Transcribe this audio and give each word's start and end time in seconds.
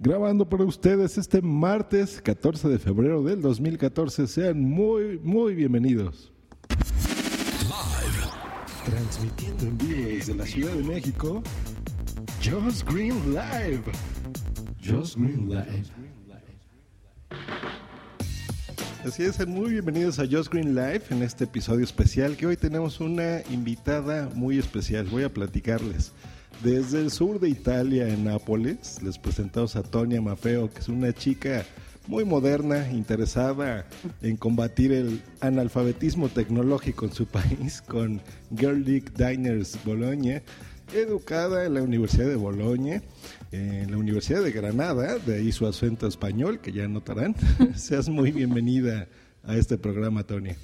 grabando 0.00 0.48
para 0.48 0.64
ustedes 0.64 1.18
este 1.18 1.42
martes 1.42 2.22
14 2.22 2.68
de 2.68 2.78
febrero 2.78 3.22
del 3.22 3.42
2014. 3.42 4.26
Sean 4.26 4.58
muy, 4.58 5.18
muy 5.22 5.54
bienvenidos. 5.54 6.32
Transmitiendo 8.86 9.64
en 9.64 9.78
vivo 9.78 10.08
desde 10.08 10.34
la 10.34 10.46
Ciudad 10.46 10.72
de 10.72 10.82
México, 10.82 11.42
Just 12.42 12.90
Green 12.90 13.34
Live. 13.34 13.82
Just 14.82 15.16
Green 15.16 15.50
Live. 15.50 15.84
Así 19.04 19.22
es, 19.22 19.46
muy 19.46 19.70
bienvenidos 19.70 20.18
a 20.18 20.26
Just 20.26 20.50
Green 20.50 20.74
Live 20.74 21.02
en 21.10 21.22
este 21.22 21.44
episodio 21.44 21.84
especial 21.84 22.36
que 22.36 22.46
hoy 22.46 22.56
tenemos 22.56 23.00
una 23.00 23.42
invitada 23.50 24.30
muy 24.34 24.58
especial. 24.58 25.06
Voy 25.06 25.24
a 25.24 25.32
platicarles. 25.32 26.12
Desde 26.62 27.00
el 27.00 27.10
sur 27.10 27.40
de 27.40 27.48
Italia, 27.48 28.06
en 28.06 28.24
Nápoles, 28.24 29.02
les 29.02 29.18
presentamos 29.18 29.76
a 29.76 29.82
Tonia 29.82 30.20
Mafeo, 30.20 30.70
que 30.70 30.80
es 30.80 30.88
una 30.90 31.10
chica 31.14 31.64
muy 32.06 32.26
moderna, 32.26 32.90
interesada 32.92 33.86
en 34.20 34.36
combatir 34.36 34.92
el 34.92 35.22
analfabetismo 35.40 36.28
tecnológico 36.28 37.06
en 37.06 37.12
su 37.14 37.24
país 37.24 37.80
con 37.80 38.20
Girl 38.54 38.84
League 38.84 39.06
Diners 39.16 39.78
Bologna, 39.86 40.42
educada 40.92 41.64
en 41.64 41.72
la 41.72 41.82
Universidad 41.82 42.28
de 42.28 42.36
Bologna, 42.36 43.00
en 43.52 43.90
la 43.90 43.96
Universidad 43.96 44.42
de 44.42 44.52
Granada, 44.52 45.16
de 45.18 45.36
ahí 45.36 45.52
su 45.52 45.66
acento 45.66 46.06
español, 46.06 46.60
que 46.60 46.72
ya 46.72 46.86
notarán. 46.88 47.34
Seas 47.74 48.10
muy 48.10 48.32
bienvenida 48.32 49.08
a 49.44 49.56
este 49.56 49.78
programa, 49.78 50.24
Tonia. 50.24 50.56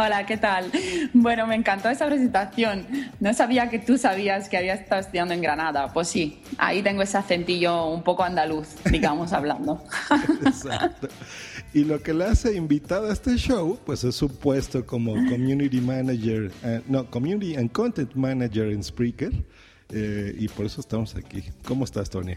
Hola, 0.00 0.24
¿qué 0.26 0.36
tal? 0.36 0.70
Bueno, 1.12 1.44
me 1.48 1.56
encantó 1.56 1.88
esa 1.88 2.06
presentación. 2.06 2.86
No 3.18 3.34
sabía 3.34 3.68
que 3.68 3.80
tú 3.80 3.98
sabías 3.98 4.48
que 4.48 4.56
había 4.56 4.74
estado 4.74 5.00
estudiando 5.00 5.34
en 5.34 5.42
Granada. 5.42 5.92
Pues 5.92 6.06
sí, 6.06 6.40
ahí 6.56 6.82
tengo 6.84 7.02
ese 7.02 7.18
acentillo 7.18 7.86
un 7.86 8.04
poco 8.04 8.22
andaluz, 8.22 8.68
digamos, 8.92 9.32
hablando. 9.32 9.82
Exacto. 10.46 11.08
Y 11.74 11.82
lo 11.82 12.00
que 12.00 12.14
le 12.14 12.26
hace 12.26 12.54
invitada 12.54 13.10
a 13.10 13.12
este 13.12 13.34
show, 13.36 13.76
pues 13.84 14.04
es 14.04 14.14
su 14.14 14.28
puesto 14.28 14.86
como 14.86 15.14
Community 15.14 15.80
Manager, 15.80 16.52
eh, 16.62 16.80
no, 16.86 17.10
Community 17.10 17.56
and 17.56 17.72
Content 17.72 18.14
Manager 18.14 18.68
en 18.68 18.84
Spreaker. 18.84 19.32
Eh, 19.90 20.32
y 20.38 20.46
por 20.46 20.66
eso 20.66 20.80
estamos 20.80 21.16
aquí. 21.16 21.42
¿Cómo 21.64 21.84
estás, 21.84 22.08
Tony? 22.08 22.36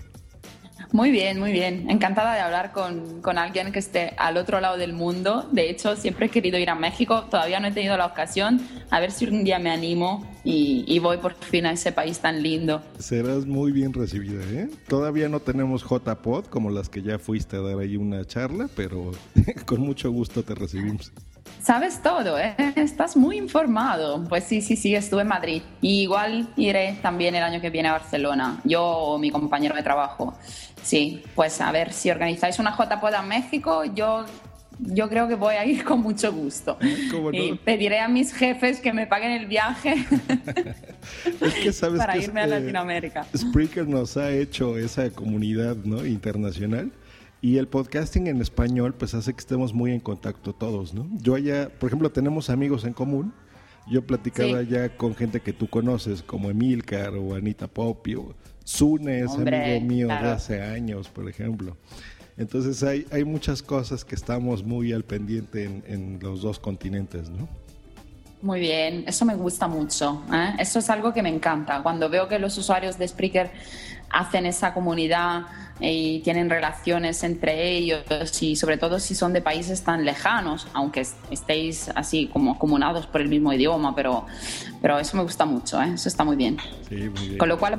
Muy 0.92 1.10
bien, 1.10 1.40
muy 1.40 1.54
bien. 1.54 1.90
Encantada 1.90 2.34
de 2.36 2.42
hablar 2.42 2.74
con, 2.74 3.22
con, 3.22 3.38
alguien 3.38 3.72
que 3.72 3.80
esté 3.80 4.14
al 4.18 4.36
otro 4.36 4.60
lado 4.60 4.78
del 4.78 4.92
mundo. 4.92 5.48
De 5.52 5.70
hecho, 5.70 5.96
siempre 5.96 6.26
he 6.26 6.30
querido 6.30 6.60
ir 6.60 6.70
a 6.70 6.76
México. 6.76 7.24
Todavía 7.30 7.62
no 7.62 7.68
he 7.68 7.72
tenido 7.72 7.96
la 7.96 8.06
ocasión. 8.06 8.60
A 8.90 9.00
ver 9.00 9.12
si 9.12 9.26
un 9.26 9.46
día 9.46 9.58
me 9.58 9.72
animo 9.72 10.26
y, 10.44 10.84
y 10.88 11.00
voy 11.00 11.18
por 11.18 11.34
fin 11.36 11.66
a 11.66 11.72
ese 11.72 11.94
país 11.94 12.20
tan 12.20 12.44
lindo. 12.44 12.82
Serás 13.00 13.46
muy 13.46 13.72
bien 13.72 13.94
recibida, 13.94 14.44
¿eh? 14.52 14.70
Todavía 14.90 15.30
no 15.30 15.40
tenemos 15.40 15.84
JPod 15.84 16.48
como 16.48 16.70
las 16.70 16.90
que 16.90 17.02
ya 17.02 17.18
fuiste 17.20 17.56
a 17.56 17.62
dar 17.62 17.80
ahí 17.80 17.96
una 17.96 18.26
charla, 18.26 18.68
pero 18.76 19.12
con 19.66 19.80
mucho 19.80 20.12
gusto 20.12 20.44
te 20.44 20.56
recibimos. 20.56 21.14
Sabes 21.62 22.02
todo, 22.02 22.40
¿eh? 22.40 22.56
Estás 22.76 23.16
muy 23.16 23.38
informado. 23.38 24.24
Pues 24.28 24.46
sí, 24.46 24.62
sí, 24.62 24.76
sí, 24.76 24.96
estuve 24.96 25.22
en 25.22 25.28
Madrid. 25.28 25.62
Y 25.82 26.02
igual 26.02 26.48
iré 26.56 26.98
también 27.02 27.36
el 27.36 27.44
año 27.44 27.62
que 27.62 27.70
viene 27.70 27.90
a 27.90 27.94
Barcelona. 27.94 28.60
Yo 28.64 28.84
o 28.84 29.18
mi 29.20 29.30
compañero 29.30 29.76
de 29.76 29.84
trabajo. 29.84 30.34
Sí, 30.82 31.24
pues 31.36 31.62
a 31.62 31.72
ver 31.72 31.94
si 31.94 32.10
organizáis 32.10 32.60
una 32.60 32.76
JPOD 32.76 33.14
en 33.22 33.28
México, 33.28 33.86
yo, 33.86 34.26
yo 34.80 35.10
creo 35.10 35.28
que 35.28 35.36
voy 35.36 35.56
a 35.56 35.66
ir 35.66 35.84
con 35.86 36.02
mucho 36.02 36.32
gusto. 36.34 36.78
Y 37.32 37.54
pediré 37.56 38.00
a 38.00 38.08
mis 38.08 38.34
jefes 38.34 38.80
que 38.80 38.94
me 38.94 39.08
paguen 39.08 39.32
el 39.32 39.46
viaje 39.46 39.96
para 41.98 42.18
irme 42.18 42.42
a 42.42 42.48
Latinoamérica. 42.48 43.26
Spreaker 43.36 43.88
nos 43.88 44.18
ha 44.18 44.32
hecho 44.32 44.78
esa 44.78 45.10
comunidad 45.10 45.76
¿no? 45.84 46.06
internacional. 46.06 46.92
Y 47.42 47.58
el 47.58 47.68
podcasting 47.68 48.28
en 48.28 48.40
español 48.40 48.94
pues 48.94 49.14
hace 49.16 49.34
que 49.34 49.40
estemos 49.40 49.74
muy 49.74 49.92
en 49.92 50.00
contacto 50.00 50.54
todos, 50.54 50.94
¿no? 50.94 51.08
Yo 51.14 51.36
allá, 51.36 51.70
por 51.80 51.88
ejemplo, 51.88 52.12
tenemos 52.12 52.50
amigos 52.50 52.86
en 52.86 52.94
común. 52.94 53.34
Yo 53.90 54.06
platicaba 54.06 54.62
ya 54.62 54.96
con 54.96 55.16
gente 55.16 55.40
que 55.40 55.54
tú 55.54 55.68
conoces, 55.68 56.22
como 56.22 56.52
Emilcar 56.52 57.16
o 57.16 57.34
Anita 57.34 57.68
Popio 57.68 58.36
Zune 58.66 59.22
es 59.22 59.32
amigo 59.32 59.82
mío 59.82 60.08
de 60.08 60.14
hace 60.14 60.62
años, 60.62 61.10
por 61.10 61.28
ejemplo. 61.28 61.76
Entonces 62.38 62.82
hay, 62.84 63.06
hay 63.12 63.24
muchas 63.24 63.62
cosas 63.62 64.06
que 64.06 64.16
estamos 64.16 64.64
muy 64.64 64.94
al 64.94 65.04
pendiente 65.04 65.66
en, 65.66 66.20
los 66.22 66.42
dos 66.42 66.60
continentes, 66.60 67.30
¿no? 67.30 67.48
Muy 68.42 68.60
bien, 68.60 69.04
eso 69.06 69.26
me 69.26 69.36
gusta 69.36 69.68
mucho. 69.68 70.24
¿eh? 70.34 70.54
Eso 70.58 70.80
es 70.80 70.90
algo 70.90 71.14
que 71.14 71.22
me 71.22 71.30
encanta. 71.30 71.84
Cuando 71.84 72.10
veo 72.10 72.28
que 72.28 72.40
los 72.40 72.58
usuarios 72.58 72.98
de 72.98 73.08
Spreaker 73.08 73.52
hacen 74.12 74.46
esa 74.46 74.74
comunidad 74.74 75.44
y 75.82 76.20
tienen 76.20 76.50
relaciones 76.50 77.24
entre 77.24 77.72
ellos 77.72 78.04
y 78.42 78.56
sobre 78.56 78.78
todo 78.78 79.00
si 79.00 79.16
son 79.16 79.34
de 79.34 79.42
países 79.42 79.84
tan 79.84 80.06
lejanos, 80.06 80.68
aunque 80.74 81.06
estéis 81.32 81.90
así 81.96 82.30
como 82.32 82.60
comunados 82.60 83.08
por 83.08 83.22
el 83.22 83.30
mismo 83.30 83.52
idioma, 83.52 83.96
pero, 83.96 84.28
pero 84.80 85.00
eso 85.00 85.18
me 85.18 85.24
gusta 85.24 85.46
mucho, 85.46 85.82
¿eh? 85.82 85.94
eso 85.96 86.08
está 86.08 86.24
muy 86.24 86.36
bien. 86.36 86.58
Con 87.40 87.50
lo 87.50 87.58
cual 87.58 87.78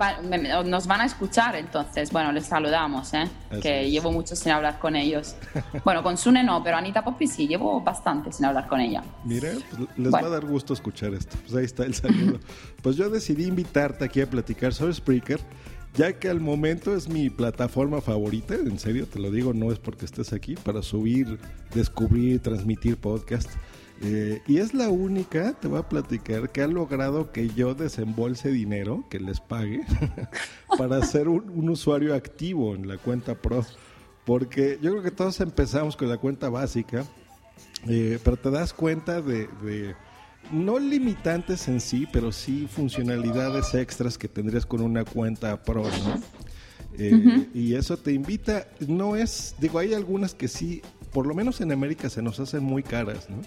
nos 0.65 0.87
van 0.87 1.03
a 1.03 1.05
escuchar 1.05 1.55
entonces, 1.55 2.11
bueno, 2.11 2.33
les 2.33 2.47
saludamos, 2.47 3.15
¿eh? 3.15 3.29
que 3.63 3.89
llevo 3.89 4.11
mucho 4.11 4.35
sin 4.35 4.51
hablar 4.53 4.81
con 4.81 4.97
ellos. 4.97 5.37
bueno, 5.85 6.03
con 6.03 6.19
Sune 6.19 6.43
no, 6.43 6.63
pero 6.65 6.77
Anita 6.77 7.05
Poppy 7.05 7.29
sí, 7.29 7.47
llevo 7.47 7.81
bastante 7.81 8.33
sin 8.33 8.47
hablar 8.47 8.67
con 8.67 8.81
ella. 8.81 9.05
Mire, 9.25 9.53
pues, 9.71 9.89
les 9.97 10.13
va 10.13 10.21
a 10.21 10.29
dar 10.29 10.45
gusto 10.45 10.75
escuchar 10.75 11.15
esto, 11.15 11.37
pues 11.43 11.55
ahí 11.55 11.65
está 11.65 11.85
el 11.85 11.95
saludo. 11.95 12.41
pues 12.83 12.97
yo 12.97 13.09
decidí 13.11 13.45
invitarte 13.45 14.05
aquí 14.05 14.21
a 14.21 14.29
platicar 14.29 14.75
sobre 14.75 14.93
Spreaker 14.95 15.41
ya 15.95 16.19
que 16.19 16.29
al 16.29 16.41
momento 16.41 16.95
es 16.95 17.09
mi 17.09 17.29
plataforma 17.29 18.01
favorita, 18.01 18.55
en 18.55 18.79
serio 18.79 19.07
te 19.07 19.19
lo 19.19 19.31
digo, 19.31 19.53
no 19.53 19.71
es 19.71 19.79
porque 19.79 20.07
estés 20.07 20.33
aquí, 20.33 20.55
para 20.55 20.83
subir, 20.83 21.39
descubrir, 21.75 22.41
transmitir 22.41 22.97
podcast. 22.97 23.51
Eh, 24.05 24.43
y 24.49 24.59
es 24.59 24.75
la 24.75 24.89
única, 24.89 25.53
te 25.53 25.69
voy 25.69 25.79
a 25.79 25.89
platicar, 25.89 26.51
que 26.51 26.63
ha 26.63 26.67
logrado 26.67 27.31
que 27.31 27.49
yo 27.51 27.75
desembolse 27.75 28.51
dinero, 28.51 29.05
que 29.11 29.21
les 29.21 29.41
pague, 29.41 29.83
para 30.79 31.01
ser 31.03 31.29
un, 31.29 31.69
usuario 31.69 32.15
activo 32.15 32.75
en 32.75 32.89
la 32.89 32.97
cuenta 32.99 33.35
Pro. 33.35 33.65
Porque 34.25 34.79
yo 34.81 34.93
creo 34.93 35.03
que 35.03 35.11
todos 35.11 35.41
empezamos 35.41 35.97
con 35.97 36.09
la 36.09 36.17
cuenta 36.17 36.49
básica, 36.49 37.05
eh, 37.87 38.19
pero 38.25 38.37
te 38.37 38.51
das 38.51 38.73
cuenta 38.73 39.21
de 39.21 39.49
no 40.53 40.79
limitantes 40.79 41.67
en 41.69 41.81
sí, 41.81 42.07
pero 42.13 42.31
sí 42.31 42.69
funcionalidades 42.71 43.75
extras 43.75 44.19
que 44.19 44.29
tendrías 44.29 44.67
con 44.67 44.81
una 44.83 45.05
cuenta 45.05 45.63
Pro, 45.63 45.83
¿no? 45.83 46.23
Eh, 46.99 47.49
y 47.55 47.75
eso 47.75 47.97
te 47.97 48.13
invita, 48.13 48.69
no 48.87 49.17
es, 49.17 49.55
digo, 49.59 49.79
hay 49.79 49.95
algunas 49.95 50.35
que 50.35 50.47
sí, 50.47 50.83
por 51.13 51.27
lo 51.27 51.35
menos 51.35 51.61
en 51.63 51.73
América 51.73 52.11
se 52.11 52.21
nos 52.21 52.39
hacen 52.39 52.63
muy 52.63 52.83
caras, 52.83 53.31
¿no? 53.31 53.41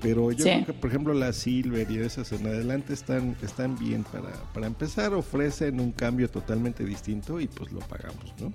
Pero 0.00 0.32
yo 0.32 0.44
creo 0.44 0.66
que, 0.66 0.72
por 0.74 0.90
ejemplo, 0.90 1.14
la 1.14 1.32
Silver 1.32 1.90
y 1.90 1.98
esas 1.98 2.30
en 2.32 2.46
adelante 2.46 2.92
están, 2.92 3.36
están 3.42 3.78
bien 3.78 4.04
para, 4.04 4.32
para 4.52 4.66
empezar, 4.66 5.14
ofrecen 5.14 5.80
un 5.80 5.92
cambio 5.92 6.28
totalmente 6.28 6.84
distinto 6.84 7.40
y 7.40 7.48
pues 7.48 7.72
lo 7.72 7.80
pagamos, 7.80 8.34
¿no? 8.38 8.52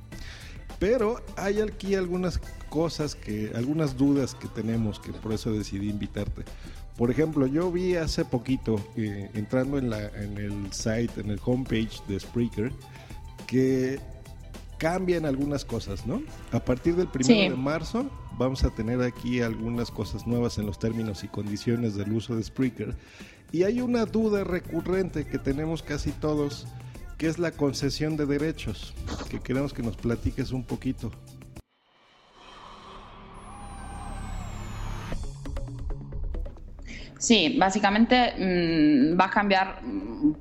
Pero 0.79 1.21
hay 1.35 1.59
aquí 1.59 1.95
algunas 1.95 2.39
cosas 2.69 3.15
que, 3.15 3.51
algunas 3.55 3.97
dudas 3.97 4.33
que 4.33 4.47
tenemos 4.47 4.99
que 4.99 5.11
por 5.11 5.33
eso 5.33 5.51
decidí 5.51 5.89
invitarte. 5.89 6.43
Por 6.99 7.09
ejemplo, 7.09 7.47
yo 7.47 7.71
vi 7.71 7.95
hace 7.95 8.25
poquito, 8.25 8.75
eh, 8.97 9.29
entrando 9.33 9.77
en, 9.77 9.89
la, 9.89 10.09
en 10.09 10.37
el 10.37 10.73
site, 10.73 11.21
en 11.21 11.29
el 11.29 11.39
homepage 11.45 12.03
de 12.09 12.19
Spreaker, 12.19 12.73
que 13.47 14.01
cambian 14.77 15.25
algunas 15.25 15.63
cosas, 15.63 16.05
¿no? 16.05 16.21
A 16.51 16.59
partir 16.59 16.97
del 16.97 17.07
primero 17.07 17.55
de 17.55 17.61
marzo 17.61 18.11
vamos 18.37 18.65
a 18.65 18.71
tener 18.71 19.01
aquí 19.01 19.39
algunas 19.39 19.91
cosas 19.91 20.27
nuevas 20.27 20.57
en 20.57 20.65
los 20.65 20.77
términos 20.77 21.23
y 21.23 21.29
condiciones 21.29 21.95
del 21.95 22.11
uso 22.11 22.35
de 22.35 22.43
Spreaker. 22.43 22.97
Y 23.53 23.63
hay 23.63 23.79
una 23.79 24.03
duda 24.05 24.43
recurrente 24.43 25.25
que 25.25 25.39
tenemos 25.39 25.81
casi 25.81 26.11
todos, 26.11 26.67
que 27.17 27.27
es 27.27 27.39
la 27.39 27.51
concesión 27.51 28.17
de 28.17 28.25
derechos, 28.25 28.93
que 29.29 29.39
queremos 29.39 29.71
que 29.71 29.83
nos 29.83 29.95
platiques 29.95 30.51
un 30.51 30.65
poquito. 30.65 31.11
Sí, 37.19 37.57
básicamente 37.59 38.33
mm, 38.37 39.19
va 39.19 39.25
a 39.25 39.29
cambiar 39.29 39.81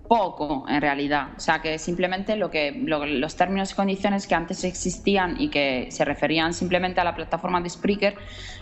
poco 0.07 0.65
en 0.69 0.81
realidad. 0.81 1.31
O 1.37 1.41
sea 1.41 1.61
que 1.61 1.77
simplemente 1.77 2.37
lo 2.37 2.51
que 2.51 2.71
los 2.73 3.35
términos 3.35 3.73
y 3.73 3.75
condiciones 3.75 4.29
que 4.29 4.37
antes 4.37 4.63
existían 4.63 5.41
y 5.41 5.49
que 5.49 5.89
se 5.91 6.05
referían 6.05 6.55
simplemente 6.55 7.01
a 7.01 7.05
la 7.05 7.17
plataforma 7.17 7.61
de 7.61 7.69
Spreaker, 7.69 8.15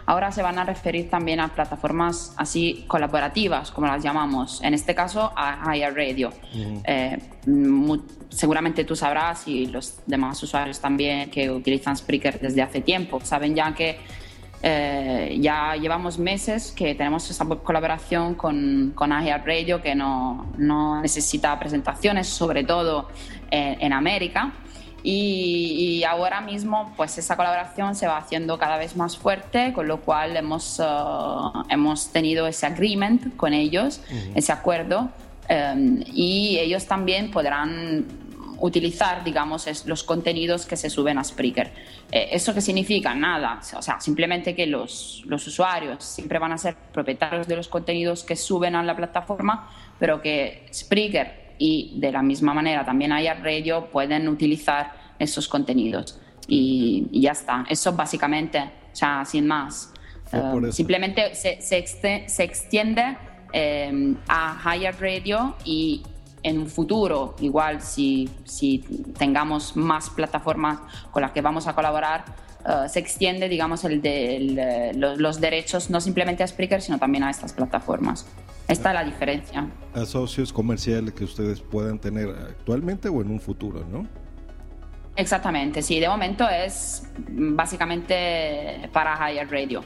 ahora 0.07 0.33
se 0.33 0.43
van 0.43 0.59
a 0.59 0.65
referir 0.65 1.11
también 1.11 1.41
a 1.41 1.49
plataformas 1.49 2.35
así 2.39 2.87
colaborativas, 2.89 3.71
como 3.71 3.87
las 3.87 4.03
llamamos. 4.03 4.63
En 4.63 4.73
este 4.73 4.95
caso 4.95 5.31
a 5.37 5.75
Higher 5.75 5.95
Radio. 5.95 6.33
Eh, 6.85 7.19
seguramente 8.31 8.85
tú 8.85 8.97
sabrás 8.97 9.47
y 9.47 9.67
los 9.67 9.99
demás 10.07 10.43
usuarios 10.43 10.81
también 10.81 11.31
que 11.31 11.51
utilizan 11.51 11.95
Spreaker 11.95 12.41
desde 12.41 12.63
hace 12.63 12.81
tiempo 12.81 13.21
saben 13.23 13.55
ya 13.55 13.75
que 13.75 13.99
eh, 14.69 15.37
ya 15.39 15.77
llevamos 15.77 16.19
meses 16.19 16.73
que 16.73 16.97
tenemos 16.97 17.31
esa 17.31 17.45
colaboración 17.45 18.35
con, 18.35 18.91
con 18.97 19.11
Radio 19.11 19.81
que 19.81 19.95
no, 19.95 20.51
no 20.59 21.01
necesita 21.01 21.57
presentaciones, 21.57 22.27
sobre 22.27 22.65
todo 22.65 23.09
en, 23.49 23.93
América. 23.93 24.55
Y, 25.05 26.03
ahora 26.03 26.41
mismo, 26.41 26.93
pues 26.97 27.17
esa 27.17 27.37
colaboración 27.37 27.95
se 27.95 28.09
va 28.09 28.19
haciendo 28.19 28.59
cada 28.59 28.77
vez 28.77 28.97
más 28.97 29.17
fuerte, 29.17 29.73
con 29.73 29.87
lo 29.87 30.01
cual 30.01 30.37
hemos, 30.37 30.81
uh, 30.81 31.63
hemos 31.69 32.09
tenido 32.09 32.49
ese 32.49 32.67
agreement 32.67 33.37
con 33.37 33.55
ellos, 33.55 34.01
ese 34.35 34.51
acuerdo, 34.51 35.11
um, 35.49 36.03
y 36.13 36.59
ellos 36.59 36.87
también 36.87 37.31
podrán 37.31 38.05
utilizar, 38.59 39.25
digamos, 39.25 39.67
los 39.87 40.03
contenidos 40.05 40.67
que 40.67 40.77
se 40.77 40.91
suben 40.91 41.19
a 41.19 41.25
Spreaker. 41.25 41.73
Eh, 42.11 42.29
¿Eso 42.33 42.55
qué 42.55 42.61
significa? 42.61 43.15
Nada, 43.15 43.61
o 43.77 43.83
sea, 43.83 44.01
simplemente 44.01 44.55
que 44.55 44.67
los, 44.67 45.23
los 45.27 45.47
usuarios 45.47 46.05
siempre 46.05 46.39
van 46.39 46.53
a 46.53 46.59
ser 46.59 46.77
propietarios 46.93 47.47
de 47.47 47.57
los 47.57 47.69
contenidos 47.69 48.25
que 48.25 48.37
suben 48.37 48.75
a 48.75 48.83
la 48.83 48.97
plataforma, 48.97 49.71
pero 49.99 50.21
que 50.21 50.67
Spreaker 50.73 51.47
y 51.59 51.95
de 51.99 52.13
la 52.13 52.23
misma 52.23 52.53
manera 52.55 52.85
también 52.85 53.13
Radio 53.43 53.87
pueden 53.87 54.29
utilizar 54.29 54.93
esos 55.19 55.49
contenidos. 55.49 56.19
Y, 56.49 57.09
ya 57.13 57.33
está. 57.33 57.65
Eso 57.69 57.93
básicamente, 57.93 58.59
o 58.61 58.97
sea, 58.97 59.25
sin 59.25 59.47
más. 59.47 59.93
Eh, 60.33 60.73
simplemente 60.73 61.35
se, 61.35 61.61
se, 61.61 62.43
extiende 62.43 63.17
eh, 63.53 64.15
a 64.29 64.61
Higher 64.65 64.95
Radio 65.01 65.57
y 65.65 66.03
en 66.47 66.59
un 66.61 66.69
futuro, 66.69 67.35
igual 67.41 67.83
si, 67.83 68.31
si 68.45 68.79
tengamos 69.19 69.77
más 69.77 70.11
plataformas 70.11 70.79
con 71.11 71.23
las 71.23 71.33
que 71.33 71.41
vamos 71.41 71.67
a 71.67 71.75
colaborar, 71.75 72.25
eh, 72.65 72.89
se 72.89 73.01
extiende, 73.01 73.49
digamos, 73.49 73.85
el 73.85 74.01
de, 74.01 74.93
los, 74.95 75.19
los 75.19 75.41
derechos 75.41 75.91
no 75.91 76.01
simplemente 76.01 76.45
a 76.45 76.47
Spreaker, 76.47 76.81
sino 76.81 76.99
también 76.99 77.25
a 77.25 77.31
estas 77.31 77.53
plataformas. 77.53 78.27
Esta 78.69 78.91
es 78.91 78.95
la 78.95 79.03
diferencia. 79.03 79.69
A 79.93 80.05
socios 80.05 80.53
comerciales 80.53 81.15
que 81.15 81.25
ustedes 81.25 81.61
puedan 81.61 81.99
tener 81.99 82.29
actualmente 82.29 83.09
o 83.09 83.21
en 83.21 83.31
un 83.33 83.41
futuro, 83.41 83.85
¿no? 83.85 84.07
Exactamente, 85.17 85.83
sí. 85.83 85.99
De 85.99 86.09
momento 86.09 86.49
es 86.49 87.11
básicamente 87.29 88.89
para 88.93 89.17
Higher 89.17 89.51
Radio. 89.51 89.83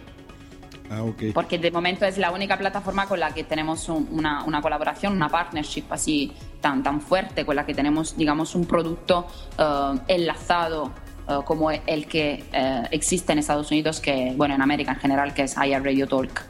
Ah, 0.91 1.05
ok. 1.05 1.33
Porque 1.33 1.57
de 1.57 1.71
momento 1.71 2.05
es 2.05 2.19
la 2.19 2.33
única 2.33 2.59
plataforma 2.59 3.07
con 3.07 3.21
la 3.21 3.33
que 3.33 3.45
tenemos 3.45 3.89
una, 3.89 4.45
una, 4.45 4.61
colaboración, 4.61 5.13
una 5.13 5.29
partnership 5.29 5.85
así 5.91 6.33
tan, 6.61 6.83
tan 6.83 7.01
fuerte, 7.01 7.45
con 7.45 7.57
la 7.57 7.67
que 7.67 7.75
tenemos, 7.75 8.17
digamos, 8.17 8.55
un 8.55 8.67
producto 8.67 9.27
uh, 9.59 9.99
enlazado 10.09 10.93
uh, 11.29 11.43
como 11.43 11.71
el 11.71 12.07
que 12.07 12.45
uh, 12.53 12.87
existe 12.91 13.33
en 13.33 13.39
Estados 13.39 13.71
Unidos, 13.71 14.01
que, 14.01 14.35
bueno, 14.37 14.55
en 14.55 14.63
América 14.63 14.93
en 14.93 14.99
general, 14.99 15.35
que 15.35 15.43
es 15.43 15.57
Higher 15.57 15.83
Radio 15.83 16.07
Talk. 16.07 16.43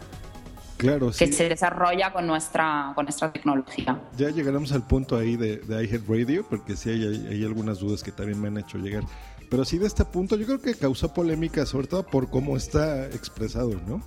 Claro, 0.77 1.11
que 1.11 1.31
se 1.31 1.47
desarrolla 1.47 2.11
con 2.11 2.27
nuestra, 2.27 2.93
con 2.95 3.05
nuestra 3.05 3.31
tecnología. 3.31 4.01
Ya 4.17 4.31
llegaremos 4.31 4.73
al 4.73 4.87
punto 4.87 5.19
ahí 5.19 5.37
de, 5.37 5.59
de 5.59 5.85
iHead 5.85 6.01
Radio, 6.09 6.47
porque 6.49 6.75
sí 6.75 6.89
hay, 6.89 7.27
hay, 7.29 7.45
algunas 7.45 7.81
dudas 7.81 8.03
que 8.03 8.13
también 8.13 8.41
me 8.41 8.49
han 8.49 8.57
hecho 8.57 8.79
llegar. 8.79 9.05
Pero 9.51 9.67
sí 9.67 9.77
de 9.77 9.87
este 9.87 10.07
punto 10.07 10.37
yo 10.37 10.47
creo 10.47 10.61
que 10.63 10.75
causó 10.75 11.13
polémica, 11.13 11.67
sobre 11.67 11.87
todo 11.87 12.07
por 12.07 12.31
cómo 12.31 12.57
está 12.57 13.05
expresado, 13.09 13.79
¿no? 13.87 14.01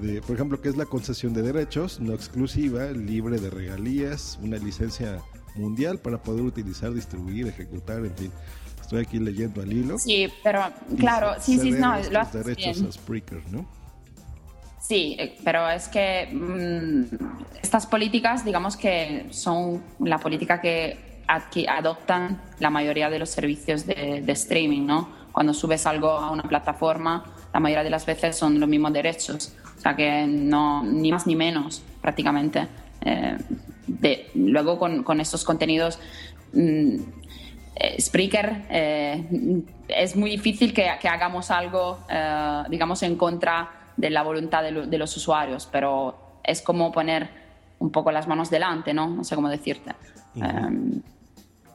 De, 0.00 0.20
por 0.20 0.34
ejemplo, 0.34 0.60
que 0.60 0.68
es 0.68 0.76
la 0.76 0.86
concesión 0.86 1.32
de 1.32 1.42
derechos 1.42 2.00
no 2.00 2.12
exclusiva, 2.12 2.86
libre 2.86 3.38
de 3.38 3.48
regalías, 3.48 4.38
una 4.42 4.56
licencia 4.56 5.22
mundial 5.56 5.98
para 5.98 6.18
poder 6.18 6.42
utilizar, 6.42 6.92
distribuir, 6.92 7.48
ejecutar, 7.48 7.98
en 7.98 8.14
fin. 8.14 8.32
Estoy 8.80 9.00
aquí 9.00 9.18
leyendo 9.18 9.62
al 9.62 9.72
hilo. 9.72 9.98
Sí, 9.98 10.28
pero 10.44 10.62
claro, 10.96 11.34
sí, 11.40 11.58
sí, 11.58 11.72
no, 11.72 11.96
lo 12.10 12.20
haces 12.20 12.44
derechos 12.44 12.82
a 12.82 12.92
Spreaker, 12.92 13.42
¿no? 13.50 13.66
Sí, 14.80 15.18
pero 15.42 15.68
es 15.68 15.88
que 15.88 16.28
mm, 16.32 17.16
estas 17.60 17.86
políticas, 17.86 18.44
digamos 18.44 18.76
que 18.76 19.26
son 19.30 19.82
la 19.98 20.18
política 20.18 20.60
que 20.60 21.24
adoptan 21.68 22.40
la 22.60 22.70
mayoría 22.70 23.10
de 23.10 23.18
los 23.18 23.30
servicios 23.30 23.84
de, 23.84 24.22
streaming, 24.28 24.86
¿no? 24.86 25.08
Cuando 25.32 25.52
subes 25.52 25.84
algo 25.86 26.10
a 26.10 26.30
una 26.30 26.44
plataforma, 26.44 27.24
la 27.52 27.58
mayoría 27.58 27.82
de 27.82 27.90
las 27.90 28.06
veces 28.06 28.36
son 28.36 28.60
los 28.60 28.68
mismos 28.68 28.92
derechos, 28.92 29.52
o 29.76 29.80
sea 29.80 29.96
que 29.96 30.26
no, 30.28 30.84
ni 30.84 31.10
más 31.10 31.26
ni 31.26 31.34
menos 31.34 31.82
prácticamente. 32.00 32.68
Eh, 33.02 33.36
de, 33.86 34.30
luego 34.34 34.78
con, 34.78 35.02
con 35.02 35.20
estos 35.20 35.44
contenidos, 35.44 35.98
mm, 36.52 36.96
eh, 37.76 38.00
Spreaker, 38.00 38.64
es 39.88 40.16
muy 40.16 40.30
difícil 40.30 40.72
que, 40.72 40.90
que 41.00 41.08
hagamos 41.08 41.50
algo, 41.50 41.98
digamos, 42.68 43.02
en 43.02 43.16
contra 43.16 43.70
de 43.96 44.10
la 44.10 44.22
voluntad 44.22 44.62
de, 44.62 44.98
los 44.98 45.16
usuarios, 45.16 45.68
pero 45.70 46.38
es 46.44 46.62
como 46.62 46.92
poner 46.92 47.28
un 47.78 47.90
poco 47.90 48.12
las 48.12 48.26
manos 48.26 48.50
delante, 48.50 48.94
¿no? 48.94 49.08
No 49.08 49.24
sé 49.24 49.34
cómo 49.34 49.48
decirte. 49.48 49.94
Em, 50.34 51.02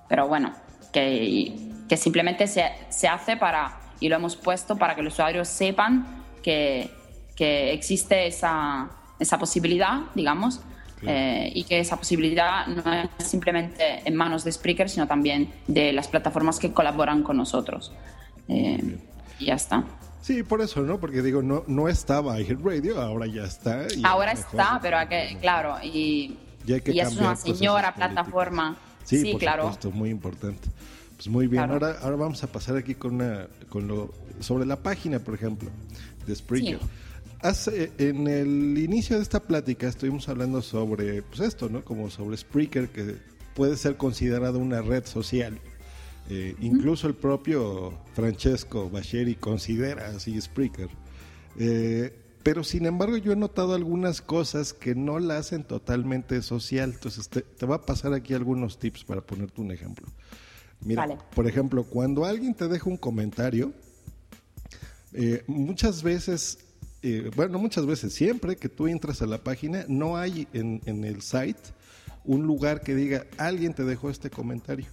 pero 0.07 0.27
bueno, 0.27 0.53
que, 0.93 1.55
que 1.89 1.97
simplemente 1.97 2.47
se, 2.47 2.71
se, 2.89 3.07
hace 3.07 3.37
para, 3.37 3.79
y 3.99 4.09
lo 4.09 4.15
hemos 4.15 4.35
puesto 4.35 4.77
para 4.77 4.95
que 4.95 5.01
los 5.01 5.13
usuarios 5.13 5.47
sepan 5.47 6.23
que, 6.43 6.91
que 7.35 7.73
existe 7.73 8.27
esa, 8.27 8.89
esa 9.19 9.37
posibilidad, 9.39 10.01
digamos, 10.15 10.61
eh, 11.03 11.51
y 11.53 11.63
que 11.63 11.79
esa 11.79 11.97
posibilidad 11.97 12.67
no 12.67 12.83
es 12.93 13.27
simplemente 13.27 14.01
en 14.05 14.15
manos 14.15 14.43
de 14.43 14.51
Spreaker, 14.51 14.89
sino 14.89 15.07
también 15.07 15.51
de 15.67 15.93
las 15.93 16.07
plataformas 16.07 16.59
que 16.59 16.71
colaboran 16.71 17.23
con 17.23 17.37
nosotros. 17.37 17.93
Eh, 18.47 18.97
y 19.39 19.45
ya 19.45 19.55
está. 19.55 19.83
Sí, 20.21 20.43
por 20.43 20.61
eso, 20.61 20.81
¿no? 20.81 20.99
Porque 20.99 21.21
digo, 21.21 21.41
no, 21.41 21.63
no 21.67 21.87
estaba 21.87 22.39
iHeart 22.39 22.61
Radio, 22.63 23.01
ahora 23.01 23.25
ya 23.25 23.43
está. 23.43 23.87
ahora 24.03 24.33
está, 24.33 24.79
pero 24.81 24.97
hay 24.97 25.07
que, 25.07 25.37
claro, 25.41 25.77
y, 25.83 26.37
y 26.65 26.99
es 26.99 27.17
una 27.17 27.35
señora 27.35 27.95
plataforma. 27.95 28.77
Sí, 29.03 29.35
claro. 29.39 29.69
Esto 29.69 29.89
es 29.89 29.95
muy 29.95 30.09
importante. 30.09 30.69
Pues 31.15 31.27
muy 31.27 31.47
bien, 31.47 31.69
ahora, 31.69 31.97
ahora 32.01 32.15
vamos 32.15 32.43
a 32.43 32.47
pasar 32.47 32.77
aquí 32.77 32.95
con, 32.95 33.15
una, 33.15 33.47
con 33.69 33.87
lo 33.87 34.11
sobre 34.39 34.65
la 34.65 34.77
página, 34.77 35.19
por 35.19 35.35
ejemplo, 35.35 35.69
de 36.25 36.35
Spreaker. 36.35 36.79
Hace, 37.41 37.91
en 37.97 38.27
el 38.27 38.77
inicio 38.77 39.17
de 39.17 39.23
esta 39.23 39.39
plática 39.41 39.87
estuvimos 39.87 40.29
hablando 40.29 40.61
sobre 40.61 41.23
pues 41.23 41.39
esto, 41.39 41.69
¿no? 41.69 41.83
Como 41.83 42.09
sobre 42.09 42.37
Spreaker, 42.37 42.89
que 42.89 43.15
puede 43.55 43.77
ser 43.77 43.97
considerado 43.97 44.59
una 44.59 44.81
red 44.81 45.05
social 45.05 45.59
eh, 46.29 46.55
incluso 46.61 47.07
el 47.07 47.15
propio 47.15 47.91
Francesco 48.13 48.89
Bacheri 48.89 49.35
considera 49.35 50.07
así 50.07 50.39
Spreaker. 50.39 50.89
Eh, 51.57 52.17
pero 52.43 52.63
sin 52.63 52.85
embargo 52.85 53.17
yo 53.17 53.33
he 53.33 53.35
notado 53.35 53.73
algunas 53.73 54.21
cosas 54.21 54.73
que 54.73 54.95
no 54.95 55.19
la 55.19 55.37
hacen 55.37 55.63
totalmente 55.63 56.41
social. 56.41 56.91
Entonces 56.93 57.27
te, 57.27 57.65
va 57.65 57.75
a 57.75 57.81
pasar 57.81 58.13
aquí 58.13 58.33
algunos 58.33 58.79
tips 58.79 59.03
para 59.03 59.21
ponerte 59.21 59.59
un 59.59 59.71
ejemplo. 59.71 60.07
Mira, 60.79 61.05
por 61.35 61.47
ejemplo, 61.47 61.83
cuando 61.83 62.25
alguien 62.25 62.55
te 62.55 62.67
deja 62.67 62.89
un 62.89 62.97
comentario, 62.97 63.73
eh, 65.13 65.43
muchas 65.47 66.01
veces, 66.01 66.59
bueno, 67.35 67.59
muchas 67.59 67.85
veces, 67.85 68.13
siempre 68.13 68.55
que 68.55 68.69
tú 68.69 68.87
entras 68.87 69.21
a 69.21 69.25
la 69.25 69.39
página, 69.39 69.85
no 69.87 70.17
hay 70.17 70.47
en, 70.53 70.81
en 70.85 71.03
el 71.03 71.21
site 71.21 71.59
un 72.23 72.45
lugar 72.45 72.81
que 72.81 72.95
diga, 72.95 73.25
alguien 73.37 73.73
te 73.73 73.83
dejó 73.83 74.09
este 74.09 74.29
comentario. 74.29 74.85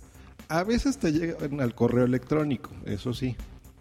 A 0.49 0.65
veces 0.65 0.99
te 0.99 1.12
llegan 1.12 1.61
al 1.61 1.75
correo 1.75 2.05
electrónico, 2.05 2.71
eso 2.87 3.12
sí. 3.12 3.37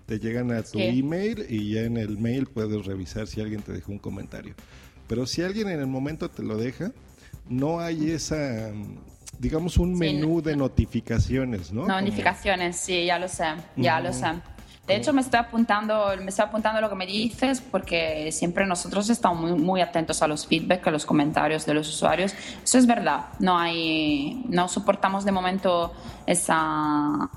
Te 0.06 0.20
llegan 0.20 0.52
a 0.52 0.64
tu 0.64 0.80
email 0.80 1.46
y 1.50 1.74
ya 1.74 1.82
en 1.82 1.98
el 1.98 2.18
mail 2.18 2.48
puedes 2.48 2.86
revisar 2.86 3.28
si 3.28 3.42
alguien 3.42 3.62
te 3.62 3.74
dejó 3.74 3.92
un 3.92 4.00
comentario. 4.00 4.56
Pero 5.08 5.26
si 5.26 5.42
alguien 5.42 5.70
en 5.70 5.80
el 5.80 5.88
momento 5.88 6.30
te 6.30 6.44
lo 6.44 6.58
deja, 6.58 6.92
no 7.50 7.80
hay 7.80 8.12
esa, 8.12 8.72
digamos, 9.40 9.78
un 9.78 9.98
menú 9.98 10.42
de 10.42 10.56
notificaciones, 10.56 11.72
¿no? 11.72 11.88
Notificaciones, 11.88 12.78
sí, 12.78 13.06
ya 13.06 13.20
lo 13.20 13.28
sé, 13.28 13.46
ya 13.76 14.00
lo 14.00 14.14
sé. 14.14 14.28
De 14.88 14.96
hecho, 14.96 15.12
me 15.12 15.20
estoy 15.20 15.38
apuntando, 15.38 16.13
me 16.22 16.29
estoy 16.29 16.46
apuntando 16.46 16.79
lo 16.79 16.89
que 16.89 16.96
me 16.96 17.06
dices 17.06 17.60
porque 17.60 18.32
siempre 18.32 18.65
nosotros 18.65 19.10
estamos 19.10 19.60
muy, 19.60 19.82
atentos 19.82 20.22
a 20.22 20.27
los 20.29 20.48
feedback, 20.48 20.88
a 20.88 20.91
los 20.91 21.06
comentarios 21.06 21.65
de 21.65 21.74
los 21.74 21.89
usuarios. 21.89 22.34
Eso 22.63 22.77
es 22.77 22.88
verdad. 22.88 23.25
No 23.39 23.60
hay, 23.60 24.46
no 24.48 24.70
soportamos 24.70 25.25
de 25.25 25.34
momento 25.34 25.94
esa 26.25 27.29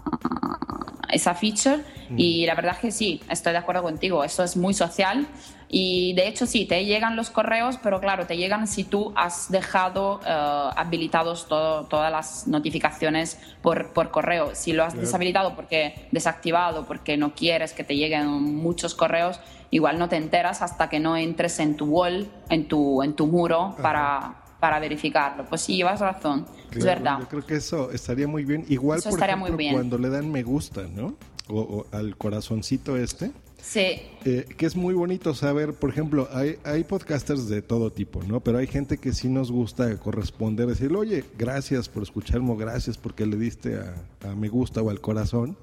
esa 1.13 1.35
feature 1.35 1.83
y 2.17 2.45
la 2.47 2.55
verdad 2.55 2.75
es 2.75 2.79
que 2.81 2.91
sí, 2.91 3.21
estoy 3.31 3.53
de 3.53 3.59
acuerdo 3.59 3.83
contigo. 3.83 4.25
Eso 4.25 4.43
es 4.43 4.57
muy 4.57 4.75
social 4.75 5.27
y 5.69 6.15
de 6.15 6.27
hecho 6.27 6.47
sí, 6.47 6.65
te 6.65 6.85
llegan 6.85 7.15
los 7.15 7.31
correos, 7.31 7.79
pero 7.81 8.01
claro, 8.01 8.27
te 8.27 8.37
llegan 8.37 8.67
si 8.67 8.83
tú 8.83 9.13
has 9.15 9.51
dejado 9.53 10.17
uh, 10.17 10.73
habilitados 10.77 11.47
todas 11.47 12.11
las 12.11 12.49
notificaciones 12.49 13.39
por, 13.63 13.93
por 13.93 14.11
correo. 14.11 14.55
Si 14.55 14.73
lo 14.73 14.85
has 14.85 14.95
deshabilitado 14.95 15.55
porque 15.55 16.09
desactivado, 16.11 16.87
porque 16.87 17.17
no 17.17 17.35
quieres 17.35 17.73
que 17.73 17.85
te 17.85 17.97
lleguen 17.97 18.27
muchos 18.27 18.97
correos, 18.97 19.39
igual 19.71 19.99
no 19.99 20.09
te 20.09 20.17
enteras 20.17 20.63
hasta 20.63 20.89
que 20.89 20.99
no 20.99 21.17
entres 21.17 21.61
en 21.61 21.77
tu 21.77 21.87
wall, 21.87 22.29
en 22.49 22.67
tu, 22.67 23.05
en 23.05 23.15
tu 23.15 23.29
muro 23.29 23.77
para, 23.81 24.35
para 24.61 24.79
verificarlo. 24.79 25.45
Pues 25.47 25.63
sí, 25.63 25.77
llevas 25.77 26.01
razón, 26.01 26.47
es 26.71 26.85
verdad. 26.85 27.19
Yo 27.21 27.29
creo 27.29 27.47
que 27.47 27.57
eso 27.57 27.91
estaría 27.91 28.29
muy 28.29 28.45
bien. 28.45 28.65
Igual, 28.69 29.01
por 29.03 29.21
ejemplo, 29.21 29.57
cuando 29.73 29.99
le 29.99 30.11
dan 30.11 30.31
me 30.31 30.43
gusta, 30.43 30.87
¿no? 30.87 31.17
o, 31.53 31.87
al 31.93 32.17
corazoncito 32.17 32.97
este. 32.97 33.33
Sí. 33.63 34.01
Eh, 34.25 34.47
que 34.57 34.65
es 34.65 34.75
muy 34.75 34.95
bonito 34.95 35.35
saber, 35.35 35.75
por 35.75 35.91
ejemplo, 35.91 36.29
hay, 36.33 36.59
hay 36.65 36.83
podcasters 36.85 37.47
de 37.49 37.61
todo 37.61 37.93
tipo, 37.93 38.23
¿no? 38.23 38.41
Pero 38.41 38.57
hay 38.57 38.67
gente 38.67 38.97
que 38.97 39.13
sí 39.13 39.29
nos 39.29 39.53
gusta 39.53 39.95
corresponder, 39.99 40.67
decirle, 40.67 40.97
oye, 40.97 41.25
gracias 41.39 41.89
por 41.89 42.03
escucharme, 42.03 42.57
gracias 42.57 42.97
porque 42.97 43.27
le 43.27 43.37
diste 43.37 43.79
a, 43.79 44.35
me 44.35 44.49
gusta 44.49 44.81
o 44.81 44.89
al 44.89 45.01
corazón. 45.01 45.57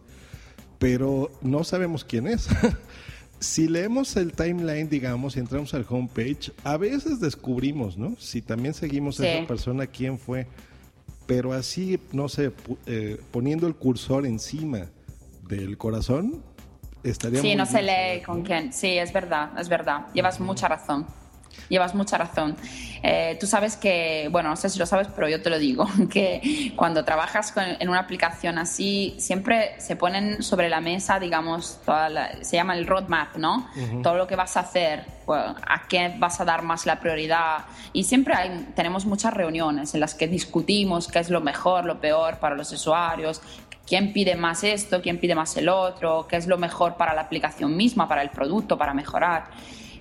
pero 0.78 1.32
no 1.42 1.64
sabemos 1.64 2.04
quién 2.04 2.28
es. 2.28 2.48
si 3.40 3.68
leemos 3.68 4.16
el 4.16 4.34
timeline, 4.34 4.90
digamos, 4.90 5.36
y 5.36 5.40
entramos 5.40 5.74
al 5.74 5.86
homepage, 5.88 6.52
a 6.64 6.78
veces 6.78 7.20
descubrimos, 7.20 7.98
¿no? 7.98 8.16
Si 8.20 8.42
también 8.42 8.74
seguimos 8.74 9.20
a 9.20 9.28
esa 9.28 9.48
persona, 9.48 9.88
quién 9.88 10.18
fue. 10.18 10.48
Pero 11.26 11.54
así, 11.54 12.00
no 12.14 12.30
sé, 12.30 12.52
eh, 12.86 13.20
poniendo 13.32 13.68
el 13.68 13.76
cursor 13.76 14.26
encima 14.26 14.88
del 15.48 15.78
corazón, 15.78 16.42
estaríamos... 17.04 17.42
Sí, 17.42 17.56
no 17.56 17.66
se 17.66 17.82
lee 17.82 18.22
con 18.26 18.44
quién. 18.44 18.72
Sí, 18.72 18.98
es 18.98 19.12
verdad, 19.12 19.52
es 19.60 19.68
verdad. 19.68 20.08
Llevas 20.14 20.40
mucha 20.40 20.68
razón 20.68 21.06
llevas 21.70 21.96
mucha 21.96 22.18
razón. 22.18 22.56
Eh, 23.04 23.38
tú 23.40 23.48
sabes 23.48 23.78
que, 23.78 24.28
bueno, 24.32 24.50
no 24.50 24.56
sé 24.56 24.70
si 24.70 24.80
lo 24.80 24.86
sabes, 24.86 25.08
pero 25.16 25.30
yo 25.30 25.42
te 25.42 25.50
lo 25.50 25.60
digo, 25.60 25.88
que 26.10 26.74
cuando 26.76 27.06
trabajas 27.06 27.54
en 27.58 27.90
una 27.90 28.00
aplicación 28.00 28.58
así, 28.58 29.16
siempre 29.20 29.80
se 29.80 29.96
ponen 29.96 30.42
sobre 30.44 30.70
la 30.70 30.82
mesa, 30.82 31.20
digamos, 31.20 31.80
se 32.42 32.56
llama 32.56 32.76
el 32.76 32.88
roadmap, 32.88 33.38
¿no? 33.38 33.70
Todo 34.04 34.16
lo 34.16 34.28
que 34.28 34.36
vas 34.36 34.58
a 34.58 34.62
hacer, 34.62 35.06
pues, 35.26 35.42
a 35.42 35.88
qué 35.88 36.14
vas 36.18 36.40
a 36.42 36.46
dar 36.46 36.64
más 36.64 36.86
la 36.86 37.00
prioridad. 37.00 37.66
Y 37.94 38.04
siempre 38.04 38.34
hay, 38.34 38.68
tenemos 38.76 39.06
muchas 39.06 39.34
reuniones 39.34 39.94
en 39.94 40.00
las 40.00 40.16
que 40.16 40.28
discutimos 40.28 41.08
qué 41.08 41.20
es 41.20 41.30
lo 41.30 41.42
mejor, 41.42 41.86
lo 41.86 42.00
peor 42.00 42.40
para 42.40 42.56
los 42.56 42.72
usuarios, 42.72 43.42
quién 43.88 44.14
pide 44.14 44.36
más 44.36 44.64
esto, 44.64 45.02
quién 45.02 45.20
pide 45.20 45.34
más 45.34 45.56
el 45.58 45.70
otro, 45.70 46.28
qué 46.28 46.36
es 46.36 46.48
lo 46.48 46.58
mejor 46.58 46.96
para 46.96 47.14
la 47.14 47.22
aplicación 47.22 47.76
misma, 47.76 48.08
para 48.08 48.22
el 48.22 48.30
producto, 48.30 48.78
para 48.78 48.94
mejorar. 48.94 49.46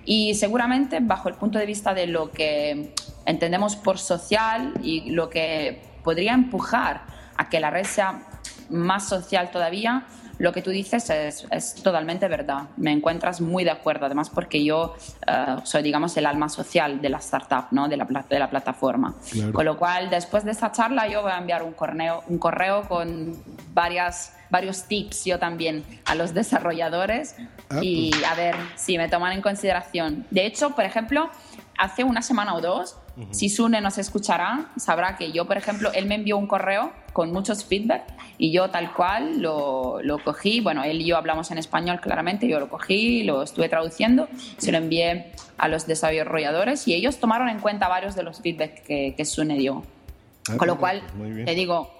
Y 0.09 0.35
seguramente 0.35 0.99
bajo 1.01 1.27
el 1.27 1.35
punto 1.35 1.59
de 1.59 1.65
vista 1.65 1.93
de 1.93 2.07
lo 2.07 2.31
que 2.31 2.93
entendemos 3.25 3.75
por 3.75 3.99
social 3.99 4.73
y 4.81 5.09
lo 5.09 5.29
que 5.29 5.81
podría 6.01 6.33
empujar 6.33 7.01
a 7.35 7.49
que 7.49 7.59
la 7.59 7.71
red 7.71 7.83
sea 7.83 8.25
más 8.69 9.09
social 9.09 9.51
todavía, 9.51 10.05
lo 10.39 10.53
que 10.53 10.61
tú 10.61 10.69
dices 10.69 11.09
es, 11.09 11.75
totalmente 11.83 12.27
verdad. 12.27 12.67
Me 12.77 12.91
encuentras 12.91 13.41
muy 13.41 13.63
de 13.63 13.71
acuerdo, 13.71 14.05
además 14.05 14.29
porque 14.29 14.63
yo 14.63 14.95
eh, 15.25 15.55
soy, 15.63 15.81
digamos, 15.81 16.15
el 16.17 16.25
alma 16.25 16.49
social 16.49 17.01
de 17.01 17.09
la 17.09 17.17
startup, 17.17 17.65
¿no? 17.71 17.87
de, 17.87 17.97
la, 17.97 18.05
de 18.05 18.39
la 18.39 18.49
plataforma. 18.49 19.15
Con 19.51 19.65
lo 19.65 19.77
cual, 19.77 20.09
después 20.09 20.45
de 20.45 20.51
esta 20.51 20.71
charla, 20.71 21.07
yo 21.07 21.21
voy 21.21 21.31
a 21.31 21.37
enviar 21.37 21.63
un 21.63 21.73
correo, 21.73 22.23
un 22.27 22.37
correo 22.37 22.87
con 22.87 23.35
varias, 23.73 24.33
varios 24.49 24.83
tips 24.83 25.25
yo 25.25 25.39
también 25.39 25.83
a 26.05 26.15
los 26.15 26.33
desarrolladores 26.33 27.35
ah, 27.69 27.79
y 27.81 28.11
pues. 28.11 28.23
a 28.23 28.35
ver 28.35 28.55
si 28.75 28.97
me 28.97 29.09
toman 29.09 29.33
en 29.33 29.41
consideración. 29.41 30.25
De 30.29 30.45
hecho, 30.45 30.75
por 30.75 30.85
ejemplo, 30.85 31.29
hace 31.77 32.03
una 32.03 32.21
semana 32.21 32.55
o 32.55 32.61
dos, 32.61 32.97
si 33.31 33.49
Sune 33.49 33.81
nos 33.81 33.97
escuchará, 33.97 34.71
sabrá 34.77 35.17
que 35.17 35.31
yo, 35.31 35.45
por 35.45 35.57
ejemplo, 35.57 35.91
él 35.93 36.05
me 36.05 36.15
envió 36.15 36.37
un 36.37 36.45
correo 36.45 36.91
con 37.13 37.31
muchos 37.31 37.65
feedback 37.65 38.03
y 38.37 38.51
yo 38.51 38.69
tal 38.69 38.93
cual 38.93 39.41
lo, 39.41 39.99
lo, 40.03 40.23
cogí. 40.23 40.61
Bueno, 40.61 40.83
él 40.83 41.01
y 41.01 41.05
yo 41.05 41.17
hablamos 41.17 41.49
en 41.49 41.57
español 41.57 41.99
claramente, 41.99 42.47
yo 42.47 42.59
lo 42.59 42.69
cogí, 42.69 43.23
lo 43.23 43.41
estuve 43.41 43.69
traduciendo, 43.69 44.27
se 44.57 44.71
lo 44.71 44.77
envié 44.77 45.31
a 45.57 45.67
los 45.67 45.87
desarrolladores 45.87 46.87
y 46.87 46.93
ellos 46.93 47.17
tomaron 47.17 47.49
en 47.49 47.59
cuenta 47.59 47.87
varios 47.87 48.15
de 48.15 48.21
los 48.21 48.41
feedback 48.41 48.83
que, 48.83 49.15
que 49.17 49.25
Sune 49.25 49.57
dio. 49.57 49.83
Ah, 50.49 50.57
con 50.57 50.67
lo 50.67 50.77
cual, 50.77 51.01
te 51.45 51.55
digo, 51.55 51.91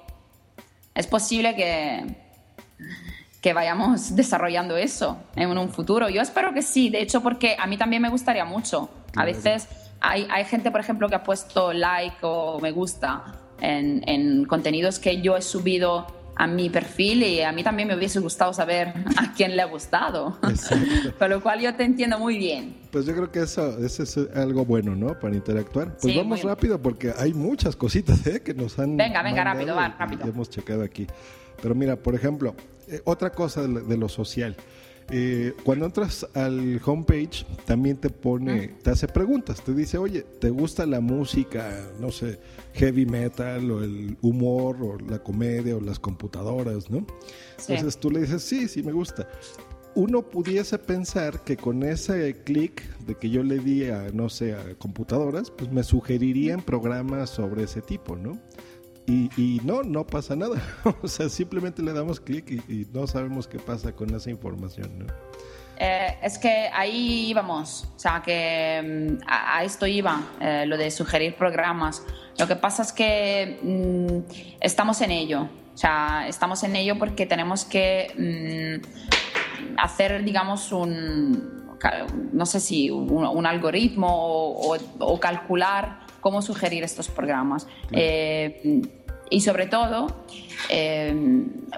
es 0.93 1.07
posible 1.07 1.55
que, 1.55 2.05
que 3.41 3.53
vayamos 3.53 4.15
desarrollando 4.15 4.77
eso 4.77 5.17
en 5.35 5.57
un 5.57 5.69
futuro. 5.69 6.09
Yo 6.09 6.21
espero 6.21 6.53
que 6.53 6.61
sí, 6.61 6.89
de 6.89 7.01
hecho, 7.01 7.21
porque 7.21 7.55
a 7.57 7.65
mí 7.65 7.77
también 7.77 8.03
me 8.03 8.09
gustaría 8.09 8.45
mucho. 8.45 8.89
A 9.15 9.25
veces 9.25 9.67
hay, 9.99 10.27
hay 10.29 10.45
gente, 10.45 10.71
por 10.71 10.79
ejemplo, 10.79 11.09
que 11.09 11.15
ha 11.15 11.23
puesto 11.23 11.73
like 11.73 12.17
o 12.21 12.59
me 12.59 12.71
gusta 12.71 13.23
en, 13.61 14.45
contenidos 14.45 14.99
que 14.99 15.21
yo 15.21 15.35
he 15.35 15.41
subido 15.41 16.07
a 16.35 16.45
mi 16.45 16.69
perfil 16.69 17.23
y 17.23 17.41
a 17.41 17.51
mí 17.51 17.63
también 17.63 17.87
me 17.87 17.95
hubiese 17.95 18.19
gustado 18.19 18.53
saber 18.53 18.89
a 19.17 19.33
quién 19.33 19.55
le 19.55 19.63
ha 19.63 19.65
gustado. 19.65 20.37
Con 21.19 21.29
lo 21.29 21.41
cual 21.41 21.61
yo 21.61 21.73
te 21.75 21.83
entiendo 21.83 22.19
muy 22.19 22.37
bien. 22.37 22.75
Pues 22.91 23.05
yo 23.05 23.15
creo 23.15 23.31
que 23.31 23.41
eso, 23.41 23.83
eso 23.83 24.03
es 24.03 24.17
algo 24.35 24.63
bueno, 24.63 24.95
¿no? 24.95 25.19
Para 25.19 25.35
interactuar. 25.35 25.97
Pues 25.97 26.15
vamos 26.15 26.43
rápido 26.43 26.79
porque 26.79 27.11
hay 27.17 27.33
muchas 27.33 27.75
cositas 27.75 28.25
¿eh? 28.27 28.41
que 28.41 28.53
nos 28.53 28.77
han... 28.77 28.97
Venga, 28.97 29.23
venga, 29.23 29.43
rápido, 29.43 29.75
va, 29.75 29.95
rápido. 29.97 30.27
hemos 30.27 30.49
checado 30.49 30.83
aquí. 30.83 31.07
Pero 31.59 31.73
mira, 31.73 31.95
por 31.95 32.13
ejemplo, 32.13 32.53
eh, 32.87 33.01
otra 33.03 33.31
cosa 33.31 33.63
de 33.63 33.97
lo 33.97 34.07
social. 34.07 34.55
Eh, 35.09 35.53
cuando 35.63 35.85
entras 35.85 36.27
al 36.33 36.81
homepage, 36.85 37.45
también 37.65 37.95
te 37.95 38.09
pone, 38.09 38.67
te 38.83 38.89
hace 38.89 39.07
preguntas, 39.07 39.63
te 39.63 39.73
dice, 39.73 39.97
oye, 39.97 40.21
¿te 40.21 40.49
gusta 40.49 40.85
la 40.85 40.99
música, 40.99 41.89
no 41.99 42.11
sé, 42.11 42.39
heavy 42.73 43.05
metal 43.05 43.71
o 43.71 43.83
el 43.83 44.17
humor 44.21 44.77
o 44.81 44.97
la 45.09 45.19
comedia 45.19 45.77
o 45.77 45.79
las 45.79 45.97
computadoras, 45.99 46.89
¿no? 46.89 47.05
Entonces 47.69 47.97
tú 47.97 48.11
le 48.11 48.21
dices, 48.21 48.43
sí, 48.43 48.67
sí 48.67 48.83
me 48.83 48.91
gusta. 48.91 49.29
Uno 49.95 50.21
pudiese 50.23 50.77
pensar 50.77 51.43
que 51.43 51.55
con 51.55 51.83
ese 51.83 52.43
clic 52.43 52.83
de 52.99 53.15
que 53.15 53.29
yo 53.29 53.43
le 53.43 53.59
di 53.59 53.85
a, 53.85 54.09
no 54.13 54.29
sé, 54.29 54.53
a 54.53 54.75
computadoras, 54.77 55.49
pues 55.51 55.71
me 55.71 55.83
sugerirían 55.83 56.61
programas 56.61 57.29
sobre 57.29 57.63
ese 57.63 57.81
tipo, 57.81 58.15
¿no? 58.15 58.37
Y, 59.09 59.61
no, 59.63 59.83
no 59.83 60.05
pasa 60.05 60.35
nada. 60.35 60.61
o 61.01 61.07
sea, 61.07 61.29
simplemente 61.29 61.81
le 61.81 61.93
damos 61.93 62.19
clic 62.19 62.51
y, 62.67 62.85
no 62.91 63.07
sabemos 63.07 63.47
qué 63.47 63.57
pasa 63.57 63.93
con 63.93 64.13
esa 64.13 64.29
información, 64.29 64.99
¿no? 64.99 65.05
Eh, 65.79 66.17
es 66.23 66.39
que 66.39 66.69
ahí 66.73 67.29
íbamos, 67.29 67.87
o 67.95 67.99
sea, 67.99 68.21
que 68.25 69.17
mm, 69.21 69.23
a, 69.27 69.63
esto 69.63 69.85
iba, 69.85 70.21
eh, 70.41 70.65
lo 70.65 70.75
de 70.75 70.89
sugerir 70.91 71.35
programas. 71.35 72.03
Lo 72.37 72.47
que 72.47 72.55
pasa 72.55 72.81
es 72.81 72.91
que 72.91 73.59
mm, 73.61 74.57
estamos 74.59 74.99
en 75.01 75.11
ello, 75.11 75.47
o 75.73 75.77
sea, 75.77 76.27
estamos 76.27 76.63
en 76.63 76.75
ello 76.75 76.97
porque 76.97 77.27
tenemos 77.27 77.63
que 77.63 78.81
mm, 78.83 79.77
hacer, 79.77 80.23
digamos, 80.23 80.71
un, 80.71 81.77
no 82.33 82.45
sé 82.45 82.59
si 82.59 82.89
un, 82.89 83.45
algoritmo 83.45 84.07
o, 84.09 85.19
calcular 85.19 86.06
cómo 86.21 86.41
sugerir 86.41 86.83
estos 86.83 87.07
programas. 87.09 87.67
Eh, 87.91 88.81
y 89.29 89.41
sobre 89.41 89.67
todo, 89.67 90.07
eh, 90.69 91.13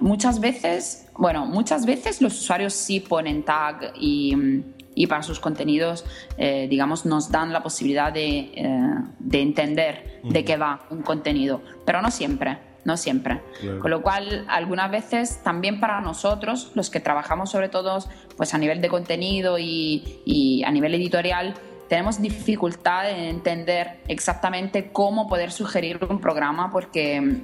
muchas 0.01 0.39
veces, 0.39 1.07
bueno, 1.17 1.45
muchas 1.45 1.85
veces 1.85 2.21
los 2.21 2.39
usuarios 2.39 2.73
sí 2.73 2.99
ponen 2.99 3.43
tag 3.43 3.93
y, 3.99 4.63
y 4.95 5.07
para 5.07 5.23
sus 5.23 5.39
contenidos, 5.39 6.05
eh, 6.37 6.67
digamos, 6.69 7.05
nos 7.05 7.31
dan 7.31 7.51
la 7.51 7.63
posibilidad 7.63 8.13
de, 8.13 8.39
eh, 8.39 8.79
de 9.19 9.41
entender 9.41 10.21
de 10.23 10.45
qué 10.45 10.57
va 10.57 10.81
un 10.89 11.01
contenido, 11.01 11.61
pero 11.85 12.01
no 12.01 12.11
siempre. 12.11 12.57
No 12.85 12.95
siempre. 12.95 13.41
Con 13.81 13.91
lo 13.91 14.01
cual, 14.01 14.45
algunas 14.47 14.89
veces 14.89 15.43
también 15.43 15.81
para 15.81 15.99
nosotros, 15.99 16.71
los 16.75 16.89
que 16.89 17.01
trabajamos 17.01 17.51
sobre 17.51 17.67
todo 17.67 17.99
pues, 18.37 18.53
a 18.53 18.57
nivel 18.57 18.81
de 18.81 18.87
contenido 18.87 19.59
y, 19.59 20.21
y 20.25 20.63
a 20.63 20.71
nivel 20.71 20.95
editorial, 20.95 21.55
tenemos 21.89 22.21
dificultad 22.21 23.09
en 23.09 23.25
entender 23.25 23.99
exactamente 24.07 24.91
cómo 24.91 25.27
poder 25.27 25.51
sugerir 25.51 25.99
un 26.07 26.21
programa 26.21 26.69
porque, 26.71 27.41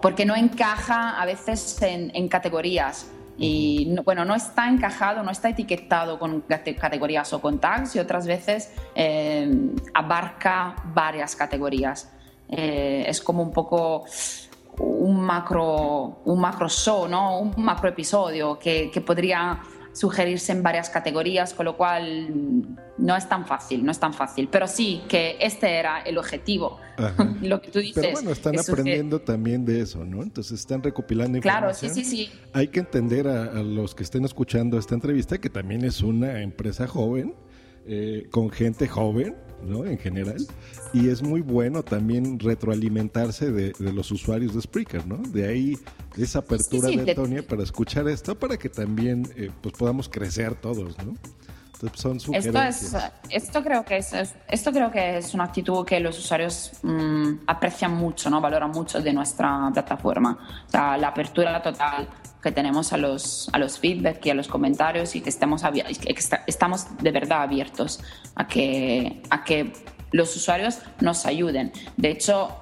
porque 0.00 0.24
no 0.24 0.34
encaja 0.34 1.20
a 1.20 1.26
veces 1.26 1.80
en, 1.82 2.28
categorías. 2.28 3.12
Y 3.38 3.94
bueno, 4.02 4.24
no 4.24 4.34
está 4.34 4.66
encajado, 4.68 5.22
no 5.22 5.30
está 5.30 5.50
etiquetado 5.50 6.18
con 6.18 6.40
categorías 6.80 7.30
o 7.34 7.40
con 7.42 7.60
tags 7.60 7.94
y 7.94 7.98
otras 7.98 8.26
veces 8.26 8.72
eh, 8.94 9.46
abarca 9.92 10.74
varias 10.86 11.36
categorías. 11.36 12.10
Eh, 12.48 13.04
es 13.06 13.20
como 13.20 13.42
un 13.42 13.52
poco 13.52 14.06
un 14.78 15.20
macro, 15.20 16.22
un 16.24 16.40
macro 16.40 16.70
show, 16.70 17.06
¿no? 17.06 17.40
un 17.40 17.52
macro 17.58 17.90
episodio 17.90 18.58
que, 18.58 18.90
que 18.90 19.02
podría 19.02 19.60
sugerirse 19.96 20.52
en 20.52 20.62
varias 20.62 20.90
categorías, 20.90 21.54
con 21.54 21.64
lo 21.64 21.76
cual 21.76 22.76
no 22.98 23.16
es 23.16 23.28
tan 23.28 23.46
fácil, 23.46 23.82
no 23.82 23.90
es 23.90 23.98
tan 23.98 24.12
fácil. 24.12 24.48
Pero 24.52 24.68
sí 24.68 25.00
que 25.08 25.38
este 25.40 25.78
era 25.78 26.02
el 26.02 26.18
objetivo, 26.18 26.78
lo 27.42 27.62
que 27.62 27.70
tú 27.70 27.78
dices. 27.78 28.02
Pero 28.02 28.12
bueno, 28.12 28.30
están 28.30 28.58
aprendiendo 28.58 29.20
también 29.20 29.64
de 29.64 29.80
eso, 29.80 30.04
¿no? 30.04 30.22
Entonces 30.22 30.60
están 30.60 30.82
recopilando 30.82 31.38
información. 31.38 31.72
Claro, 31.72 31.74
sí, 31.74 31.88
sí, 31.88 32.04
sí. 32.04 32.30
Hay 32.52 32.68
que 32.68 32.80
entender 32.80 33.26
a, 33.26 33.62
los 33.62 33.94
que 33.94 34.02
estén 34.02 34.26
escuchando 34.26 34.78
esta 34.78 34.94
entrevista 34.94 35.38
que 35.38 35.48
también 35.48 35.82
es 35.82 36.02
una 36.02 36.42
empresa 36.42 36.86
joven, 36.86 37.34
eh, 37.86 38.26
con 38.30 38.50
gente 38.50 38.88
joven, 38.88 39.34
¿no? 39.62 39.84
En 39.84 39.98
general. 39.98 40.46
Y 40.92 41.08
es 41.08 41.22
muy 41.22 41.40
bueno 41.40 41.82
también 41.82 42.38
retroalimentarse 42.38 43.50
de, 43.50 43.72
los 43.78 44.10
usuarios 44.10 44.54
de 44.54 44.62
Spreaker, 44.62 45.06
¿no? 45.06 45.18
De 45.18 45.46
ahí 45.46 45.78
esa 46.16 46.40
apertura 46.40 46.88
de 46.88 47.14
Tonia 47.14 47.46
para 47.46 47.62
escuchar 47.62 48.08
esto, 48.08 48.38
para 48.38 48.56
que 48.56 48.68
también 48.68 49.28
eh, 49.36 49.50
pues 49.62 49.74
podamos 49.76 50.08
crecer 50.08 50.54
todos, 50.54 50.96
¿no? 51.04 51.14
Son 51.94 52.16
esto, 52.32 52.62
es, 52.62 52.96
esto, 53.28 53.62
creo 53.62 53.84
que 53.84 53.98
es, 53.98 54.14
esto 54.48 54.72
creo 54.72 54.90
que 54.90 55.18
es 55.18 55.34
una 55.34 55.44
actitud 55.44 55.84
que 55.84 56.00
los 56.00 56.18
usuarios 56.18 56.72
mm, 56.82 57.40
aprecian 57.46 57.94
mucho, 57.94 58.30
¿no? 58.30 58.40
valoran 58.40 58.70
mucho 58.70 59.00
de 59.00 59.12
nuestra 59.12 59.70
plataforma. 59.72 60.38
O 60.66 60.70
sea, 60.70 60.96
la 60.96 61.08
apertura 61.08 61.60
total 61.60 62.08
que 62.42 62.50
tenemos 62.50 62.92
a 62.92 62.96
los, 62.96 63.50
a 63.52 63.58
los 63.58 63.78
feedback 63.78 64.24
y 64.24 64.30
a 64.30 64.34
los 64.34 64.48
comentarios 64.48 65.14
y 65.16 65.20
que 65.20 65.28
estemos, 65.28 65.62
que 65.62 66.16
estamos 66.46 66.86
de 66.98 67.10
verdad 67.10 67.42
abiertos 67.42 68.00
a 68.36 68.46
que, 68.46 69.22
a 69.28 69.44
que 69.44 69.72
los 70.12 70.34
usuarios 70.34 70.78
nos 71.00 71.26
ayuden. 71.26 71.72
De 71.96 72.10
hecho, 72.10 72.60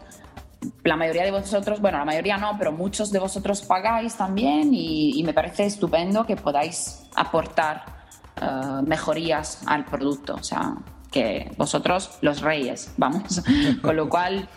la 0.83 0.97
mayoría 0.97 1.25
de 1.25 1.31
vosotros, 1.31 1.81
bueno, 1.81 1.99
la 1.99 2.05
mayoría 2.05 2.37
no, 2.37 2.57
pero 2.59 2.73
muchos 2.73 3.11
de 3.11 3.19
vosotros 3.19 3.63
pagáis 3.63 4.15
también 4.15 4.73
y, 4.73 5.23
me 5.25 5.33
parece 5.33 5.67
estupendo 5.67 6.25
que 6.27 6.37
podáis 6.37 7.03
aportar 7.15 7.94
eh, 8.41 8.83
mejorías 8.87 9.61
al 9.67 9.85
producto. 9.85 10.35
O 10.35 10.43
sea, 10.43 10.77
que 11.11 11.51
vosotros 11.57 12.19
los 12.21 12.41
reyes, 12.41 12.93
vamos. 12.97 13.43
Con 13.83 13.97
lo 13.97 14.09
cual, 14.09 14.49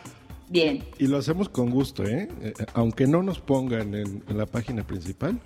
bien. 0.49 0.83
Y 0.97 1.07
lo 1.07 1.17
hacemos 1.17 1.49
con 1.49 1.69
gusto, 1.69 2.03
¿eh? 2.03 2.29
eh 2.41 2.53
aunque 2.73 3.07
no 3.07 3.23
nos 3.23 3.39
pongan 3.39 3.93
en, 3.93 4.23
la 4.27 4.45
página 4.45 4.85
principal. 4.85 5.39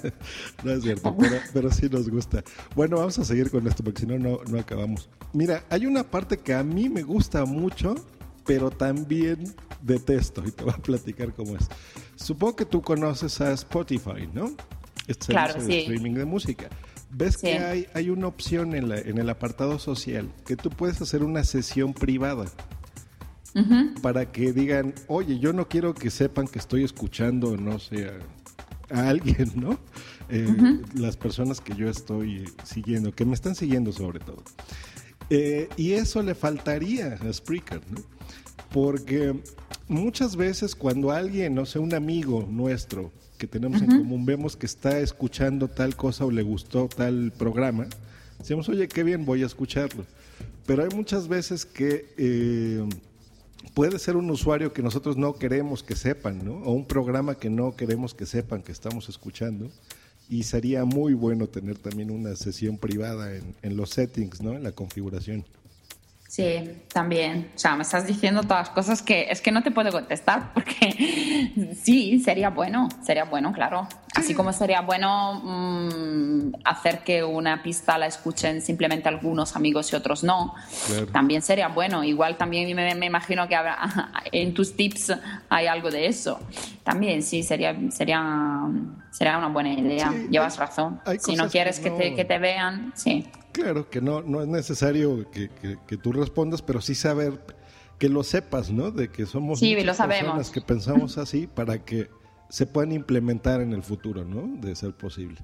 no 0.64 0.72
es 0.72 0.82
cierto, 0.82 1.16
pero, 1.52 1.70
sí 1.70 1.88
nos 1.90 2.08
gusta. 2.08 2.42
Bueno, 2.74 2.96
vamos 2.96 3.18
a 3.18 3.24
seguir 3.24 3.50
con 3.50 3.66
esto 3.66 3.84
porque 3.84 4.00
si 4.00 4.06
no, 4.06 4.18
no 4.18 4.58
acabamos. 4.58 5.08
Mira, 5.32 5.64
hay 5.68 5.86
una 5.86 6.04
parte 6.04 6.38
que 6.38 6.54
a 6.54 6.62
mí 6.62 6.88
me 6.88 7.02
gusta 7.02 7.44
mucho 7.44 7.94
pero 8.48 8.70
también 8.70 9.54
detesto 9.82 10.42
y 10.44 10.50
te 10.50 10.64
voy 10.64 10.72
a 10.72 10.78
platicar 10.78 11.34
cómo 11.34 11.54
es. 11.54 11.68
Supongo 12.16 12.56
que 12.56 12.64
tú 12.64 12.80
conoces 12.80 13.42
a 13.42 13.52
Spotify, 13.52 14.26
¿no? 14.32 14.52
Este 15.06 15.26
claro, 15.26 15.62
de 15.62 15.80
streaming 15.80 16.14
de 16.14 16.24
música. 16.24 16.70
Ves 17.10 17.38
que 17.38 17.58
hay, 17.58 17.86
hay 17.94 18.10
una 18.10 18.26
opción 18.26 18.74
en, 18.74 18.88
la, 18.88 18.98
en 18.98 19.18
el 19.18 19.30
apartado 19.30 19.78
social 19.78 20.30
que 20.46 20.56
tú 20.56 20.70
puedes 20.70 21.00
hacer 21.00 21.22
una 21.22 21.42
sesión 21.44 21.94
privada 21.94 22.46
para 24.02 24.30
que 24.30 24.52
digan, 24.52 24.94
oye, 25.08 25.38
yo 25.38 25.52
no 25.52 25.68
quiero 25.68 25.94
que 25.94 26.10
sepan 26.10 26.46
que 26.46 26.58
estoy 26.58 26.84
escuchando, 26.84 27.56
no 27.56 27.78
sé, 27.78 28.10
a, 28.90 29.08
alguien, 29.08 29.52
¿no? 29.56 29.78
Eh, 30.28 30.46
las 30.94 31.16
personas 31.16 31.60
que 31.60 31.74
yo 31.74 31.88
estoy 31.88 32.44
siguiendo, 32.62 33.12
que 33.12 33.24
me 33.24 33.34
están 33.34 33.54
siguiendo 33.54 33.92
sobre 33.92 34.20
todo. 34.20 34.42
Eh, 35.30 35.68
y 35.76 35.92
eso 35.92 36.22
le 36.22 36.34
faltaría 36.34 37.14
a 37.14 37.32
Spreaker, 37.32 37.80
¿no? 37.90 38.00
Porque 38.72 39.34
muchas 39.88 40.36
veces 40.36 40.74
cuando 40.74 41.10
alguien, 41.10 41.54
no 41.54 41.66
sé, 41.66 41.78
un 41.78 41.94
amigo 41.94 42.46
nuestro 42.50 43.10
que 43.38 43.46
tenemos 43.46 43.80
en 43.80 43.98
común, 43.98 44.26
vemos 44.26 44.56
que 44.56 44.66
está 44.66 44.98
escuchando 44.98 45.68
tal 45.68 45.96
cosa 45.96 46.24
o 46.24 46.30
le 46.30 46.42
gustó 46.42 46.88
tal 46.88 47.32
programa, 47.38 47.86
decimos, 48.38 48.68
oye, 48.68 48.88
qué 48.88 49.04
bien, 49.04 49.24
voy 49.24 49.42
a 49.42 49.46
escucharlo. 49.46 50.04
Pero 50.66 50.82
hay 50.82 50.90
muchas 50.94 51.28
veces 51.28 51.64
que 51.64 52.12
eh, 52.18 52.86
puede 53.74 53.98
ser 53.98 54.16
un 54.16 54.30
usuario 54.30 54.72
que 54.72 54.82
nosotros 54.82 55.16
no 55.16 55.34
queremos 55.34 55.82
que 55.82 55.96
sepan, 55.96 56.44
¿no? 56.44 56.56
O 56.58 56.72
un 56.72 56.84
programa 56.84 57.36
que 57.36 57.48
no 57.48 57.74
queremos 57.74 58.12
que 58.12 58.26
sepan 58.26 58.62
que 58.62 58.72
estamos 58.72 59.08
escuchando. 59.08 59.70
Y 60.28 60.42
sería 60.42 60.84
muy 60.84 61.14
bueno 61.14 61.46
tener 61.46 61.78
también 61.78 62.10
una 62.10 62.36
sesión 62.36 62.76
privada 62.76 63.34
en, 63.34 63.54
en 63.62 63.78
los 63.78 63.90
settings, 63.90 64.42
¿no? 64.42 64.52
En 64.52 64.62
la 64.62 64.72
configuración. 64.72 65.46
Sí, 66.28 66.82
también. 66.92 67.50
O 67.56 67.58
sea, 67.58 67.74
me 67.74 67.84
estás 67.84 68.06
diciendo 68.06 68.42
todas 68.42 68.68
cosas 68.68 69.00
que 69.00 69.28
es 69.30 69.40
que 69.40 69.50
no 69.50 69.62
te 69.62 69.70
puedo 69.70 69.90
contestar 69.90 70.52
porque 70.52 71.74
sí, 71.82 72.20
sería 72.20 72.50
bueno, 72.50 72.90
sería 73.02 73.24
bueno, 73.24 73.50
claro. 73.54 73.88
Así 74.14 74.34
como 74.34 74.52
sería 74.52 74.82
bueno 74.82 75.40
mm, 75.42 76.52
hacer 76.64 76.98
que 76.98 77.24
una 77.24 77.62
pista 77.62 77.96
la 77.96 78.06
escuchen 78.06 78.60
simplemente 78.60 79.08
algunos 79.08 79.56
amigos 79.56 79.90
y 79.94 79.96
otros 79.96 80.22
no, 80.22 80.54
también 81.12 81.40
sería 81.40 81.68
bueno. 81.68 82.04
Igual 82.04 82.36
también 82.36 82.76
me, 82.76 83.06
imagino 83.06 83.48
que 83.48 83.56
habrá, 83.56 84.12
en 84.30 84.52
tus 84.52 84.76
tips 84.76 85.14
hay 85.48 85.66
algo 85.66 85.90
de 85.90 86.08
eso. 86.08 86.40
También 86.84 87.22
sí, 87.22 87.42
sería, 87.42 87.74
sería, 87.90 88.68
sería 89.12 89.38
una 89.38 89.48
buena 89.48 89.72
idea. 89.72 90.12
Llevas 90.28 90.58
razón. 90.58 91.00
si 91.20 91.36
no 91.36 91.48
quieres 91.48 91.80
que, 91.80 91.90
te, 91.90 92.14
que 92.14 92.26
te 92.26 92.38
vean, 92.38 92.92
sí. 92.94 93.26
Claro, 93.58 93.90
que 93.90 94.00
no, 94.00 94.22
no 94.22 94.40
es 94.40 94.46
necesario 94.46 95.28
que, 95.32 95.50
que, 95.84 95.96
tú 95.96 96.12
respondas, 96.12 96.62
pero 96.62 96.80
sí 96.80 96.94
saber 96.94 97.40
que 97.98 98.08
lo 98.08 98.22
sepas, 98.22 98.70
¿no? 98.70 98.92
De 98.92 99.08
que 99.08 99.26
somos 99.26 99.58
sí, 99.58 99.74
lo 99.74 99.96
personas 99.96 100.50
que 100.50 100.60
pensamos 100.60 101.18
así 101.18 101.48
para 101.48 101.84
que 101.84 102.08
se 102.48 102.66
puedan 102.66 102.92
implementar 102.92 103.60
en 103.60 103.72
el 103.72 103.82
futuro, 103.82 104.24
¿no? 104.24 104.46
De 104.60 104.76
ser 104.76 104.92
posible. 104.92 105.40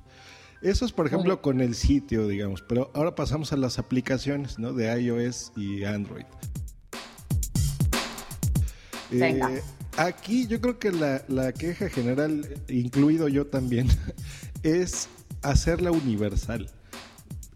Eso 0.63 0.85
es, 0.85 0.93
por 0.93 1.09
ejemplo, 1.09 1.43
con 1.43 1.61
el 1.61 1.75
sitio, 1.75 2.29
digamos, 2.29 2.63
pero 2.63 2.93
ahora 2.95 3.17
pasamos 3.17 3.53
a 3.53 3.57
las 3.57 3.81
aplicaciones, 3.81 4.61
¿no? 4.61 4.73
De 4.73 4.97
iOS 5.03 5.51
y 5.57 5.83
Android. 5.83 6.25
Eh, 9.11 9.61
aquí 9.97 10.47
yo 10.47 10.61
creo 10.61 10.79
que 10.79 10.93
la, 10.93 11.25
la 11.27 11.53
queja 11.53 11.89
general, 11.89 12.47
incluido 12.69 13.27
yo 13.27 13.49
también, 13.49 13.89
es 14.63 15.09
hacerla 15.43 15.91
universal 15.91 16.71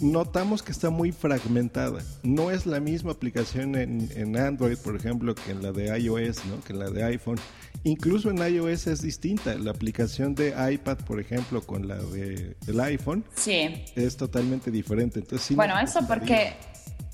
notamos 0.00 0.62
que 0.62 0.72
está 0.72 0.90
muy 0.90 1.12
fragmentada. 1.12 2.00
No 2.22 2.50
es 2.50 2.66
la 2.66 2.80
misma 2.80 3.12
aplicación 3.12 3.74
en, 3.76 4.36
Android, 4.36 4.76
por 4.78 4.96
ejemplo, 4.96 5.34
que 5.34 5.50
en 5.50 5.62
la 5.62 5.72
de 5.72 5.98
iOS, 5.98 6.44
¿no? 6.46 6.60
que 6.64 6.72
en 6.72 6.78
la 6.78 6.90
de 6.90 7.04
iPhone. 7.04 7.38
Incluso 7.84 8.30
en 8.30 8.38
iOS 8.38 8.86
es 8.86 9.02
distinta. 9.02 9.54
La 9.54 9.70
aplicación 9.70 10.34
de 10.34 10.54
iPad, 10.72 10.98
por 10.98 11.20
ejemplo, 11.20 11.62
con 11.62 11.88
la 11.88 11.96
de, 11.96 12.56
del 12.66 12.80
iPhone, 12.80 13.24
sí. 13.34 13.84
es 13.94 14.16
totalmente 14.16 14.70
diferente. 14.70 15.20
Entonces, 15.20 15.56
bueno, 15.56 15.78
eso 15.78 16.00
porque... 16.06 16.54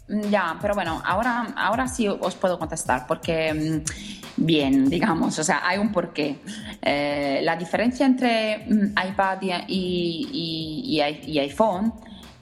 Mm, 0.09 0.29
ya, 0.29 0.59
pero 0.61 0.75
bueno, 0.75 1.03
ahora, 1.05 1.55
ahora 1.57 1.89
sí 1.89 2.07
os 2.07 2.35
puedo 2.35 2.59
contestar, 2.59 3.07
porque 3.07 3.55
mm, 3.55 4.45
bien, 4.45 4.91
digamos, 4.91 5.39
o 5.39 5.45
sea, 5.45 5.67
hay 5.67 5.79
un 5.79 5.91
porqué. 5.91 6.41
Eh, 6.83 7.41
la 7.43 7.57
diferencia 7.57 8.05
entre 8.05 8.67
mm, 8.69 8.95
iPad 9.09 9.39
y, 9.67 11.01
y 11.27 11.39
iPhone 11.39 11.95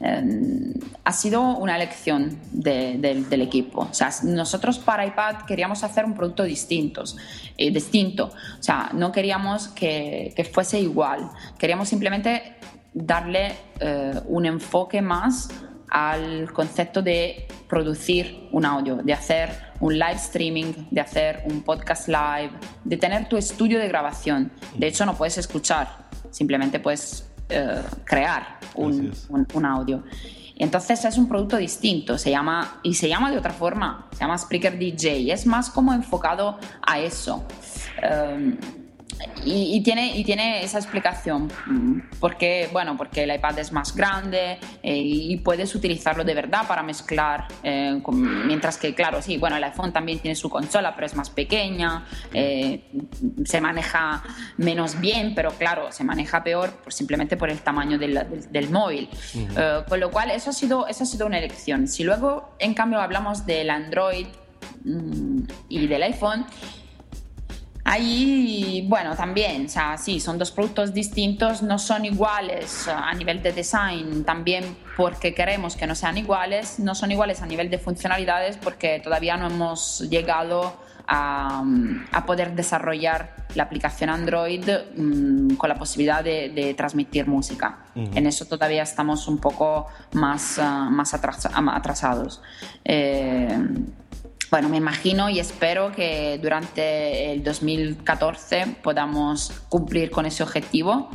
Em, 0.04 0.74
ha 1.04 1.12
sido 1.12 1.56
una 1.58 1.76
elección 1.76 2.36
del 2.50 3.42
equipo. 3.42 3.82
O 3.82 3.94
sea, 3.94 4.10
nosotros 4.24 4.80
para 4.80 5.06
iPad 5.06 5.42
queríamos 5.46 5.84
hacer 5.84 6.04
un 6.04 6.14
producto 6.14 6.42
distinto, 6.42 7.04
eh, 7.56 7.70
distinto. 7.70 8.32
O 8.58 8.62
sea, 8.62 8.90
no 8.92 9.12
queríamos 9.12 9.68
que, 9.68 10.34
fuese 10.52 10.80
igual. 10.80 11.30
Queríamos 11.56 11.88
simplemente 11.88 12.56
darle 12.92 13.52
eh, 13.78 14.20
un 14.26 14.46
enfoque 14.46 15.00
más 15.00 15.48
al 15.88 16.52
concepto 16.52 17.00
de 17.00 17.46
producir 17.68 18.48
un 18.50 18.64
audio, 18.64 18.96
de 18.96 19.12
hacer 19.12 19.50
un 19.78 19.98
live 19.98 20.16
streaming, 20.16 20.72
de 20.90 21.00
hacer 21.00 21.42
un 21.46 21.62
podcast 21.62 22.08
live, 22.08 22.50
de 22.84 22.96
tener 22.96 23.28
tu 23.28 23.36
estudio 23.36 23.78
de 23.78 23.86
grabación. 23.88 24.50
De 24.74 24.88
hecho, 24.88 25.06
no 25.06 25.14
puedes 25.14 25.38
escuchar, 25.38 26.08
simplemente 26.30 26.80
puedes 26.80 27.31
crear 28.04 28.58
un, 28.74 29.12
un, 29.28 29.66
audio. 29.66 30.02
Entonces 30.56 31.04
es 31.04 31.18
un 31.18 31.28
producto 31.28 31.56
distinto, 31.56 32.18
se 32.18 32.30
llama, 32.30 32.80
y 32.82 32.94
se 32.94 33.08
llama 33.08 33.30
de 33.30 33.38
otra 33.38 33.52
forma, 33.52 34.06
se 34.12 34.20
llama 34.20 34.38
Spreaker 34.38 34.78
DJ, 34.78 35.32
es 35.32 35.46
más 35.46 35.70
como 35.70 35.92
enfocado 35.92 36.58
a 36.86 36.98
eso. 36.98 37.44
Eh, 38.02 38.56
y, 39.44 39.80
tiene, 39.82 40.16
y 40.16 40.24
tiene 40.24 40.62
esa 40.62 40.78
explicación, 40.78 41.50
mm, 41.66 42.18
porque, 42.20 42.68
bueno, 42.72 42.96
porque 42.96 43.24
el 43.24 43.34
iPad 43.34 43.58
es 43.58 43.72
más 43.72 43.94
grande 43.94 44.58
eh, 44.82 44.96
y 44.96 45.36
puedes 45.38 45.74
utilizarlo 45.74 46.24
de 46.24 46.34
verdad 46.34 46.66
para 46.66 46.82
mezclar, 46.82 47.48
eh, 47.62 48.00
mientras 48.46 48.78
que, 48.78 48.94
claro, 48.94 49.20
sí, 49.20 49.38
bueno, 49.38 49.56
el 49.56 49.64
iPhone 49.64 49.92
también 49.92 50.20
tiene 50.20 50.34
su 50.36 50.48
consola, 50.48 50.94
pero 50.94 51.06
es 51.06 51.16
más 51.16 51.30
pequeña, 51.30 52.06
eh, 52.32 52.88
se 53.44 53.60
maneja 53.60 54.22
menos 54.58 55.00
bien, 55.00 55.34
pero 55.34 55.50
claro, 55.50 55.90
se 55.90 56.04
maneja 56.04 56.44
peor 56.44 56.72
simplemente 56.88 57.36
por 57.36 57.50
el 57.50 57.60
tamaño 57.60 57.98
del, 57.98 58.48
del, 58.50 58.70
móvil. 58.70 59.08
con 59.88 59.98
lo 59.98 60.10
cual, 60.10 60.30
eso 60.30 60.50
ha, 60.50 60.52
sido, 60.52 60.86
eso 60.86 61.02
ha 61.02 61.06
sido 61.06 61.26
una 61.26 61.38
elección. 61.38 61.88
Si 61.88 62.04
luego, 62.04 62.54
en 62.58 62.74
cambio, 62.74 63.00
hablamos 63.00 63.44
del 63.44 63.70
Android 63.70 64.26
mm, 64.84 65.42
y 65.68 65.86
del 65.86 66.02
iPhone, 66.04 66.46
Ahí, 67.84 68.86
bueno, 68.88 69.16
también, 69.16 69.66
o 69.66 69.68
sea, 69.68 69.98
sí, 69.98 70.20
son 70.20 70.38
dos 70.38 70.52
productos 70.52 70.94
distintos, 70.94 71.62
no 71.62 71.80
son 71.80 72.04
iguales 72.04 72.86
a 72.86 73.12
nivel 73.14 73.42
de 73.42 73.52
design, 73.52 74.22
también 74.24 74.76
porque 74.96 75.34
queremos 75.34 75.74
que 75.74 75.86
no 75.88 75.96
sean 75.96 76.16
iguales, 76.16 76.78
no 76.78 76.94
son 76.94 77.10
iguales 77.10 77.42
a 77.42 77.46
nivel 77.46 77.70
de 77.70 77.78
funcionalidades 77.78 78.56
porque 78.56 79.00
todavía 79.00 79.36
no 79.36 79.48
hemos 79.48 80.08
llegado 80.08 80.76
a, 81.08 81.64
poder 82.24 82.54
desarrollar 82.54 83.34
la 83.56 83.64
aplicación 83.64 84.10
Android 84.10 84.64
mm, 84.96 85.54
con 85.56 85.68
la 85.68 85.74
posibilidad 85.74 86.22
de, 86.22 86.74
transmitir 86.76 87.26
música. 87.26 87.78
En 87.96 88.26
eso 88.26 88.46
todavía 88.46 88.84
estamos 88.84 89.26
un 89.26 89.38
poco 89.38 89.88
más, 90.12 90.58
ah, 90.60 90.88
más 90.88 91.12
atrasados. 91.14 92.40
Eh, 92.84 93.58
bueno, 94.52 94.68
me 94.68 94.76
imagino 94.76 95.30
y 95.30 95.40
espero 95.40 95.92
que 95.92 96.38
durante 96.42 97.32
el 97.32 97.42
2014 97.42 98.76
podamos 98.82 99.50
cumplir 99.70 100.10
con 100.10 100.26
ese 100.26 100.42
objetivo 100.42 101.08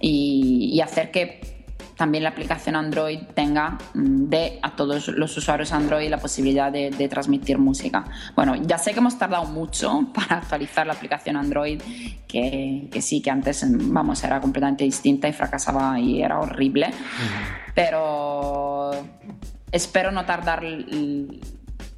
y, 0.00 0.80
hacer 0.80 1.12
que 1.12 1.64
también 1.96 2.24
la 2.24 2.30
aplicación 2.30 2.74
Android 2.74 3.20
tenga 3.36 3.78
mm, 3.94 4.28
de 4.28 4.58
a 4.62 4.74
todos 4.74 5.06
los 5.06 5.36
usuarios 5.36 5.70
Android 5.70 6.10
la 6.10 6.18
posibilidad 6.18 6.72
de, 6.72 6.90
transmitir 7.08 7.56
música. 7.56 8.04
Bueno, 8.34 8.56
ya 8.56 8.78
sé 8.78 8.92
que 8.92 8.98
hemos 8.98 9.16
tardado 9.16 9.44
mucho 9.44 10.08
para 10.12 10.38
actualizar 10.38 10.84
la 10.84 10.94
aplicación 10.94 11.36
Android, 11.36 11.80
que, 12.26 12.90
sí, 13.00 13.22
que 13.22 13.30
antes, 13.30 13.64
vamos, 13.92 14.24
era 14.24 14.40
completamente 14.40 14.82
distinta 14.82 15.28
y 15.28 15.32
fracasaba 15.32 16.00
y 16.00 16.20
era 16.20 16.40
horrible, 16.40 16.90
pero 17.76 18.90
espero 19.70 20.10
no 20.10 20.24
tardar 20.24 20.64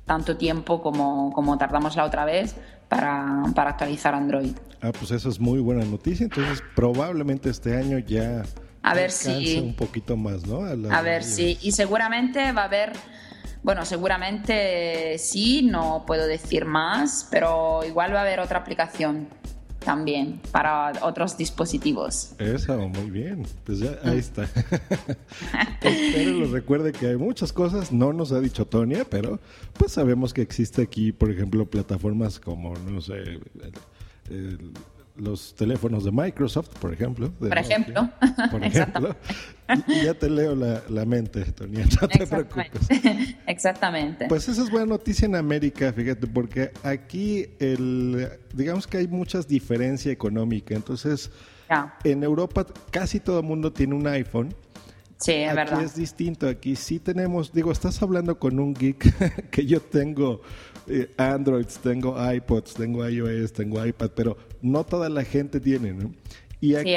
tanto 0.07 0.37
tiempo 0.37 0.83
como, 0.83 1.33
como 1.33 1.57
tardamos 1.59 1.97
la 1.97 2.05
otra 2.05 2.25
vez 2.25 2.57
para, 2.89 3.45
para 3.55 3.71
actualizar 3.71 4.15
Android. 4.15 4.53
Ah, 4.83 4.93
pues 4.93 5.11
eso 5.11 5.29
es 5.29 5.41
muy 5.41 5.61
buena 5.61 5.85
noticia. 5.85 6.25
Entonces, 6.25 6.63
probablemente 6.75 7.49
este 7.49 7.77
año 7.77 7.99
ya 7.99 8.45
a 8.83 8.95
ver 8.95 9.11
si 9.11 9.59
un 9.59 9.75
poquito 9.75 10.17
más, 10.17 10.47
¿no? 10.47 10.61
A, 10.91 11.01
ver 11.01 11.25
si 11.25 11.59
y 11.63 11.73
seguramente 11.73 12.53
va 12.53 12.63
a 12.63 12.65
haber 12.67 12.93
bueno, 13.63 13.87
seguramente 13.87 15.17
sí, 15.17 15.63
no 15.63 16.05
puedo 16.07 16.27
decir 16.27 16.67
más, 16.67 17.27
pero 17.31 17.83
igual 17.83 18.15
va 18.15 18.19
a 18.19 18.23
haber 18.23 18.41
otra 18.41 18.59
aplicación 18.59 19.29
también 19.85 20.41
para 20.51 20.93
otros 21.03 21.37
dispositivos. 21.37 22.33
Eso, 22.39 22.77
muy 22.89 23.11
bien. 23.11 23.47
Pues 23.65 23.79
ya, 23.81 23.99
ahí 24.03 24.19
está. 24.19 24.45
Espero 25.83 26.33
lo 26.33 26.47
recuerde 26.53 26.93
que 26.93 27.09
hay 27.09 27.17
muchas 27.17 27.53
cosas, 27.53 27.93
no 27.93 28.13
nos 28.13 28.33
ha 28.33 28.41
dicho 28.41 28.67
Tonia, 28.67 29.05
pero 29.05 29.39
pues 29.79 29.93
sabemos 29.93 30.33
que 30.33 30.43
existe 30.43 30.83
aquí, 30.83 31.13
por 31.13 31.31
ejemplo, 31.31 31.67
plataformas 31.67 32.41
como, 32.41 32.75
no 32.75 33.01
sé, 33.01 33.39
los 35.17 35.55
teléfonos 35.55 36.05
de 36.05 36.11
Microsoft, 36.11 36.71
por 36.81 36.93
ejemplo. 36.93 37.31
por 37.33 37.57
ejemplo. 37.57 38.11
Por 38.51 38.65
ejemplo. 38.65 39.17
ya 40.03 40.15
te 40.15 40.29
leo 40.29 40.55
la, 40.55 41.05
mente, 41.05 41.45
Tonia, 41.53 41.87
no 42.01 42.09
te 42.09 42.27
preocupes. 42.27 42.89
Exactamente. 43.47 44.27
Pues 44.29 44.49
esa 44.49 44.63
es 44.63 44.71
buena 44.71 44.87
noticia 44.87 45.27
en 45.27 45.37
América, 45.37 45.93
fíjate, 45.93 46.27
porque 46.27 46.73
aquí 46.83 47.47
el, 47.61 48.29
digamos 48.53 48.87
que 48.87 48.99
hay 48.99 49.09
muchas 49.09 49.47
diferencia 49.47 50.11
económica. 50.11 50.75
Entonces, 50.75 51.31
en 52.03 52.23
Europa 52.23 52.67
casi 52.91 53.21
todo 53.21 53.41
el 53.41 53.47
mundo 53.47 53.73
tiene 53.73 53.95
un 53.95 54.07
iPhone. 54.07 54.55
Sí, 55.17 55.33
es 55.33 55.49
aquí 55.49 55.57
verdad. 55.57 55.83
es 55.83 55.95
distinto. 55.95 56.49
Aquí 56.49 56.75
sí 56.75 56.99
tenemos, 56.99 57.53
digo, 57.53 57.71
estás 57.71 58.03
hablando 58.03 58.39
con 58.39 58.59
un 58.59 58.75
geek 58.75 59.49
que 59.51 59.65
yo 59.65 59.81
tengo 59.81 60.43
Androids, 61.17 61.79
tengo 61.79 62.17
iPods, 62.33 62.75
tengo 62.75 63.09
iOS, 63.09 63.53
tengo 63.53 63.85
iPad, 63.85 64.11
pero 64.15 64.37
no 64.63 64.85
toda 64.85 65.09
la 65.09 65.25
gente 65.25 65.61
tiene, 65.61 65.93
¿no? 65.93 66.13
Y 66.61 66.77
aquí 66.77 66.95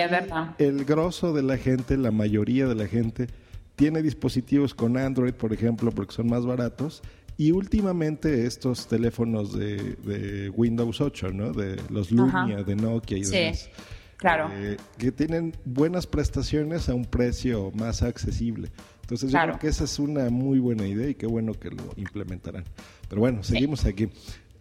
el 0.60 0.86
grosso 0.86 1.34
de 1.34 1.43
la 1.43 1.58
gente, 1.58 1.97
la 1.97 2.12
mayoría 2.12 2.67
de 2.67 2.76
la 2.76 2.88
gente, 2.88 3.28
tiene 3.76 4.02
dispositivos 4.02 4.73
con 4.73 4.97
Android, 4.97 5.34
por 5.34 5.54
ejemplo, 5.54 5.91
porque 5.91 6.13
son 6.13 6.28
más 6.28 6.45
baratos. 6.45 7.02
Y 7.38 7.52
últimamente 7.52 8.45
estos 8.45 8.88
teléfonos 8.88 9.58
de, 9.58 10.52
Windows 10.56 11.02
8, 11.02 11.32
¿no? 11.34 11.52
De 11.54 11.80
los 11.89 12.12
Lumia, 12.12 12.63
de 12.63 12.76
Nokia 12.76 13.17
y 13.17 13.23
demás. 13.23 13.69
Claro. 14.17 14.50
Eh, 14.52 14.78
que 14.97 15.12
tienen 15.12 15.54
buenas 15.63 16.08
prestaciones 16.08 16.89
a 16.89 16.95
un 16.95 17.06
precio 17.06 17.71
más 17.76 18.02
accesible. 18.02 18.69
Entonces 19.08 19.32
yo 19.32 19.39
creo 19.39 19.58
que 19.58 19.70
esa 19.70 19.86
es 19.86 20.00
una 20.00 20.30
muy 20.30 20.60
buena 20.60 20.86
idea 20.86 21.08
y 21.08 21.15
qué 21.15 21.28
bueno 21.28 21.54
que 21.54 21.70
lo 21.70 21.93
implementarán. 21.96 22.65
Pero 23.08 23.22
bueno, 23.22 23.41
seguimos 23.41 23.86
aquí. 23.86 24.10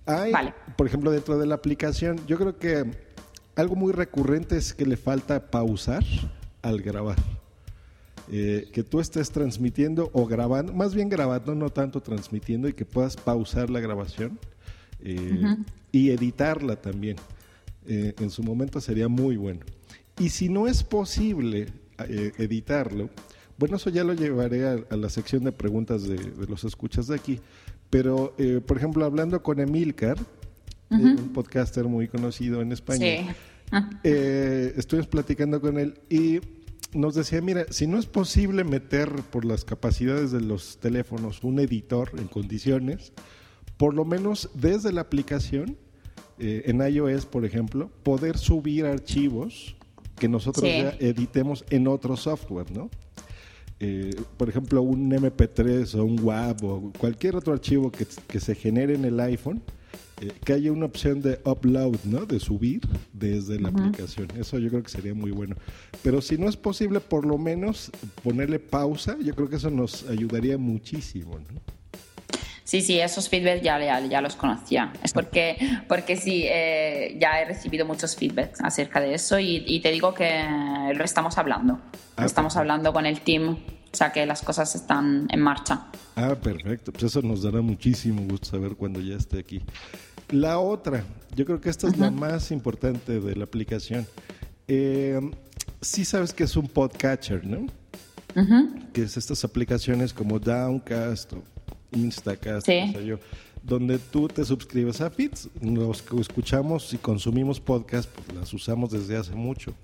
Hay, 0.06 0.32
por 0.76 0.86
ejemplo, 0.86 1.10
dentro 1.10 1.36
de 1.36 1.46
la 1.46 1.56
aplicación, 1.56 2.24
yo 2.28 2.38
creo 2.38 2.56
que 2.56 2.84
algo 3.56 3.74
muy 3.74 3.92
recurrente 3.92 4.56
es 4.56 4.72
que 4.72 4.86
le 4.86 4.96
falta 4.96 5.50
pausar 5.50 6.04
al 6.62 6.80
grabar. 6.80 7.16
Eh, 8.30 8.68
que 8.72 8.84
tú 8.84 9.00
estés 9.00 9.32
transmitiendo 9.32 10.10
o 10.12 10.26
grabando, 10.26 10.72
más 10.72 10.94
bien 10.94 11.08
grabando, 11.08 11.56
no 11.56 11.70
tanto 11.70 12.00
transmitiendo, 12.00 12.68
y 12.68 12.72
que 12.72 12.84
puedas 12.84 13.16
pausar 13.16 13.68
la 13.68 13.80
grabación 13.80 14.38
eh, 15.00 15.56
y 15.90 16.10
editarla 16.10 16.76
también. 16.76 17.16
Eh, 17.88 18.14
en 18.20 18.30
su 18.30 18.44
momento 18.44 18.80
sería 18.80 19.08
muy 19.08 19.36
bueno. 19.36 19.60
Y 20.20 20.28
si 20.28 20.48
no 20.48 20.68
es 20.68 20.84
posible 20.84 21.66
editarlo, 21.98 23.10
bueno, 23.58 23.76
eso 23.76 23.90
ya 23.90 24.04
lo 24.04 24.12
llevaré 24.14 24.66
a, 24.66 24.96
la 24.96 25.08
sección 25.08 25.44
de 25.44 25.52
preguntas 25.52 26.02
de, 26.02 26.18
los 26.48 26.64
escuchas 26.64 27.06
de 27.06 27.14
aquí. 27.14 27.40
Pero, 27.88 28.34
eh, 28.38 28.60
por 28.64 28.76
ejemplo, 28.76 29.04
hablando 29.04 29.42
con 29.42 29.60
Emilcar, 29.60 30.18
eh, 30.90 30.94
un 30.94 31.32
podcaster 31.32 31.84
muy 31.84 32.08
conocido 32.08 32.60
en 32.60 32.72
España, 32.72 33.34
eh, 34.04 34.74
estuvimos 34.76 35.08
platicando 35.08 35.60
con 35.60 35.78
él 35.78 35.98
y 36.10 36.40
nos 36.92 37.14
decía, 37.14 37.40
mira, 37.40 37.66
si 37.70 37.86
no 37.86 37.98
es 37.98 38.06
posible 38.06 38.64
meter 38.64 39.10
por 39.30 39.44
las 39.44 39.64
capacidades 39.64 40.32
de 40.32 40.40
los 40.40 40.78
teléfonos 40.78 41.42
un 41.42 41.58
editor 41.58 42.10
en 42.18 42.28
condiciones, 42.28 43.12
por 43.76 43.94
lo 43.94 44.04
menos 44.04 44.50
desde 44.54 44.92
la 44.92 45.02
aplicación, 45.02 45.76
en 46.38 46.86
iOS, 46.86 47.24
por 47.24 47.46
ejemplo, 47.46 47.90
poder 48.02 48.36
subir 48.36 48.84
archivos 48.84 49.74
que 50.18 50.28
nosotros 50.28 50.64
ya 50.64 50.90
editemos 51.00 51.64
en 51.70 51.88
otro 51.88 52.14
software, 52.14 52.70
¿no? 52.70 52.90
Eh, 53.78 54.14
por 54.36 54.48
ejemplo, 54.48 54.80
un 54.82 55.10
MP3 55.10 55.94
o 55.96 56.04
un 56.04 56.18
WAV 56.22 56.64
o 56.64 56.92
cualquier 56.98 57.36
otro 57.36 57.52
archivo 57.52 57.92
que, 57.92 58.40
se 58.40 58.54
genere 58.54 58.94
en 58.94 59.04
el 59.04 59.20
iPhone, 59.20 59.62
eh, 60.20 60.32
que 60.44 60.54
haya 60.54 60.72
una 60.72 60.86
opción 60.86 61.20
de 61.20 61.40
upload, 61.44 61.98
¿no? 62.04 62.24
De 62.24 62.40
subir 62.40 62.80
desde 63.12 63.60
la 63.60 63.68
aplicación. 63.68 64.28
Eso 64.38 64.58
yo 64.58 64.70
creo 64.70 64.82
que 64.82 64.88
sería 64.88 65.14
muy 65.14 65.30
bueno. 65.30 65.56
Pero 66.02 66.22
si 66.22 66.38
no 66.38 66.48
es 66.48 66.56
posible, 66.56 67.00
por 67.00 67.26
lo 67.26 67.36
menos 67.36 67.90
ponerle 68.22 68.58
pausa, 68.58 69.18
yo 69.22 69.34
creo 69.34 69.50
que 69.50 69.56
eso 69.56 69.70
nos 69.70 70.08
ayudaría 70.08 70.56
muchísimo, 70.56 71.38
¿no? 71.38 71.75
Sí, 72.66 72.80
sí, 72.82 72.98
esos 72.98 73.28
feedbacks 73.28 73.62
ya, 73.62 73.78
ya, 74.08 74.20
los 74.20 74.34
conocía. 74.34 74.92
Es 75.04 75.12
porque, 75.12 75.56
porque 75.86 76.16
sí, 76.16 76.42
eh, 76.46 77.16
ya 77.20 77.40
he 77.40 77.44
recibido 77.44 77.86
muchos 77.86 78.16
feedbacks 78.16 78.60
acerca 78.60 79.00
de 79.00 79.14
eso 79.14 79.38
y, 79.38 79.78
te 79.80 79.92
digo 79.92 80.12
que 80.14 80.42
lo 80.92 81.04
estamos 81.04 81.38
hablando. 81.38 81.78
Ah, 82.16 82.24
estamos 82.24 82.56
hablando 82.56 82.92
con 82.92 83.06
el 83.06 83.20
team, 83.20 83.50
o 83.92 83.96
sea 83.96 84.10
que 84.10 84.26
las 84.26 84.42
cosas 84.42 84.74
están 84.74 85.28
en 85.30 85.40
marcha. 85.42 85.86
Ah, 86.16 86.34
perfecto. 86.34 86.90
Pues 86.90 87.04
eso 87.04 87.22
nos 87.22 87.44
dará 87.44 87.60
muchísimo 87.60 88.22
gusto 88.22 88.48
saber 88.48 88.74
cuando 88.74 89.00
ya 89.00 89.14
esté 89.14 89.38
aquí. 89.38 89.62
La 90.30 90.58
otra, 90.58 91.04
yo 91.36 91.44
creo 91.44 91.60
que 91.60 91.70
esta 91.70 91.86
es 91.86 91.96
la 91.98 92.10
más 92.10 92.50
importante 92.50 93.20
de 93.20 93.36
la 93.36 93.44
aplicación. 93.44 94.08
Eh, 94.66 95.20
sí 95.80 96.04
sabes 96.04 96.32
que 96.32 96.42
es 96.42 96.56
un 96.56 96.66
podcatcher, 96.66 97.46
¿no? 97.46 97.66
Que 98.92 99.02
es 99.02 99.16
estas 99.16 99.44
aplicaciones 99.44 100.12
como 100.12 100.40
Downcast 100.40 101.32
o 101.34 101.44
Instacast, 101.96 102.68
yo, 102.68 103.18
donde 103.62 103.98
tú 103.98 104.28
te 104.28 104.44
suscribes 104.44 105.00
a 105.00 105.10
feeds. 105.10 105.48
Los 105.60 106.02
que 106.02 106.20
escuchamos 106.20 106.92
y 106.94 106.98
consumimos 106.98 107.60
podcast, 107.60 108.08
pues 108.10 108.38
las 108.38 108.52
usamos 108.54 108.90
desde 108.90 109.16
hace 109.16 109.34
mucho. 109.34 109.74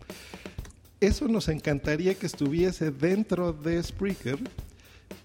Eso 1.00 1.26
nos 1.26 1.48
encantaría 1.48 2.14
que 2.14 2.26
estuviese 2.26 2.92
dentro 2.92 3.52
de 3.52 3.82
Spreaker. 3.82 4.38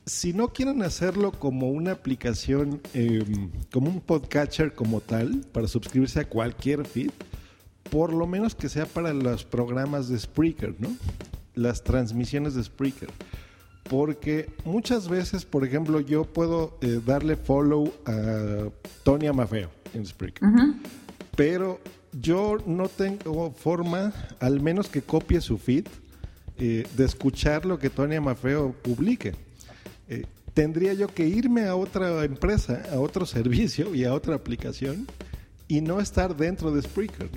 Si 0.05 0.33
no 0.33 0.47
quieren 0.47 0.81
hacerlo 0.81 1.31
como 1.31 1.69
una 1.69 1.91
aplicación, 1.91 2.81
em, 2.93 3.51
como 3.71 3.89
un 3.89 4.01
podcatcher 4.01 4.73
como 4.73 5.01
tal, 5.01 5.45
para 5.51 5.67
suscribirse 5.67 6.21
a 6.21 6.27
cualquier 6.27 6.85
feed, 6.85 7.11
por 7.91 8.11
lo 8.11 8.25
menos 8.25 8.55
que 8.55 8.69
sea 8.69 8.85
para 8.85 9.13
los 9.13 9.43
programas 9.43 10.09
de 10.09 10.17
Spreaker, 10.17 10.75
¿no? 10.79 10.95
Las 11.53 11.83
transmisiones 11.83 12.55
de 12.55 12.63
Spreaker 12.63 13.09
porque 13.89 14.49
muchas 14.65 15.07
veces, 15.07 15.45
por 15.45 15.65
ejemplo, 15.65 15.99
yo 15.99 16.25
puedo 16.25 16.77
eh, 16.81 16.99
darle 17.05 17.35
follow 17.35 17.93
a 18.05 18.69
Tony 19.03 19.27
Amafeo 19.27 19.69
en 19.93 20.05
Spreaker, 20.05 20.47
pero 21.35 21.79
yo 22.21 22.57
no 22.65 22.89
tengo 22.89 23.51
forma, 23.51 24.13
al 24.39 24.59
menos 24.59 24.87
que 24.87 25.01
copie 25.01 25.41
su 25.41 25.57
feed, 25.57 25.87
eh, 26.57 26.87
de 26.95 27.05
escuchar 27.05 27.65
lo 27.65 27.77
que 27.77 27.89
Tony 27.89 28.15
Amafeo 28.15 28.71
publique. 28.71 29.35
Eh, 30.09 30.25
tendría 30.53 30.93
yo 30.93 31.07
que 31.07 31.27
irme 31.27 31.65
a 31.65 31.75
otra 31.75 32.25
empresa, 32.25 32.81
a 32.91 32.99
otro 32.99 33.25
servicio 33.27 33.93
y 33.93 34.05
a 34.05 34.13
otra 34.13 34.35
aplicación 34.35 35.07
y 35.67 35.81
no 35.81 35.99
estar 35.99 36.35
dentro 36.35 36.71
de 36.71 36.81
Spreaker. 36.81 37.29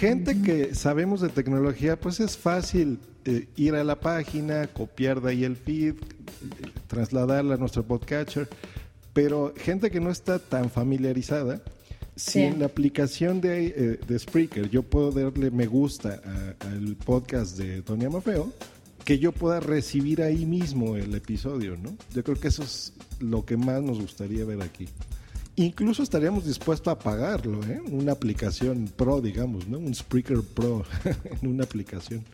Gente 0.00 0.40
que 0.40 0.74
sabemos 0.74 1.20
de 1.20 1.28
tecnología, 1.28 2.00
pues 2.00 2.20
es 2.20 2.38
fácil 2.38 3.00
eh, 3.26 3.48
ir 3.56 3.74
a 3.74 3.84
la 3.84 4.00
página, 4.00 4.66
copiar 4.66 5.20
de 5.20 5.32
ahí 5.32 5.44
el 5.44 5.56
feed, 5.56 5.96
trasladarla 6.86 7.56
a 7.56 7.58
nuestro 7.58 7.82
podcatcher, 7.82 8.48
pero 9.12 9.52
gente 9.58 9.90
que 9.90 10.00
no 10.00 10.10
está 10.10 10.38
tan 10.38 10.70
familiarizada, 10.70 11.60
si 12.16 12.40
en 12.40 12.60
la 12.60 12.64
aplicación 12.64 13.42
de, 13.42 13.66
eh, 13.66 14.00
de 14.08 14.18
Spreaker 14.18 14.70
yo 14.70 14.82
puedo 14.82 15.10
darle 15.10 15.50
me 15.50 15.66
gusta 15.66 16.22
al 16.60 16.96
podcast 16.96 17.58
de 17.58 17.82
Tony 17.82 18.06
Amafeo, 18.06 18.50
que 19.04 19.18
yo 19.18 19.32
pueda 19.32 19.60
recibir 19.60 20.22
ahí 20.22 20.46
mismo 20.46 20.96
el 20.96 21.14
episodio, 21.14 21.76
¿no? 21.76 21.94
Yo 22.14 22.24
creo 22.24 22.40
que 22.40 22.48
eso 22.48 22.62
es 22.62 22.94
lo 23.18 23.44
que 23.44 23.58
más 23.58 23.82
nos 23.82 24.00
gustaría 24.00 24.46
ver 24.46 24.62
aquí. 24.62 24.88
Incluso 25.60 26.02
estaríamos 26.02 26.44
dispuestos 26.46 26.90
a 26.90 26.98
pagarlo, 26.98 27.62
¿eh? 27.64 27.80
Una 27.90 28.12
aplicación 28.12 28.90
pro, 28.96 29.20
digamos, 29.20 29.68
¿no? 29.68 29.78
Un 29.78 29.94
Spreaker 29.94 30.42
Pro 30.42 30.84
en 31.42 31.48
una 31.48 31.64
aplicación 31.64 32.24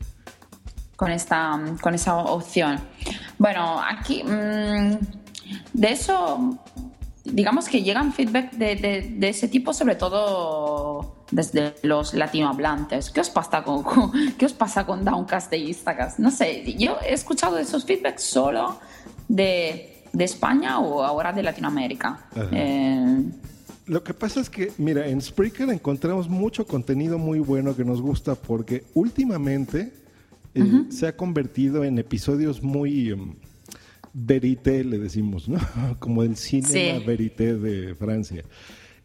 con 0.96 1.12
esta, 1.12 1.60
con 1.80 1.94
esa 1.94 2.16
opción. 2.16 2.80
Bueno, 3.38 3.80
aquí 3.80 4.22
mm, 4.24 4.98
de 5.74 5.92
eso, 5.92 6.58
digamos 7.24 7.68
que 7.68 7.82
llegan 7.82 8.12
feedback 8.12 8.52
de, 8.52 9.16
ese 9.28 9.48
tipo, 9.48 9.72
sobre 9.74 9.94
todo 9.94 11.16
desde 11.30 11.74
los 11.82 12.14
latinohablantes. 12.14 13.10
¿Qué 13.10 13.20
os 13.20 13.30
pasa 13.30 13.62
con, 13.62 13.84
¿qué 14.38 14.46
os 14.46 14.54
pasa 14.54 14.86
con 14.86 15.04
Downcast 15.04 15.52
e 15.52 15.58
Instacast? 15.58 16.18
No 16.18 16.30
sé, 16.30 16.64
yo 16.78 16.96
he 17.06 17.12
escuchado 17.12 17.58
esos 17.58 17.84
feedbacks 17.84 18.22
solo 18.22 18.78
de 19.28 19.95
de 20.16 20.24
España 20.24 20.78
o 20.78 21.02
ahora 21.02 21.32
de 21.32 21.42
Latinoamérica. 21.42 22.18
Eh, 22.50 23.22
lo 23.86 24.02
que 24.02 24.14
pasa 24.14 24.40
es 24.40 24.48
que, 24.48 24.72
mira, 24.78 25.06
en 25.06 25.20
Spreaker 25.20 25.68
encontramos 25.68 26.28
mucho 26.28 26.66
contenido 26.66 27.18
muy 27.18 27.38
bueno 27.38 27.76
que 27.76 27.84
nos 27.84 28.00
gusta 28.00 28.34
porque 28.34 28.84
últimamente 28.94 29.92
eh, 30.54 30.84
se 30.88 31.06
ha 31.06 31.16
convertido 31.16 31.84
en 31.84 31.98
episodios 31.98 32.62
muy 32.62 33.12
um, 33.12 33.34
verité, 34.14 34.82
le 34.84 34.98
decimos, 34.98 35.48
¿no? 35.48 35.60
Como 35.98 36.22
el 36.22 36.36
cine 36.36 37.02
verité 37.06 37.54
de 37.54 37.94
Francia. 37.94 38.42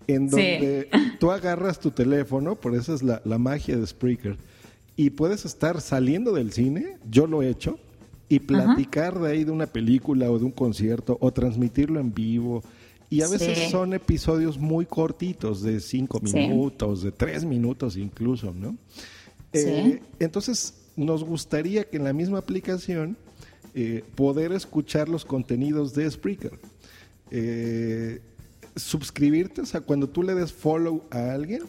En 0.07 0.29
donde 0.29 0.89
tú 1.19 1.29
agarras 1.29 1.79
tu 1.79 1.91
teléfono, 1.91 2.55
por 2.55 2.73
eso 2.73 2.95
es 2.95 3.03
la, 3.03 3.21
la 3.25 3.37
magia 3.37 3.75
de 3.75 3.85
Spreaker, 3.85 4.37
y 4.95 5.09
puedes 5.09 5.43
estar 5.45 5.81
saliendo 5.81 6.31
del 6.31 6.53
cine, 6.53 6.97
yo 7.09 7.27
lo 7.27 7.43
he 7.43 7.49
hecho, 7.49 7.79
y 8.31 8.39
platicar 8.39 9.19
de 9.19 9.29
ahí 9.29 9.43
de 9.43 9.51
una 9.51 9.67
película 9.67 10.31
o 10.31 10.39
de 10.39 10.45
un 10.45 10.51
concierto 10.51 11.17
o 11.19 11.33
transmitirlo 11.33 11.99
en 11.99 12.13
vivo. 12.13 12.63
Y 13.09 13.23
a 13.23 13.27
veces 13.27 13.69
son 13.69 13.93
episodios 13.93 14.57
muy 14.57 14.85
cortitos, 14.85 15.61
de 15.61 15.81
cinco 15.81 16.21
minutos, 16.21 17.03
de 17.03 17.11
tres 17.11 17.43
minutos 17.43 17.97
incluso, 17.97 18.53
¿no? 18.53 18.77
Eh, 19.51 20.01
entonces, 20.19 20.75
nos 20.95 21.25
gustaría 21.25 21.83
que 21.83 21.97
en 21.97 22.05
la 22.05 22.13
misma 22.13 22.37
aplicación 22.37 23.17
eh, 23.75 24.05
poder 24.15 24.53
escuchar 24.53 25.09
los 25.09 25.25
contenidos 25.25 25.93
de 25.93 26.09
Spreaker. 26.09 26.57
Eh, 27.31 28.21
suscribirte, 28.77 29.59
o 29.59 29.65
sea, 29.65 29.81
cuando 29.81 30.07
tú 30.07 30.23
le 30.23 30.35
des 30.35 30.53
follow 30.53 31.03
a 31.11 31.33
alguien, 31.33 31.63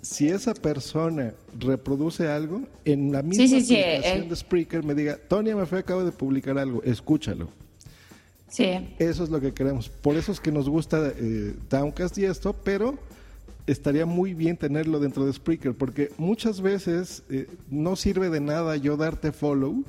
si 0.00 0.28
esa 0.28 0.54
persona 0.54 1.34
reproduce 1.58 2.28
algo, 2.28 2.62
en 2.84 3.12
la 3.12 3.22
misma 3.22 3.44
aplicación 3.44 4.28
de 4.28 4.36
Spreaker 4.36 4.84
me 4.84 4.94
diga, 4.94 5.16
Tony 5.16 5.54
me 5.54 5.66
fue, 5.66 5.80
acabo 5.80 6.04
de 6.04 6.12
publicar 6.12 6.58
algo, 6.58 6.82
escúchalo. 6.82 7.48
Sí. 8.48 8.94
Eso 8.98 9.24
es 9.24 9.30
lo 9.30 9.40
que 9.40 9.52
queremos. 9.52 9.88
Por 9.88 10.16
eso 10.16 10.32
es 10.32 10.40
que 10.40 10.50
nos 10.50 10.68
gusta 10.68 11.12
eh, 11.16 11.54
Downcast 11.68 12.16
y 12.18 12.24
esto, 12.24 12.52
pero 12.52 12.98
estaría 13.66 14.06
muy 14.06 14.32
bien 14.34 14.56
tenerlo 14.56 15.00
dentro 15.00 15.26
de 15.26 15.32
Spreaker, 15.32 15.74
porque 15.74 16.10
muchas 16.16 16.60
veces 16.60 17.22
eh, 17.28 17.46
no 17.68 17.96
sirve 17.96 18.30
de 18.30 18.40
nada 18.40 18.76
yo 18.76 18.96
darte 18.96 19.32
follow 19.32 19.84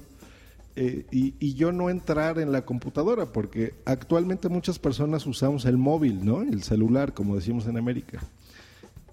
eh, 0.75 1.05
y, 1.11 1.33
y, 1.39 1.53
yo 1.53 1.71
no 1.71 1.89
entrar 1.89 2.39
en 2.39 2.51
la 2.51 2.65
computadora, 2.65 3.27
porque 3.27 3.73
actualmente 3.85 4.49
muchas 4.49 4.79
personas 4.79 5.25
usamos 5.25 5.65
el 5.65 5.77
móvil, 5.77 6.23
¿no? 6.23 6.41
El 6.41 6.63
celular, 6.63 7.13
como 7.13 7.35
decimos 7.35 7.67
en 7.67 7.77
América. 7.77 8.21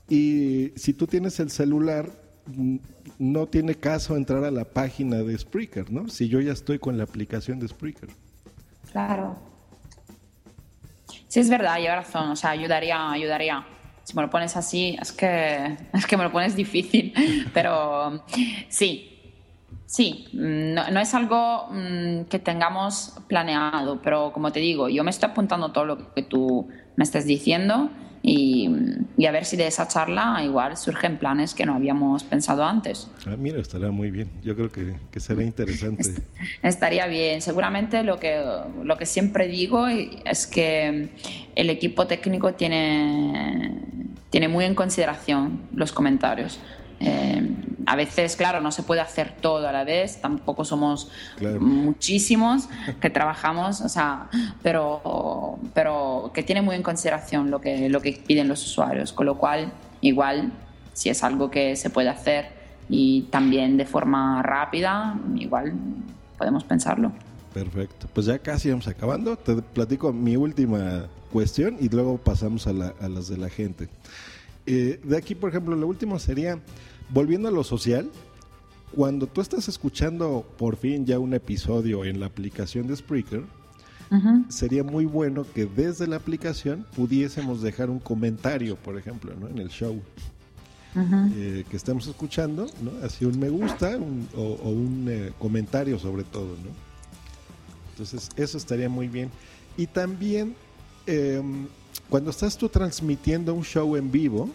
Y 0.09 0.73
si 0.77 0.93
tú 0.93 1.07
tienes 1.07 1.41
el 1.41 1.51
celular, 1.51 2.11
mm, 2.47 2.77
no 3.19 3.47
tiene 3.47 3.75
caso 3.75 4.17
entrar 4.17 4.45
a 4.45 4.51
la 4.51 4.65
página 4.65 5.17
de 5.17 5.37
Spreaker, 5.37 5.91
¿no? 5.91 6.09
Si 6.09 6.29
yo 6.29 6.41
ya 6.41 6.53
estoy 6.53 6.79
con 6.79 6.97
la 6.97 7.05
aplicación 7.05 7.59
de 7.59 7.69
Spreaker. 7.69 8.11
Claro. 8.93 9.37
Sí, 11.29 11.41
es 11.41 11.51
verdad, 11.51 11.79
lleva 11.79 11.97
razón. 11.97 12.31
O 12.31 12.37
sea, 12.37 12.51
ayudaría, 12.51 13.11
ayudaría. 13.11 13.67
Si 14.05 14.15
me 14.15 14.23
lo 14.23 14.31
pones 14.31 14.57
así, 14.57 14.97
es 15.01 15.11
que, 15.13 15.77
es 15.93 16.07
que 16.07 16.17
me 16.17 16.25
lo 16.25 16.31
pones 16.31 16.55
difícil. 16.55 17.13
Pero 17.55 18.23
sí, 18.69 19.33
sí. 19.87 20.29
No, 20.33 20.89
no 20.91 21.01
es 21.01 21.15
algo 21.15 21.69
mm, 21.71 22.25
que 22.25 22.39
tengamos 22.39 23.15
planeado, 23.27 24.01
pero 24.03 24.33
como 24.33 24.53
te 24.53 24.61
digo, 24.61 24.89
yo 24.89 25.03
me 25.03 25.11
estoy 25.11 25.31
apuntando 25.31 25.73
todo 25.73 25.85
lo 25.85 26.15
que 26.15 26.23
tú 26.23 26.69
me 26.95 27.03
estás 27.03 27.25
diciendo 27.25 27.91
y, 28.29 29.25
a 29.25 29.31
ver 29.31 29.45
si 29.45 29.57
de 29.57 29.69
esa 29.69 29.87
charla 29.87 30.43
igual 30.43 30.77
surgen 30.77 31.17
planes 31.17 31.55
que 31.55 31.65
no 31.65 31.75
habíamos 31.75 32.25
pensado 32.25 32.65
antes. 32.65 33.09
Ah, 33.25 33.37
mira, 33.39 33.61
estaría 33.61 33.93
muy 33.93 34.11
bien. 34.11 34.29
Yo 34.43 34.57
creo 34.57 34.71
que, 34.73 34.97
que 35.13 35.21
será 35.21 35.45
interesante. 35.45 36.13
estaría 36.63 37.07
bien. 37.07 37.41
Seguramente 37.41 38.03
lo 38.03 38.19
que, 38.19 38.45
lo 38.83 38.97
que 38.99 39.07
siempre 39.07 39.47
digo 39.47 39.87
es 39.87 40.49
que 40.49 41.11
el 41.55 41.71
equipo 41.71 42.09
técnico 42.09 42.55
tiene, 42.55 43.81
tiene 44.31 44.49
muy 44.49 44.65
en 44.65 44.75
consideración 44.75 45.61
los 45.73 45.93
comentarios. 45.93 46.59
Eh, 47.01 47.57
a 47.87 47.95
veces, 47.95 48.37
claro, 48.37 48.61
no 48.61 48.73
se 48.73 48.83
puede 48.83 49.01
hacer 49.01 49.35
todo 49.41 49.69
a 49.69 49.73
la 49.73 49.85
vez, 49.85 50.21
tampoco 50.21 50.65
somos 50.65 51.11
muchísimos 51.61 52.69
que 53.01 53.11
trabajamos, 53.11 53.81
o 53.81 53.89
sea, 53.89 54.29
pero, 54.63 55.59
pero 55.73 56.33
que 56.35 56.43
tiene 56.43 56.63
muy 56.63 56.75
en 56.75 56.83
consideración 56.83 57.51
lo 57.51 57.61
que, 57.61 57.89
lo 57.89 58.01
que 58.01 58.13
piden 58.13 58.49
los 58.49 58.65
usuarios, 58.65 59.13
con 59.13 59.27
lo 59.27 59.39
cual, 59.39 59.73
igual, 60.01 60.53
si 60.95 61.11
es 61.11 61.23
algo 61.23 61.51
que 61.51 61.77
se 61.77 61.91
puede 61.91 62.09
hacer 62.09 62.49
y 62.89 63.23
también 63.31 63.77
de 63.77 63.87
forma 63.87 64.43
rápida, 64.43 65.17
igual 65.37 65.75
podemos 66.37 66.65
pensarlo. 66.65 67.13
Perfecto, 67.55 68.09
pues 68.13 68.27
ya 68.27 68.39
casi 68.39 68.69
vamos 68.71 68.89
acabando, 68.89 69.37
te 69.37 69.55
platico 69.63 70.13
mi 70.13 70.37
última 70.37 71.07
cuestión 71.33 71.77
y 71.79 71.89
luego 71.89 72.19
pasamos 72.19 72.67
a, 72.67 72.71
a 72.71 73.09
las 73.09 73.29
de 73.29 73.37
la 73.37 73.49
gente. 73.49 73.89
Eh, 74.67 75.01
de 75.03 75.17
aquí, 75.17 75.35
por 75.35 75.51
ejemplo, 75.51 75.77
lo 75.77 75.87
último 75.87 76.19
sería, 76.19 76.61
volviendo 77.11 77.49
a 77.49 77.51
lo 77.53 77.65
social, 77.65 78.11
cuando 78.95 79.27
tú 79.27 79.41
estás 79.41 79.69
escuchando 79.69 80.47
por 80.59 80.77
fin 80.77 81.07
ya 81.07 81.19
un 81.19 81.35
episodio 81.35 82.05
en 82.05 82.21
la 82.21 82.27
aplicación 82.27 82.87
de 82.87 82.97
Spreaker, 82.97 83.45
sería 84.49 84.85
muy 84.85 85.05
bueno 85.05 85.45
que 85.53 85.67
desde 85.67 86.07
la 86.07 86.17
aplicación 86.17 86.87
pudiésemos 86.95 87.61
dejar 87.61 87.91
un 87.91 87.99
comentario, 87.99 88.77
por 88.77 88.97
ejemplo, 88.97 89.33
¿no? 89.39 89.49
en 89.49 89.59
el 89.59 89.69
show. 89.69 90.01
Eh, 91.35 91.67
que 91.69 91.77
estemos 91.77 92.07
escuchando, 92.07 92.67
¿no? 92.81 92.91
Así 93.05 93.27
un 93.27 93.39
me 93.39 93.51
gusta 93.51 93.99
o, 94.35 94.71
un 94.71 95.07
eh, 95.11 95.33
comentario 95.39 95.99
sobre 95.99 96.25
todo, 96.25 96.47
¿no? 96.47 96.71
Entonces, 97.91 98.31
eso 98.37 98.57
estaría 98.57 98.89
muy 98.89 99.07
bien. 99.07 99.31
Y 99.77 99.89
también 99.89 100.55
em, 101.07 101.67
cuando 102.09 102.31
estás 102.31 102.57
tú 102.57 102.69
transmitiendo 102.69 103.53
un 103.55 103.65
show 103.65 103.97
en 103.97 104.11
vivo, 104.11 104.49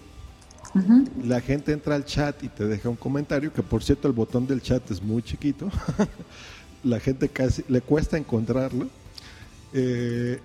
la 1.23 1.41
gente 1.41 1.73
entra 1.73 1.95
al 1.95 2.05
chat 2.05 2.43
y 2.43 2.47
te 2.47 2.65
deja 2.65 2.87
un 2.87 2.95
comentario, 2.95 3.51
que 3.51 3.61
por 3.61 3.83
cierto 3.83 4.07
el 4.07 4.13
botón 4.13 4.47
del 4.47 4.61
chat 4.61 4.89
es 4.89 5.01
muy 5.01 5.21
chiquito, 5.21 5.69
la 6.83 6.99
gente 6.99 7.27
casi 7.29 7.63
le 7.67 7.81
cuesta 7.81 8.17
encontrarlo. 8.17 8.87
Eh, 9.73 10.39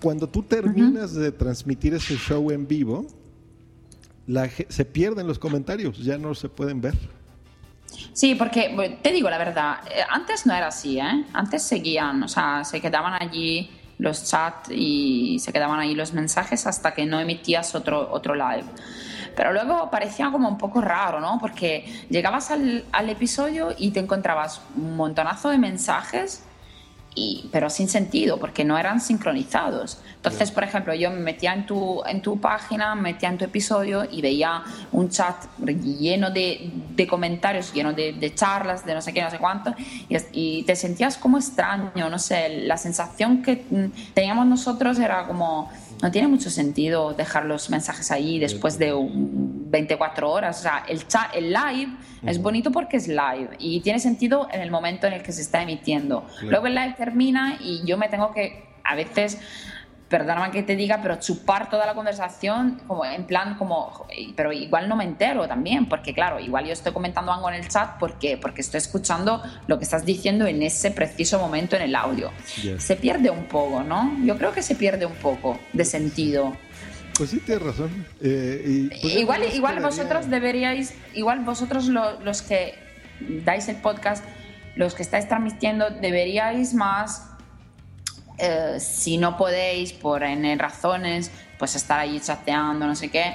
cuando 0.00 0.28
tú 0.28 0.42
terminas 0.42 1.14
de 1.14 1.32
transmitir 1.32 1.94
ese 1.94 2.16
show 2.16 2.50
en 2.50 2.66
vivo, 2.66 3.06
la, 4.26 4.50
se 4.68 4.84
pierden 4.84 5.26
los 5.26 5.38
comentarios, 5.38 5.98
ya 5.98 6.18
no 6.18 6.34
se 6.34 6.48
pueden 6.48 6.80
ver. 6.80 6.94
Sí, 8.12 8.34
porque 8.34 8.98
te 9.02 9.12
digo 9.12 9.30
la 9.30 9.38
verdad, 9.38 9.80
eh, 9.90 10.00
antes 10.10 10.46
no 10.46 10.54
era 10.54 10.68
así, 10.68 10.98
¿eh? 10.98 11.24
Antes 11.32 11.62
seguían, 11.62 12.22
o 12.22 12.28
sea, 12.28 12.64
se 12.64 12.80
quedaban 12.80 13.14
allí 13.20 13.70
los 13.98 14.28
chats 14.28 14.70
y 14.70 15.38
se 15.38 15.52
quedaban 15.52 15.80
ahí 15.80 15.94
los 15.94 16.12
mensajes 16.12 16.66
hasta 16.66 16.94
que 16.94 17.06
no 17.06 17.20
emitías 17.20 17.74
otro, 17.74 18.10
otro 18.12 18.34
live. 18.34 18.64
Pero 19.36 19.52
luego 19.52 19.90
parecía 19.90 20.30
como 20.30 20.48
un 20.48 20.58
poco 20.58 20.80
raro, 20.80 21.20
¿no? 21.20 21.38
Porque 21.40 21.84
llegabas 22.10 22.50
al, 22.50 22.84
al 22.92 23.08
episodio 23.08 23.74
y 23.76 23.90
te 23.90 24.00
encontrabas 24.00 24.60
un 24.76 24.96
montonazo 24.96 25.48
de 25.48 25.58
mensajes 25.58 26.44
pero 27.50 27.68
sin 27.68 27.88
sentido, 27.88 28.38
porque 28.38 28.64
no 28.64 28.78
eran 28.78 29.00
sincronizados. 29.00 29.98
Entonces, 30.16 30.50
por 30.50 30.64
ejemplo, 30.64 30.94
yo 30.94 31.10
me 31.10 31.18
metía 31.18 31.52
en 31.52 31.66
tu, 31.66 32.02
en 32.06 32.22
tu 32.22 32.40
página, 32.40 32.94
me 32.94 33.12
metía 33.12 33.28
en 33.28 33.38
tu 33.38 33.44
episodio 33.44 34.06
y 34.10 34.22
veía 34.22 34.62
un 34.92 35.10
chat 35.10 35.36
lleno 35.82 36.30
de, 36.30 36.70
de 36.94 37.06
comentarios, 37.06 37.72
lleno 37.72 37.92
de, 37.92 38.12
de, 38.12 38.34
charlas, 38.34 38.86
de 38.86 38.94
no 38.94 39.02
sé 39.02 39.12
qué, 39.12 39.22
no 39.22 39.30
sé 39.30 39.38
cuánto, 39.38 39.74
y, 40.08 40.16
y, 40.32 40.62
te 40.62 40.74
sentías 40.76 41.18
como 41.18 41.38
extraño, 41.38 42.08
no 42.08 42.18
sé, 42.18 42.62
la 42.66 42.76
sensación 42.76 43.42
que 43.42 43.66
mm, 43.68 44.14
teníamos 44.14 44.46
nosotros 44.46 44.98
era 44.98 45.26
como 45.26 45.70
no 46.02 46.10
tiene 46.10 46.26
mucho 46.26 46.50
sentido 46.50 47.14
dejar 47.14 47.46
los 47.46 47.70
mensajes 47.70 48.10
ahí 48.10 48.40
después 48.40 48.76
de 48.76 48.92
24 48.92 50.30
horas. 50.30 50.58
O 50.58 50.62
sea, 50.62 50.84
el, 50.88 51.06
chat, 51.06 51.34
el 51.34 51.52
live 51.52 51.92
es 52.26 52.42
bonito 52.42 52.72
porque 52.72 52.96
es 52.96 53.06
live 53.06 53.50
y 53.60 53.80
tiene 53.80 54.00
sentido 54.00 54.48
en 54.52 54.60
el 54.60 54.70
momento 54.72 55.06
en 55.06 55.12
el 55.12 55.22
que 55.22 55.30
se 55.30 55.42
está 55.42 55.62
emitiendo. 55.62 56.26
Luego 56.42 56.66
el 56.66 56.74
live 56.74 56.94
termina 56.98 57.56
y 57.60 57.82
yo 57.86 57.96
me 57.96 58.08
tengo 58.08 58.32
que, 58.32 58.64
a 58.82 58.96
veces, 58.96 59.38
perdóname 60.12 60.50
que 60.50 60.62
te 60.62 60.76
diga, 60.76 61.00
pero 61.00 61.18
chupar 61.18 61.70
toda 61.70 61.86
la 61.86 61.94
conversación, 61.94 62.82
como 62.86 63.02
en 63.06 63.24
plan, 63.24 63.54
como, 63.54 64.06
pero 64.36 64.52
igual 64.52 64.86
no 64.86 64.94
me 64.94 65.04
entero 65.04 65.48
también, 65.48 65.86
porque 65.86 66.12
claro, 66.12 66.38
igual 66.38 66.66
yo 66.66 66.74
estoy 66.74 66.92
comentando 66.92 67.32
algo 67.32 67.48
en 67.48 67.54
el 67.54 67.66
chat, 67.66 67.98
¿por 67.98 68.18
qué? 68.18 68.36
Porque 68.36 68.60
estoy 68.60 68.76
escuchando 68.76 69.42
lo 69.66 69.78
que 69.78 69.84
estás 69.84 70.04
diciendo 70.04 70.46
en 70.46 70.62
ese 70.62 70.90
preciso 70.90 71.38
momento 71.38 71.76
en 71.76 71.82
el 71.82 71.94
audio. 71.94 72.30
Se 72.76 72.96
pierde 72.96 73.30
un 73.30 73.46
poco, 73.46 73.82
¿no? 73.82 74.14
Yo 74.22 74.36
creo 74.36 74.52
que 74.52 74.60
se 74.60 74.74
pierde 74.74 75.06
un 75.06 75.14
poco 75.14 75.58
de 75.72 75.86
sentido. 75.86 76.54
Pues 77.16 77.30
sí, 77.30 77.38
tienes 77.38 77.64
razón. 77.64 78.06
Eh, 78.20 78.90
pues 79.00 79.16
igual 79.16 79.44
igual 79.54 79.80
vosotros 79.80 80.28
deberíais, 80.28 80.94
igual 81.14 81.40
vosotros 81.40 81.88
los 81.88 82.42
que 82.42 82.74
dais 83.46 83.66
el 83.68 83.76
podcast, 83.76 84.22
los 84.76 84.94
que 84.94 85.02
estáis 85.02 85.26
transmitiendo, 85.26 85.88
deberíais 85.88 86.74
más 86.74 87.31
eh, 88.38 88.76
si 88.78 89.18
no 89.18 89.36
podéis 89.36 89.92
por 89.92 90.22
N 90.22 90.54
razones, 90.56 91.30
pues 91.58 91.76
estar 91.76 92.00
ahí 92.00 92.20
chateando, 92.20 92.86
no 92.86 92.94
sé 92.94 93.10
qué, 93.10 93.34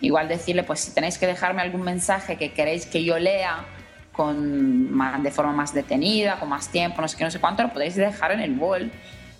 igual 0.00 0.28
decirle, 0.28 0.62
pues 0.62 0.80
si 0.80 0.92
tenéis 0.92 1.18
que 1.18 1.26
dejarme 1.26 1.62
algún 1.62 1.82
mensaje 1.82 2.36
que 2.36 2.52
queréis 2.52 2.86
que 2.86 3.04
yo 3.04 3.18
lea 3.18 3.64
con, 4.12 4.96
de 5.22 5.30
forma 5.30 5.52
más 5.52 5.74
detenida, 5.74 6.38
con 6.38 6.48
más 6.48 6.68
tiempo, 6.68 7.02
no 7.02 7.08
sé 7.08 7.16
qué, 7.16 7.24
no 7.24 7.30
sé 7.30 7.38
cuánto, 7.38 7.62
lo 7.62 7.72
podéis 7.72 7.96
dejar 7.96 8.32
en 8.32 8.40
el 8.40 8.58
wall 8.58 8.90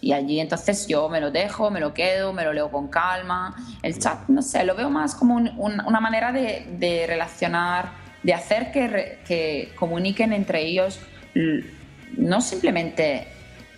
Y 0.02 0.12
allí 0.12 0.38
entonces 0.38 0.86
yo 0.86 1.08
me 1.08 1.20
lo 1.20 1.30
dejo, 1.30 1.70
me 1.70 1.80
lo 1.80 1.94
quedo, 1.94 2.32
me 2.34 2.44
lo 2.44 2.52
leo 2.52 2.70
con 2.70 2.88
calma. 2.88 3.56
El 3.82 3.98
chat, 3.98 4.28
no 4.28 4.42
sé, 4.42 4.64
lo 4.64 4.74
veo 4.74 4.90
más 4.90 5.14
como 5.14 5.36
una 5.36 6.00
manera 6.00 6.30
de, 6.32 7.04
relacionar, 7.06 7.92
de 8.22 8.34
hacer 8.34 8.70
que, 8.70 9.20
que 9.26 9.72
comuniquen 9.78 10.34
entre 10.34 10.62
ellos 10.62 11.00
no 12.16 12.40
simplemente 12.40 13.26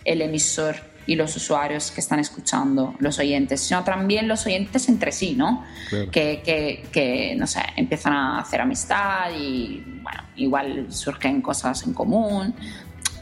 el 0.05 0.21
emisor 0.21 0.75
y 1.05 1.15
los 1.15 1.35
usuarios 1.35 1.91
que 1.91 2.01
están 2.01 2.19
escuchando, 2.19 2.93
los 2.99 3.17
oyentes, 3.19 3.61
sino 3.61 3.83
también 3.83 4.27
los 4.27 4.45
oyentes 4.45 4.87
entre 4.89 5.11
sí, 5.11 5.35
¿no? 5.35 5.65
Que, 5.89 6.41
que, 6.43 6.87
que, 6.91 7.35
no 7.35 7.47
sé, 7.47 7.61
empiezan 7.75 8.13
a 8.13 8.39
hacer 8.39 8.61
amistad 8.61 9.31
y, 9.37 9.83
bueno, 10.03 10.23
igual 10.35 10.91
surgen 10.91 11.41
cosas 11.41 11.85
en 11.85 11.93
común. 11.93 12.53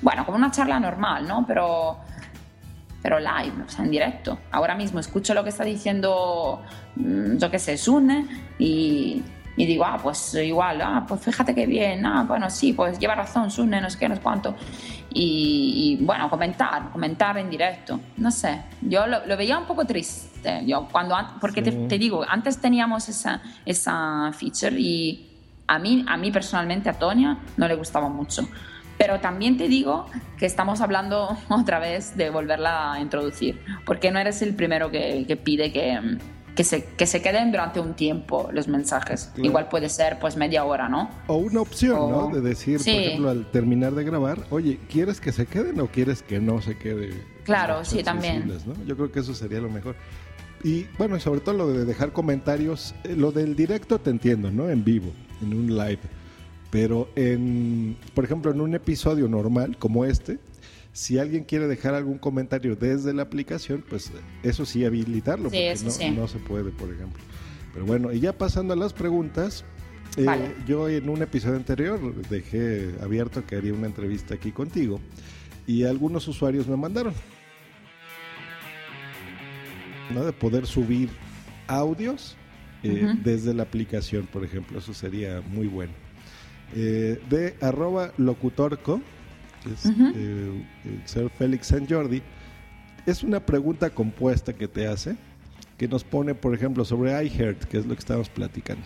Bueno, 0.02 0.26
como 0.26 0.38
una 0.38 0.52
charla 0.52 0.80
normal, 0.80 1.28
¿no? 1.28 1.46
Pero, 1.48 1.98
pero 3.02 3.20
live, 3.20 3.63
o 3.66 3.70
sea, 3.70 3.86
en 3.86 3.92
directo. 3.92 4.40
Ahora 4.52 4.76
mismo 4.76 5.00
escucho 5.00 5.34
lo 5.34 5.44
que 5.44 5.50
está 5.50 5.63
diciendo, 5.63 6.62
mm, 6.96 7.38
yo 7.38 7.50
qué 7.50 7.60
sé, 7.60 7.78
Sune 7.78 8.28
y 8.60 9.24
y 9.58 9.65
digo, 9.65 9.84
ah, 9.84 10.00
pues 10.02 10.36
igual, 10.36 10.80
ah, 10.82 11.04
pues 11.08 11.22
fíjate 11.22 11.56
qué 11.56 11.65
bien, 11.65 12.06
ah, 12.06 12.24
bueno, 12.28 12.48
sí, 12.50 12.74
pues 12.74 13.00
lleva 13.00 13.15
razón, 13.15 13.50
Sune, 13.50 13.82
no 13.82 13.89
sé 13.89 13.98
qué, 13.98 14.08
no 14.08 14.15
sé 14.15 14.22
cuánto. 14.22 14.56
Y, 15.10 15.98
bueno, 16.02 16.30
comentar, 16.30 16.91
comentar 16.91 17.39
en 17.39 17.50
directo, 17.50 18.00
no 18.17 18.30
sé, 18.30 18.62
yo 18.82 19.08
lo, 19.08 19.36
veía 19.36 19.58
un 19.58 19.65
poco 19.65 19.84
triste, 19.86 20.62
yo 20.67 20.88
cuando, 20.91 21.17
porque 21.41 21.63
te, 21.63 21.98
digo, 21.98 22.24
antes 22.30 22.60
teníamos 22.60 23.10
esa, 23.10 23.41
esa 23.65 24.32
feature 24.34 24.80
y 24.80 25.28
a 25.65 25.80
mí, 25.80 26.06
a 26.08 26.17
mí 26.17 26.32
personalmente, 26.32 26.89
a 26.89 26.93
Tonia, 26.93 27.39
no 27.58 27.67
le 27.67 27.76
gustaba 27.76 28.10
mucho. 28.10 28.48
Pero 29.00 29.20
también 29.20 29.58
te 29.58 29.67
digo 29.67 30.08
que 30.38 30.46
estamos 30.46 30.82
hablando 30.82 31.36
otra 31.50 31.80
vez 31.80 32.15
de 32.15 32.30
volverla 32.30 32.93
a 32.93 33.00
introducir, 33.00 33.60
porque 33.86 34.12
no 34.12 34.20
eres 34.20 34.43
el 34.43 34.54
primero 34.54 34.91
que, 34.91 35.26
que 35.28 35.36
pide 35.36 35.72
que 35.72 36.00
que 36.58 36.63
se, 36.63 36.84
que 36.84 37.06
se 37.06 37.22
queden 37.22 37.52
durante 37.52 37.80
un 37.80 37.93
tiempo 37.93 38.50
los 38.52 38.67
mensajes. 38.67 39.32
Igual 39.38 39.70
puede 39.70 39.89
ser 39.89 40.17
pues 40.20 40.36
media 40.36 40.65
hora, 40.65 40.89
¿no? 40.89 41.08
O 41.28 41.36
una 41.36 41.62
opción, 41.62 42.10
¿no? 42.10 42.30
De 42.30 42.41
decir, 42.41 42.80
por 42.80 42.88
ejemplo, 42.88 43.30
al 43.30 43.52
terminar 43.52 43.93
de 43.93 44.04
grabar, 44.04 44.39
oye, 44.50 44.80
¿quieres 44.89 45.22
que 45.22 45.32
se 45.32 45.46
queden 45.46 45.80
o 45.80 45.86
quieres 45.86 46.24
que 46.24 46.39
no 46.39 46.60
se 46.60 46.76
quede? 46.76 47.12
Claro, 47.43 47.86
sí, 47.86 48.02
también. 48.02 48.52
Yo 48.88 48.96
creo 48.96 49.12
que 49.12 49.20
eso 49.20 49.36
sería 49.36 49.60
lo 49.60 49.70
mejor. 49.70 49.96
Y 50.63 50.88
bueno, 50.98 51.20
sobre 51.20 51.41
todo 51.41 51.54
lo 51.54 51.67
de 51.67 51.86
dejar 51.86 52.12
comentarios, 52.12 52.96
eh, 53.04 53.15
lo 53.15 53.32
del 53.32 53.56
directo 53.56 54.00
te 54.00 54.10
entiendo, 54.10 54.50
¿no? 54.50 54.67
En 54.67 54.84
vivo, 54.84 55.12
en 55.43 55.54
un 55.54 55.78
live. 55.78 56.00
Pero 56.72 57.10
en, 57.15 57.96
por 58.15 58.26
ejemplo, 58.26 58.50
en 58.50 58.62
un 58.62 58.74
episodio 58.74 59.28
normal 59.28 59.78
como 59.78 60.06
este, 60.06 60.39
si 60.97 61.19
alguien 61.19 61.43
quiere 61.43 61.67
dejar 61.67 61.93
algún 61.93 62.17
comentario 62.17 62.75
desde 62.75 63.13
la 63.13 63.21
aplicación, 63.21 63.86
pues 63.88 64.12
eso 64.41 64.65
sí 64.65 64.83
habilitarlo, 64.83 65.51
porque 65.51 65.75
no, 66.15 66.27
se 66.27 66.39
puede, 66.39 66.71
por 66.71 66.91
ejemplo. 66.91 67.21
Pero 67.71 67.86
bueno, 67.86 68.12
y 68.12 68.19
ya 68.19 68.36
pasando 68.36 68.73
a 68.73 68.75
las 68.75 68.93
preguntas, 68.93 69.63
eh, 70.17 70.25
yo 70.65 70.89
en 70.89 71.07
un 71.07 71.21
episodio 71.21 71.57
anterior 71.57 71.99
dejé 72.29 72.95
abierto 72.99 73.45
que 73.45 73.57
haría 73.57 73.75
una 73.75 73.86
entrevista 73.86 74.33
aquí 74.33 74.51
contigo 74.51 74.99
y 75.67 75.83
algunos 75.83 76.27
usuarios 76.27 76.67
me 76.67 76.77
mandaron 76.77 77.13
¿no? 80.12 80.25
de 80.25 80.33
poder 80.33 80.65
subir 80.65 81.10
audios 81.67 82.38
eh, 82.81 83.13
desde 83.23 83.53
la 83.53 83.62
aplicación, 83.62 84.25
por 84.25 84.43
ejemplo, 84.43 84.79
eso 84.79 84.95
sería 84.95 85.41
muy 85.41 85.67
bueno. 85.67 85.93
Eh, 86.75 87.21
de 87.29 87.55
arroba 87.62 88.13
locutorco 88.17 88.99
es 89.73 89.86
eh, 89.86 90.65
el 90.86 91.08
señor 91.08 91.32
Félix 91.32 91.67
San 91.67 91.88
Jordi, 91.88 92.21
es 93.06 93.23
una 93.23 93.39
pregunta 93.39 93.89
compuesta 93.89 94.53
que 94.53 94.67
te 94.67 94.88
hace, 94.88 95.15
que 95.77 95.88
nos 95.88 96.03
pone, 96.03 96.36
por 96.36 96.53
ejemplo, 96.53 96.84
sobre 96.84 97.12
iHeart, 97.25 97.63
que 97.65 97.77
es 97.77 97.86
lo 97.86 97.93
que 97.93 97.99
estamos 97.99 98.30
platicando. 98.30 98.84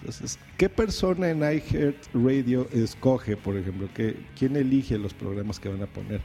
Entonces, 0.00 0.38
¿qué 0.56 0.68
persona 0.68 1.30
en 1.30 1.38
iHeart 1.38 1.96
Radio 2.14 2.68
escoge, 2.72 3.36
por 3.36 3.56
ejemplo? 3.56 3.88
¿qué, 3.94 4.16
¿Quién 4.38 4.56
elige 4.56 4.98
los 4.98 5.14
programas 5.14 5.58
que 5.58 5.68
van 5.68 5.82
a 5.82 5.86
poner? 5.86 6.20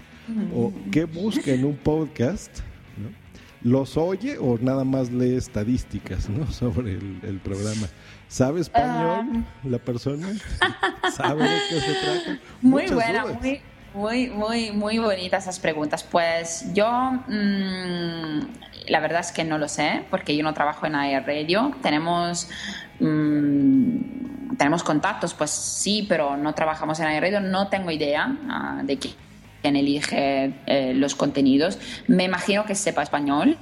¿O 0.53 0.71
qué 0.91 1.05
busca 1.05 1.51
en 1.51 1.65
un 1.65 1.75
podcast? 1.77 2.59
¿Los 3.63 3.95
oye 3.95 4.37
o 4.39 4.57
nada 4.59 4.83
más 4.83 5.11
lee 5.11 5.35
estadísticas 5.35 6.27
sobre 6.51 6.93
el, 6.93 7.39
programa? 7.43 7.87
¿Sabe 8.27 8.61
español 8.61 9.25
ah. 9.33 9.43
la 9.63 9.77
persona? 9.77 10.27
¿Sabe 11.13 11.43
de 11.43 11.57
qué 11.69 11.79
se 11.79 11.93
trata? 11.93 12.39
Muy 12.61 12.87
buena, 12.87 13.25
muy, 13.25 13.61
muy, 13.93 14.29
muy, 14.29 14.71
muy 14.71 14.97
bonitas 14.99 15.43
esas 15.43 15.59
preguntas. 15.59 16.03
Pues 16.03 16.73
yo, 16.73 16.89
mm, 17.27 18.39
la 18.87 18.99
verdad 18.99 19.21
es 19.21 19.31
que 19.31 19.43
no 19.43 19.57
lo 19.57 19.67
sé, 19.67 20.03
porque 20.09 20.35
yo 20.35 20.43
no 20.43 20.53
trabajo 20.53 20.85
en 20.85 20.95
AR 20.95 21.25
Radio. 21.25 21.71
Tenemos, 21.81 22.49
mm, 22.99 24.55
tenemos 24.57 24.83
contactos, 24.83 25.33
pues 25.33 25.51
sí, 25.51 26.05
pero 26.07 26.37
no 26.37 26.53
trabajamos 26.53 26.99
en 26.99 27.07
AR 27.07 27.21
Radio. 27.21 27.39
No 27.41 27.67
tengo 27.67 27.91
idea 27.91 28.35
ah, 28.49 28.81
de 28.83 28.97
quién 28.97 29.75
elige 29.75 30.53
eh, 30.65 30.93
los 30.95 31.15
contenidos. 31.15 31.79
Me 32.07 32.23
imagino 32.23 32.65
que 32.65 32.75
sepa 32.75 33.03
español. 33.03 33.57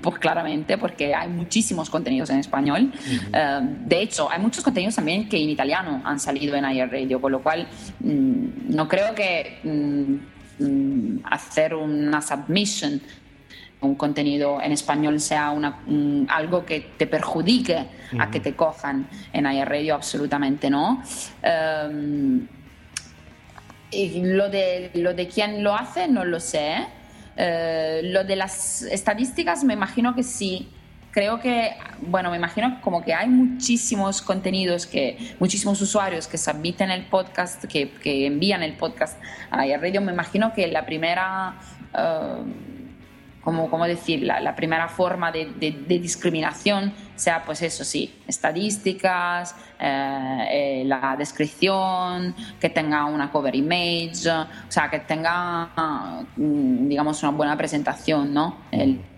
Pues 0.00 0.18
claramente, 0.18 0.76
porque 0.76 1.14
hay 1.14 1.28
muchísimos 1.28 1.88
contenidos 1.88 2.28
en 2.30 2.38
español. 2.38 2.92
Eh, 3.32 3.60
de 3.86 4.02
hecho, 4.02 4.30
hay 4.30 4.40
muchos 4.40 4.62
contenidos 4.62 4.96
también 4.96 5.28
que 5.28 5.42
en 5.42 5.48
italiano 5.48 6.02
han 6.04 6.20
salido 6.20 6.54
en 6.56 6.64
Air 6.64 6.90
Radio, 6.90 7.20
con 7.20 7.32
lo 7.32 7.42
cual 7.42 7.66
mm, 8.00 8.74
no 8.74 8.86
creo 8.86 9.14
que 9.14 9.58
mm, 9.62 10.64
mm, 10.64 11.20
hacer 11.24 11.74
una 11.74 12.20
submission 12.20 13.00
un 13.80 13.94
contenido 13.94 14.60
en 14.60 14.72
español 14.72 15.20
sea 15.20 15.52
una, 15.52 15.78
algo 16.30 16.66
que 16.66 16.80
te 16.96 17.06
perjudique 17.06 17.86
a 18.18 18.28
que 18.28 18.40
te 18.40 18.56
cojan 18.56 19.08
en 19.32 19.46
Air 19.46 19.68
Radio, 19.68 19.94
absolutamente 19.94 20.68
no. 20.68 21.00
Y 23.90 24.20
lo 24.22 24.50
de, 24.50 24.90
lo 24.94 25.14
de 25.14 25.28
quién 25.28 25.62
lo 25.62 25.74
hace, 25.74 26.08
no 26.08 26.24
lo 26.24 26.40
sé. 26.40 26.86
Eh, 27.40 28.00
lo 28.02 28.24
de 28.24 28.34
las 28.34 28.82
estadísticas, 28.82 29.62
me 29.62 29.74
imagino 29.74 30.14
que 30.14 30.24
sí. 30.24 30.68
Creo 31.12 31.40
que, 31.40 31.70
bueno, 32.02 32.30
me 32.30 32.36
imagino 32.36 32.80
como 32.82 33.02
que 33.02 33.14
hay 33.14 33.28
muchísimos 33.28 34.20
contenidos, 34.20 34.86
que 34.86 35.16
muchísimos 35.38 35.80
usuarios 35.80 36.26
que 36.26 36.36
submiten 36.36 36.90
el 36.90 37.06
podcast, 37.06 37.64
que, 37.64 37.90
que 37.90 38.26
envían 38.26 38.62
el 38.62 38.74
podcast 38.74 39.18
a 39.50 39.64
Radio. 39.64 40.00
Me 40.00 40.12
imagino 40.12 40.52
que 40.52 40.66
la 40.66 40.84
primera... 40.84 41.54
Eh, 41.96 42.42
como, 43.42 43.86
decir, 43.86 44.22
la, 44.22 44.54
primera 44.54 44.88
forma 44.88 45.32
de, 45.32 45.46
discriminación 45.86 46.92
sea, 47.20 47.44
pues 47.44 47.62
eso 47.62 47.84
sí, 47.84 48.14
estadísticas, 48.26 49.54
eh, 49.78 50.46
eh, 50.50 50.82
la 50.86 51.14
descripción, 51.16 52.34
que 52.60 52.70
tenga 52.70 53.04
una 53.04 53.30
cover 53.30 53.54
image, 53.54 54.30
o 54.30 54.46
sea, 54.68 54.88
que 54.90 55.00
tenga, 55.00 55.68
mm, 56.36 56.88
digamos, 56.88 57.22
una 57.22 57.32
buena 57.32 57.56
presentación, 57.56 58.32
¿no? 58.32 58.56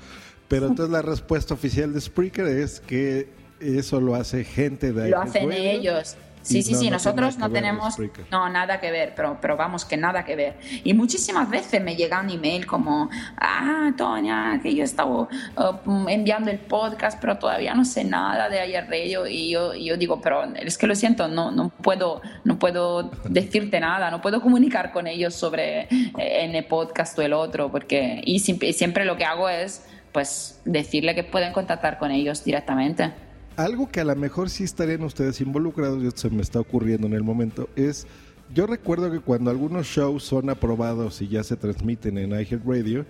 Pero 0.53 0.67
entonces 0.67 0.93
la 0.93 1.01
respuesta 1.01 1.55
oficial 1.55 1.95
de 1.95 2.01
Spreaker 2.03 2.45
es 2.45 2.79
que 2.79 3.27
eso 3.59 4.03
lo 4.03 4.15
hace 4.15 4.45
gente 4.45 4.93
de 4.93 5.05
ahí. 5.05 5.11
Lo 5.11 5.23
hacen 5.23 5.51
ellos. 5.51 6.15
Sí, 6.43 6.63
sí, 6.63 6.75
sí, 6.75 6.91
nosotros 6.91 7.39
no 7.39 7.51
tenemos 7.51 7.97
no, 8.31 8.51
nada 8.51 8.79
que 8.79 8.91
ver, 8.91 9.15
pero, 9.17 9.39
pero 9.41 9.57
vamos, 9.57 9.87
que 9.87 9.97
nada 9.97 10.27
que 10.27 10.37
ver. 10.37 10.59
Y 10.85 10.93
muchísimas 10.93 11.49
veces 11.49 11.83
me 11.83 11.97
llegan 11.97 12.29
email 12.29 12.67
como, 12.67 13.09
ah, 13.39 13.93
Toña, 13.97 14.61
que 14.63 14.75
yo 14.75 14.85
estaba 14.85 15.21
uh, 15.21 16.09
enviando 16.09 16.51
el 16.51 16.59
podcast, 16.59 17.19
pero 17.19 17.39
todavía 17.39 17.73
no 17.73 17.87
sé 17.87 18.05
nada 18.05 18.51
de 18.51 18.61
ayer 18.61 18.87
radio. 18.91 19.27
Y 19.27 19.53
yo, 19.53 19.73
yo 19.73 19.97
digo, 19.97 20.21
pero 20.21 20.45
es 20.57 20.77
que 20.77 20.87
lo 20.87 20.95
siento, 20.95 21.29
no, 21.29 21.51
no, 21.51 21.71
puedo, 21.71 22.21
no 22.45 22.59
puedo 22.59 23.05
decirte 23.25 23.81
nada, 23.81 24.11
no 24.11 24.21
puedo 24.21 24.43
comunicar 24.43 24.93
con 24.93 25.07
ellos 25.07 25.35
sobre 25.35 25.89
en 25.89 26.55
eh, 26.55 26.59
el 26.59 26.65
podcast 26.67 27.19
o 27.19 27.23
el 27.23 27.33
otro, 27.33 27.71
porque 27.71 28.21
y 28.27 28.41
siempre 28.41 29.07
lo 29.07 29.17
que 29.17 29.25
hago 29.25 29.49
es 29.49 29.87
pues 30.13 30.61
decirle 30.65 31.15
que 31.15 31.25
pueden 31.25 31.53
contactar 31.53 31.99
con 31.99 32.11
ellos 32.11 32.45
directamente 32.45 33.13
algo 33.57 33.89
que 33.89 34.01
a 34.01 34.05
lo 34.05 34.17
mejor 34.17 34.51
sí 34.51 34.65
estarían 34.65 35.03
ustedes 35.03 35.41
involucrados, 35.41 36.03
y 36.03 36.07
esto 36.07 36.23
se 36.23 36.31
me 36.31 36.43
está 36.43 36.61
ocurriendo 36.61 37.07
en 37.07 37.15
el 37.15 37.23
momento, 37.23 37.69
es, 37.77 38.07
yo 38.55 38.67
recuerdo 38.67 39.11
que 39.11 39.21
cuando 39.21 39.51
algunos 39.51 39.87
shows 39.87 40.25
son 40.25 40.51
aprobados 40.51 41.21
y 41.23 41.29
ya 41.29 41.43
se 41.43 41.57
transmiten 41.57 42.19
en 42.19 42.31
Radio, 42.33 43.07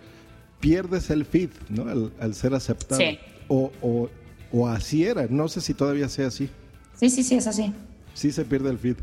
pierdes 0.61 1.11
el 1.11 1.25
feed, 1.25 1.51
¿no? 1.69 2.11
Al, 2.21 2.35
ser 2.35 2.55
aceptado. 2.55 3.01
Sí. 3.01 3.19
O, 3.49 3.73
o, 3.83 4.09
o, 4.53 4.69
así 4.69 5.05
era, 5.05 5.27
no 5.29 5.49
sé 5.49 5.61
si 5.61 5.75
todavía 5.75 6.09
sea 6.09 6.29
así. 6.29 6.49
Sí, 6.95 7.11
sí, 7.11 7.23
sí, 7.23 7.37
es 7.37 7.47
así. 7.47 7.73
Sí 8.15 8.31
se 8.31 8.45
pierde 8.45 8.71
el 8.71 8.79
feed. 8.79 8.97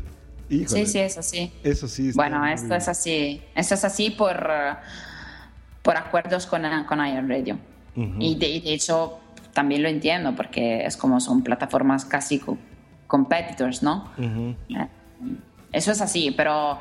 sí, 0.48 0.86
sí, 0.86 0.98
es 0.98 1.18
así. 1.18 1.52
Eso 1.62 1.86
sí. 1.88 2.12
Bueno, 2.14 2.46
esto 2.46 2.74
es 2.74 2.88
así. 2.88 3.42
Esto 3.54 3.74
es 3.74 3.84
así 3.84 4.10
por 4.10 4.48
por 5.82 5.96
acuerdos 5.96 6.46
con, 6.46 6.62
con 6.86 7.00
Radio. 7.94 8.20
y, 8.20 8.34
de, 8.36 8.72
hecho 8.72 9.18
también 9.52 9.82
lo 9.82 9.88
entiendo 9.88 10.34
porque 10.34 10.84
es 10.84 10.96
como 10.96 11.20
son 11.20 11.42
plataformas 11.42 12.04
casi 12.04 12.40
competitors, 13.06 13.82
¿no? 13.82 14.08
Eso 15.72 15.92
es 15.92 16.00
así, 16.00 16.32
pero 16.32 16.78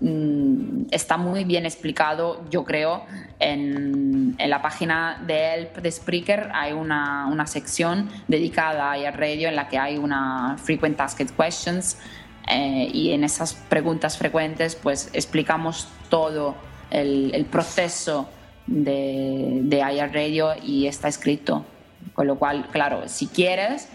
mm, 0.00 0.82
está 0.92 1.16
muy 1.16 1.42
bien 1.42 1.66
explicado, 1.66 2.44
yo 2.50 2.64
creo, 2.64 3.04
en, 3.40 4.36
en, 4.38 4.50
la 4.50 4.62
página 4.62 5.20
de 5.26 5.54
Help 5.54 5.78
de 5.78 5.90
Spreaker 5.90 6.50
hay 6.54 6.72
una, 6.72 7.26
una 7.26 7.48
sección 7.48 8.08
dedicada 8.28 8.92
a 8.92 9.10
Radio 9.10 9.48
en 9.48 9.56
la 9.56 9.68
que 9.68 9.78
hay 9.78 9.98
una 9.98 10.56
Frequent 10.56 11.00
Asked 11.00 11.30
Questions 11.30 11.98
eh, 12.48 12.88
y 12.92 13.10
en 13.10 13.24
esas 13.24 13.54
preguntas 13.54 14.16
frecuentes 14.16 14.76
pues 14.76 15.10
explicamos 15.14 15.88
todo 16.08 16.54
el, 16.90 17.34
el 17.34 17.44
proceso 17.44 18.28
de, 18.68 19.60
de 19.64 20.08
Radio 20.12 20.50
y 20.62 20.86
está 20.86 21.08
escrito. 21.08 21.64
Con 22.14 22.26
lo 22.26 22.38
cual, 22.38 22.68
claro, 22.70 23.08
si 23.08 23.26
quieres 23.26 23.88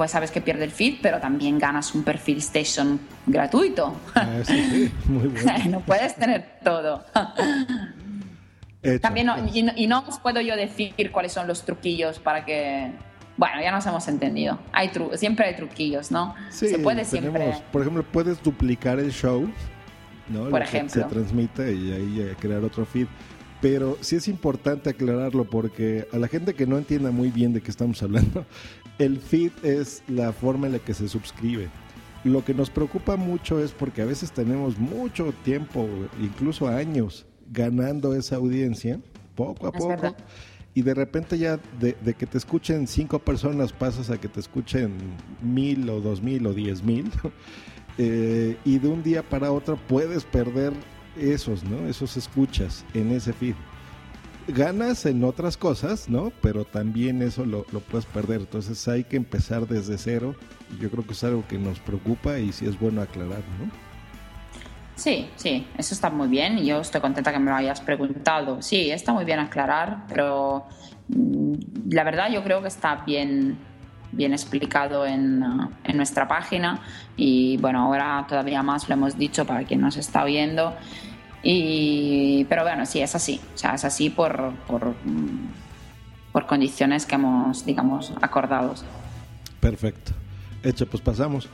pues 0.00 0.12
sabes 0.12 0.30
que 0.30 0.40
pierde 0.40 0.64
el 0.64 0.70
feed, 0.70 1.00
pero 1.02 1.20
también 1.20 1.58
ganas 1.58 1.94
un 1.94 2.02
perfil 2.04 2.38
Station 2.38 2.98
gratuito. 3.26 3.94
Ah, 4.14 4.38
sí, 4.42 4.90
muy 5.04 5.28
bueno. 5.28 5.64
no 5.68 5.80
puedes 5.80 6.16
tener 6.16 6.58
todo. 6.64 7.04
también 9.02 9.30
y, 9.52 9.86
no, 9.86 10.04
os 10.08 10.18
puedo 10.18 10.40
yo 10.40 10.56
decir 10.56 10.94
cuáles 11.12 11.32
son 11.32 11.46
los 11.46 11.66
truquillos 11.66 12.18
para 12.18 12.46
que 12.46 12.90
bueno, 13.36 13.60
ya 13.60 13.72
nos 13.72 13.84
hemos 13.84 14.08
entendido. 14.08 14.58
Hay 14.72 14.88
tru 14.88 15.10
siempre 15.16 15.44
hay 15.44 15.56
truquillos, 15.56 16.10
¿no? 16.10 16.34
Sí, 16.48 16.68
se 16.68 16.78
puede 16.78 17.04
siempre. 17.04 17.52
Por 17.70 17.82
ejemplo, 17.82 18.02
puedes 18.02 18.42
duplicar 18.42 18.98
el 18.98 19.12
show, 19.12 19.52
¿no? 20.30 20.48
Por 20.48 20.62
ejemplo. 20.62 21.02
se 21.02 21.08
transmite 21.10 21.74
y 21.74 21.92
ahí 21.92 22.20
eh, 22.22 22.36
crear 22.40 22.64
otro 22.64 22.86
feed. 22.86 23.06
Pero 23.60 23.98
sí 24.00 24.16
es 24.16 24.28
importante 24.28 24.90
aclararlo 24.90 25.44
porque 25.44 26.08
a 26.12 26.18
la 26.18 26.28
gente 26.28 26.54
que 26.54 26.66
no 26.66 26.78
entienda 26.78 27.10
muy 27.10 27.30
bien 27.30 27.52
de 27.52 27.60
qué 27.60 27.70
estamos 27.70 28.02
hablando, 28.02 28.46
el 28.98 29.18
feed 29.18 29.52
es 29.62 30.02
la 30.08 30.32
forma 30.32 30.66
en 30.66 30.74
la 30.74 30.78
que 30.78 30.94
se 30.94 31.08
suscribe. 31.08 31.68
Lo 32.24 32.44
que 32.44 32.54
nos 32.54 32.70
preocupa 32.70 33.16
mucho 33.16 33.60
es 33.60 33.72
porque 33.72 34.02
a 34.02 34.06
veces 34.06 34.32
tenemos 34.32 34.78
mucho 34.78 35.32
tiempo, 35.44 35.88
incluso 36.20 36.68
años, 36.68 37.26
ganando 37.50 38.14
esa 38.14 38.36
audiencia, 38.36 39.00
poco 39.34 39.66
a 39.66 39.72
poco. 39.72 40.14
Y 40.72 40.82
de 40.82 40.94
repente 40.94 41.36
ya 41.36 41.58
de, 41.80 41.94
que 42.14 42.26
te 42.26 42.38
escuchen 42.38 42.86
cinco 42.86 43.18
personas 43.18 43.72
pasas 43.72 44.10
a 44.10 44.18
que 44.18 44.28
te 44.28 44.38
escuchen 44.38 44.92
mil 45.42 45.88
o 45.90 46.00
dos 46.00 46.22
mil 46.22 46.46
o 46.46 46.54
diez 46.54 46.82
mil. 46.82 47.10
Eh, 47.98 48.56
y 48.64 48.78
de 48.78 48.88
un 48.88 49.02
día 49.02 49.22
para 49.22 49.52
otro 49.52 49.76
puedes 49.76 50.24
perder 50.24 50.72
esos, 51.18 51.64
¿no? 51.64 51.88
Esos 51.88 52.16
escuchas 52.16 52.84
en 52.94 53.12
ese 53.12 53.32
feed 53.32 53.54
ganas 54.48 55.06
en 55.06 55.24
otras 55.24 55.56
cosas, 55.56 56.08
¿no? 56.08 56.32
Pero 56.42 56.64
también 56.64 57.22
eso 57.22 57.44
lo, 57.44 57.64
puedes 57.64 58.06
perder. 58.06 58.40
Entonces 58.40 58.86
hay 58.88 59.04
que 59.04 59.16
empezar 59.16 59.66
desde 59.66 59.98
cero. 59.98 60.34
Yo 60.80 60.90
creo 60.90 61.04
que 61.04 61.12
es 61.12 61.24
algo 61.24 61.44
que 61.48 61.58
nos 61.58 61.78
preocupa 61.80 62.38
y 62.38 62.52
sí 62.52 62.66
es 62.66 62.78
bueno 62.78 63.02
aclarar, 63.02 63.42
¿no? 63.58 63.70
Sí, 64.96 65.30
sí, 65.36 65.66
eso 65.78 65.94
está 65.94 66.10
muy 66.10 66.28
bien 66.28 66.58
yo 66.58 66.82
estoy 66.82 67.00
contenta 67.00 67.32
que 67.32 67.38
me 67.38 67.50
lo 67.50 67.56
hayas 67.56 67.80
preguntado. 67.80 68.60
Sí, 68.60 68.90
está 68.90 69.14
muy 69.14 69.24
bien 69.24 69.38
aclarar, 69.38 70.04
pero 70.08 70.66
mm, 71.08 71.54
la 71.90 72.04
verdad 72.04 72.30
yo 72.30 72.44
creo 72.44 72.60
que 72.60 72.68
está 72.68 72.96
bien, 72.96 73.56
bien 74.12 74.32
explicado 74.32 75.06
en, 75.06 75.44
en, 75.84 75.96
nuestra 75.96 76.26
página 76.26 76.80
y 77.16 77.56
bueno, 77.58 77.80
ahora 77.80 78.24
todavía 78.28 78.62
más 78.62 78.88
lo 78.88 78.94
hemos 78.94 79.16
dicho 79.16 79.44
para 79.44 79.64
quien 79.64 79.80
nos 79.80 79.96
está 79.96 80.24
viendo 80.24 80.74
y, 81.42 82.44
pero 82.48 82.62
bueno, 82.62 82.84
sí, 82.86 83.00
es 83.00 83.14
así. 83.14 83.40
O 83.54 83.58
sea, 83.58 83.74
es 83.74 83.84
así 83.84 84.10
por, 84.10 84.52
por, 84.66 84.94
por 86.32 86.46
condiciones 86.46 87.06
que 87.06 87.14
hemos, 87.14 87.64
digamos, 87.64 88.12
acordados. 88.20 88.84
Perfecto. 89.60 90.12
Hecho, 90.62 90.86
pues 90.86 91.02
pasamos. 91.02 91.48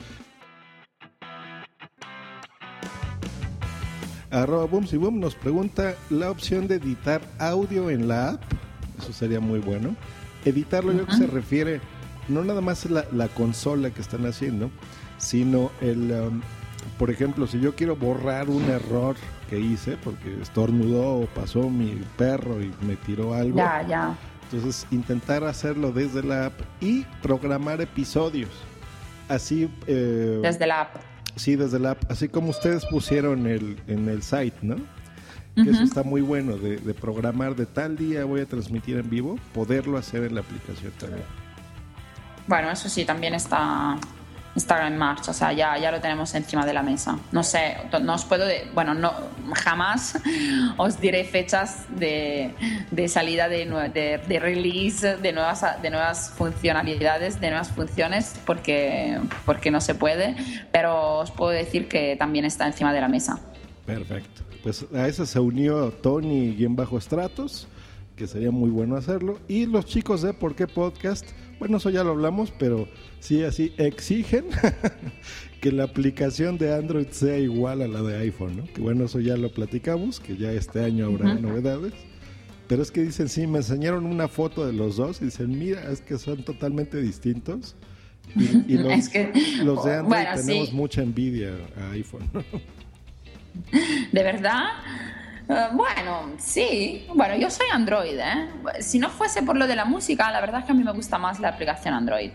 Arroba 4.30 4.64
Boom 4.66 4.86
si 4.86 4.96
Boom 4.96 5.20
nos 5.20 5.36
pregunta 5.36 5.94
la 6.10 6.30
opción 6.30 6.66
de 6.66 6.76
editar 6.76 7.22
audio 7.38 7.90
en 7.90 8.08
la 8.08 8.30
app. 8.30 8.42
Eso 8.98 9.12
sería 9.12 9.40
muy 9.40 9.60
bueno. 9.60 9.94
Editarlo, 10.44 10.92
yo 10.92 11.04
creo 11.04 11.18
que 11.18 11.26
se 11.26 11.26
refiere 11.26 11.80
no 12.28 12.44
nada 12.44 12.60
más 12.60 12.86
la 12.90 13.28
consola 13.28 13.90
que 13.90 14.00
están 14.00 14.26
haciendo, 14.26 14.70
sino 15.18 15.70
el, 15.80 16.12
um, 16.12 16.40
por 16.98 17.10
ejemplo, 17.10 17.46
si 17.46 17.60
yo 17.60 17.74
quiero 17.74 17.96
borrar 17.96 18.48
un 18.48 18.64
error 18.64 19.16
que 19.50 19.58
hice, 19.58 19.96
porque 20.02 20.40
estornudó 20.40 21.20
o 21.20 21.26
pasó 21.26 21.68
mi 21.68 22.00
perro 22.16 22.62
y 22.62 22.72
me 22.86 22.96
tiró 22.96 23.34
algo. 23.34 23.58
Ya, 23.58 23.86
ya. 23.86 24.18
Entonces, 24.44 24.86
intentar 24.90 25.44
hacerlo 25.44 25.92
desde 25.92 26.22
la 26.22 26.46
app 26.46 26.60
y 26.80 27.04
programar 27.22 27.80
episodios. 27.80 28.50
Así. 29.28 29.68
Eh, 29.86 30.38
desde 30.42 30.66
la 30.66 30.82
app. 30.82 30.96
Sí, 31.34 31.56
desde 31.56 31.78
la 31.78 31.92
app. 31.92 32.10
Así 32.10 32.28
como 32.28 32.50
ustedes 32.50 32.86
pusieron 32.86 33.46
el, 33.46 33.76
en 33.88 34.08
el 34.08 34.22
site, 34.22 34.56
¿no? 34.62 34.76
Que 35.54 35.70
eso 35.70 35.84
está 35.84 36.02
muy 36.02 36.20
bueno, 36.20 36.58
de, 36.58 36.76
de 36.76 36.92
programar 36.92 37.56
de 37.56 37.64
tal 37.64 37.96
día 37.96 38.26
voy 38.26 38.42
a 38.42 38.46
transmitir 38.46 38.98
en 38.98 39.08
vivo, 39.08 39.38
poderlo 39.54 39.96
hacer 39.96 40.24
en 40.24 40.34
la 40.34 40.42
aplicación 40.42 40.92
también. 40.98 41.24
Bueno, 42.46 42.70
eso 42.70 42.88
sí, 42.88 43.04
también 43.04 43.34
está, 43.34 43.98
está 44.56 44.86
en 44.86 44.96
marcha, 44.96 45.30
o 45.32 45.34
sea, 45.34 45.52
ya, 45.52 45.76
ya 45.78 45.90
lo 45.90 46.00
tenemos 46.00 46.34
encima 46.34 46.64
de 46.64 46.72
la 46.72 46.82
mesa. 46.82 47.18
No 47.32 47.42
sé, 47.42 47.76
no 48.02 48.14
os 48.14 48.24
puedo, 48.24 48.46
bueno, 48.74 48.94
no, 48.94 49.12
jamás 49.54 50.18
os 50.76 51.00
diré 51.00 51.24
fechas 51.24 51.84
de, 51.90 52.54
de 52.90 53.08
salida 53.08 53.48
de, 53.48 53.66
de, 53.92 54.18
de, 54.26 54.38
release, 54.40 55.16
de 55.16 55.32
nuevas, 55.32 55.64
de 55.82 55.90
nuevas 55.90 56.30
funcionalidades, 56.30 57.40
de 57.40 57.48
nuevas 57.50 57.68
funciones, 57.68 58.34
porque, 58.46 59.18
porque 59.44 59.70
no 59.70 59.80
se 59.80 59.94
puede, 59.94 60.36
pero 60.72 61.18
os 61.18 61.30
puedo 61.30 61.50
decir 61.50 61.88
que 61.88 62.16
también 62.16 62.44
está 62.44 62.66
encima 62.66 62.92
de 62.92 63.00
la 63.00 63.08
mesa. 63.08 63.38
Perfecto. 63.84 64.42
Pues 64.62 64.84
a 64.94 65.06
eso 65.06 65.26
se 65.26 65.38
unió 65.38 65.92
Tony 65.92 66.56
y 66.58 66.64
en 66.64 66.74
bajo 66.74 66.98
estratos, 66.98 67.68
que 68.16 68.26
sería 68.26 68.50
muy 68.50 68.70
bueno 68.70 68.96
hacerlo, 68.96 69.38
y 69.46 69.66
los 69.66 69.84
chicos 69.84 70.22
de 70.22 70.32
Por 70.32 70.56
qué 70.56 70.66
Podcast 70.66 71.26
bueno, 71.58 71.78
eso 71.78 71.90
ya 71.90 72.04
lo 72.04 72.10
hablamos, 72.10 72.52
pero 72.58 72.88
sí, 73.20 73.42
así 73.42 73.72
exigen 73.78 74.44
que 75.60 75.72
la 75.72 75.84
aplicación 75.84 76.58
de 76.58 76.74
Android 76.74 77.08
sea 77.10 77.38
igual 77.38 77.82
a 77.82 77.88
la 77.88 78.02
de 78.02 78.16
iPhone, 78.18 78.56
¿no? 78.56 78.64
Que 78.72 78.80
bueno, 78.80 79.04
eso 79.04 79.20
ya 79.20 79.36
lo 79.36 79.50
platicamos, 79.52 80.20
que 80.20 80.36
ya 80.36 80.52
este 80.52 80.84
año 80.84 81.06
habrá 81.06 81.34
novedades. 81.34 81.92
Pero 82.68 82.82
es 82.82 82.90
que 82.90 83.02
dicen, 83.02 83.28
sí, 83.28 83.46
me 83.46 83.58
enseñaron 83.58 84.06
una 84.06 84.28
foto 84.28 84.66
de 84.66 84.72
los 84.72 84.96
dos 84.96 85.22
y 85.22 85.26
dicen, 85.26 85.56
mira, 85.56 85.90
es 85.90 86.00
que 86.00 86.18
son 86.18 86.42
totalmente 86.42 87.00
distintos. 87.00 87.76
Y, 88.34 88.76
los, 88.76 89.10
los, 89.62 89.84
de 89.84 89.94
Android 89.94 90.24
tenemos 90.34 90.72
mucha 90.72 91.02
envidia 91.02 91.52
a 91.76 91.92
iPhone. 91.92 92.28
¿De 94.12 94.22
verdad? 94.22 94.64
Bueno, 95.72 96.32
sí. 96.38 97.06
Bueno, 97.14 97.36
yo 97.36 97.50
soy 97.50 97.66
Android, 97.72 98.18
¿eh? 98.18 98.48
Si 98.80 98.98
no 98.98 99.10
fuese 99.10 99.42
por 99.42 99.56
lo 99.56 99.66
de 99.66 99.76
la 99.76 99.84
música, 99.84 100.30
la 100.30 100.40
verdad 100.40 100.60
es 100.60 100.66
que 100.66 100.72
a 100.72 100.74
mí 100.74 100.82
me 100.82 100.92
gusta 100.92 101.18
más 101.18 101.40
la 101.40 101.48
aplicación 101.48 101.94
Android. 101.94 102.30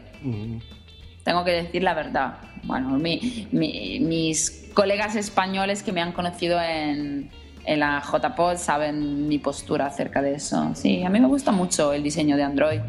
Tengo 1.23 1.43
que 1.43 1.51
decir 1.51 1.83
la 1.83 1.93
verdad. 1.93 2.37
Bueno, 2.63 2.97
mis 2.99 4.69
colegas 4.73 5.15
españoles 5.15 5.83
que 5.83 5.91
me 5.91 6.01
han 6.01 6.13
conocido 6.13 6.61
en, 6.61 7.29
en 7.65 7.79
la 7.79 8.01
JPod 8.01 8.57
saben 8.57 9.27
mi 9.27 9.39
postura 9.39 9.87
acerca 9.87 10.21
de 10.21 10.35
eso. 10.35 10.71
Sí, 10.75 11.03
a 11.03 11.09
mí 11.09 11.19
me 11.19 11.27
gusta 11.27 11.51
mucho 11.51 11.93
el 11.93 12.03
diseño 12.03 12.37
de 12.37 12.43
Android. 12.43 12.79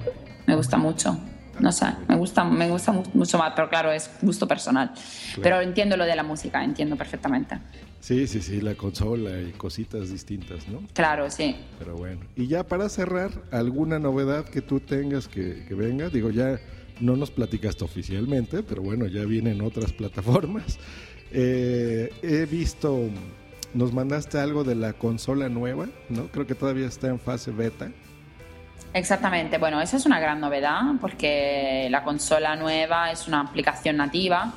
Me 0.47 0.55
gusta 0.57 0.77
mucho. 0.77 1.19
No 1.63 1.71
sé, 1.71 1.87
me 2.09 2.17
gusta, 2.17 2.43
me 2.43 2.69
gusta 2.69 2.91
mucho 3.15 3.39
más, 3.39 3.53
pero 3.55 3.69
claro, 3.69 3.93
es 3.93 4.11
gusto 4.21 4.49
personal. 4.49 4.93
Pero 5.41 5.61
entiendo 5.61 5.97
lo 5.97 6.05
de 6.05 6.17
la 6.17 6.25
música, 6.25 6.65
entiendo 6.65 6.97
perfectamente. 6.97 7.57
Sí, 8.01 8.27
sí, 8.27 8.43
sí, 8.43 8.61
la 8.61 8.75
consola 8.75 9.41
y 9.41 9.53
cositas 9.53 10.11
distintas, 10.11 10.67
¿no? 10.67 10.83
Claro, 10.93 11.31
sí. 11.31 11.55
Pero 11.79 11.97
bueno, 11.97 12.23
y 12.35 12.49
ya 12.49 12.67
para 12.67 12.89
cerrar, 12.89 13.31
¿alguna 13.53 14.01
novedad 14.01 14.45
que 14.45 14.61
tú 14.61 14.81
tengas 14.81 15.29
que, 15.29 15.65
venga? 15.71 16.09
Digo, 16.09 16.31
ya 16.31 16.59
no 16.99 17.15
nos 17.15 17.31
platicaste 17.31 17.85
oficialmente, 17.85 18.65
pero 18.65 18.83
bueno, 18.83 19.07
ya 19.07 19.25
vienen 19.25 19.61
otras 19.61 19.93
plataformas. 19.99 20.81
Eh, 21.31 22.13
he 22.23 22.45
visto, 22.45 23.09
nos 23.73 23.93
mandaste 23.93 24.41
algo 24.41 24.65
de 24.65 24.75
la 24.75 24.95
consola 24.95 25.49
nueva, 25.49 25.87
¿no? 26.09 26.27
Creo 26.27 26.45
que 26.45 26.57
todavía 26.57 26.89
está 26.89 27.07
en 27.07 27.21
fase 27.21 27.53
beta. 27.53 27.93
Exactamente, 28.95 29.57
bueno, 29.57 29.81
esa 29.81 29.97
es 29.97 30.05
una 30.05 30.21
gran 30.21 30.39
novedad 30.41 30.83
porque 31.01 31.89
la 31.91 32.05
consola 32.05 32.57
nueva 32.57 33.11
es 33.11 33.27
una 33.27 33.41
aplicación 33.41 33.97
nativa 33.97 34.53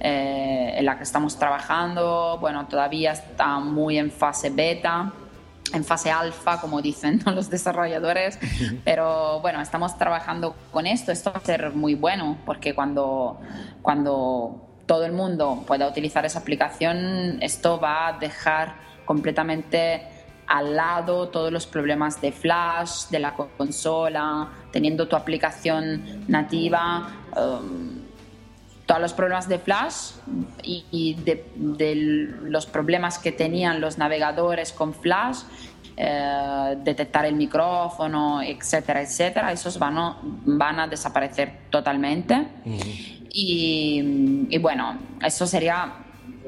eh, 0.00 0.74
en 0.76 0.84
la 0.84 0.96
que 0.96 1.04
estamos 1.04 1.38
trabajando. 1.38 2.38
Bueno, 2.40 2.66
todavía 2.66 3.12
está 3.12 3.60
muy 3.60 3.96
en 3.98 4.10
fase 4.10 4.50
beta, 4.50 5.12
en 5.72 5.84
fase 5.84 6.10
alfa, 6.10 6.60
como 6.60 6.82
dicen 6.82 7.22
los 7.34 7.48
desarrolladores, 7.48 8.40
pero 8.84 9.40
bueno, 9.40 9.60
estamos 9.60 9.96
trabajando 9.96 10.56
con 10.72 10.88
esto. 10.88 11.12
Esto 11.12 11.32
va 11.32 11.38
a 11.38 11.44
ser 11.44 11.72
muy 11.72 11.94
bueno 11.94 12.38
porque 12.44 12.74
cuando, 12.74 13.40
cuando 13.82 14.66
todo 14.86 15.04
el 15.04 15.12
mundo 15.12 15.62
pueda 15.64 15.86
utilizar 15.86 16.26
esa 16.26 16.40
aplicación, 16.40 17.38
esto 17.40 17.78
va 17.78 18.08
a 18.08 18.12
dejar 18.18 18.74
completamente 19.04 20.15
al 20.46 20.76
lado 20.76 21.28
todos 21.28 21.52
los 21.52 21.66
problemas 21.66 22.20
de 22.20 22.32
flash, 22.32 23.08
de 23.10 23.18
la 23.18 23.34
consola, 23.34 24.48
teniendo 24.70 25.08
tu 25.08 25.16
aplicación 25.16 26.24
nativa. 26.28 27.08
Um, 27.36 28.06
todos 28.86 29.00
los 29.00 29.12
problemas 29.12 29.48
de 29.48 29.58
flash 29.58 30.12
y, 30.62 31.14
de, 31.14 31.44
los 32.44 32.66
problemas 32.66 33.18
que 33.18 33.32
tenían 33.32 33.80
los 33.80 33.98
navegadores 33.98 34.72
con 34.72 34.94
flash, 34.94 35.38
eh, 35.96 36.76
detectar 36.84 37.26
el 37.26 37.34
micrófono, 37.34 38.40
etcétera, 38.42 39.02
etcétera, 39.02 39.50
esos 39.50 39.76
van 39.80 39.98
a, 39.98 40.18
van 40.22 40.78
a 40.78 40.86
desaparecer 40.86 41.62
totalmente. 41.68 42.46
y, 43.32 44.56
bueno, 44.58 44.96
eso 45.20 45.48
sería, 45.48 45.92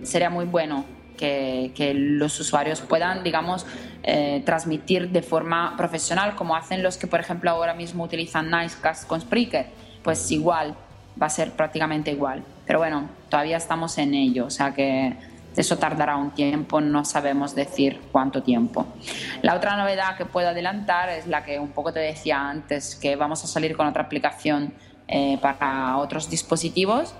sería 0.04 0.30
muy 0.30 0.44
bueno 0.44 0.97
que, 1.18 1.72
que 1.74 1.92
los 1.92 2.40
usuarios 2.40 2.80
puedan, 2.80 3.22
digamos, 3.22 3.66
eh, 4.02 4.42
transmitir 4.46 5.10
de 5.10 5.20
forma 5.20 5.76
profesional, 5.76 6.34
como 6.34 6.56
hacen 6.56 6.82
los 6.82 6.96
que, 6.96 7.06
por 7.06 7.20
ejemplo, 7.20 7.50
ahora 7.50 7.74
mismo 7.74 8.04
utilizan 8.04 8.50
Nicecast 8.50 9.06
con 9.06 9.20
Spreaker. 9.20 9.66
Pues 10.02 10.30
igual, 10.30 10.74
va 11.20 11.26
a 11.26 11.30
ser 11.30 11.50
prácticamente 11.52 12.10
igual. 12.10 12.42
Pero 12.66 12.78
bueno, 12.78 13.10
todavía 13.28 13.58
estamos 13.58 13.98
en 13.98 14.14
ello, 14.14 14.46
o 14.46 14.50
sea 14.50 14.72
que 14.72 15.14
eso 15.56 15.76
tardará 15.76 16.16
un 16.16 16.30
tiempo, 16.30 16.80
no 16.80 17.04
sabemos 17.04 17.54
decir 17.54 18.00
cuánto 18.12 18.42
tiempo. 18.42 18.86
La 19.42 19.56
otra 19.56 19.76
novedad 19.76 20.16
que 20.16 20.24
puedo 20.24 20.48
adelantar 20.48 21.08
es 21.08 21.26
la 21.26 21.44
que 21.44 21.58
un 21.58 21.70
poco 21.70 21.92
te 21.92 22.00
decía 22.00 22.48
antes, 22.48 22.94
que 22.94 23.16
vamos 23.16 23.42
a 23.42 23.46
salir 23.46 23.76
con 23.76 23.86
otra 23.86 24.04
aplicación 24.04 24.72
eh, 25.08 25.38
para 25.42 25.96
otros 25.96 26.30
dispositivos, 26.30 27.14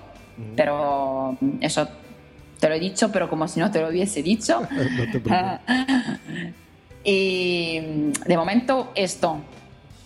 pero 0.55 1.37
eso 1.61 1.89
te 2.59 2.69
lo 2.69 2.75
he 2.75 2.81
dicho, 2.81 3.11
pero 3.13 3.29
como 3.29 3.49
si 3.49 3.61
no 3.61 3.71
te 3.71 3.81
lo 3.81 3.89
hubiese 3.89 4.23
dicho. 4.23 4.63
y 7.05 7.81
de 8.27 8.37
momento 8.37 8.93
esto, 8.95 9.41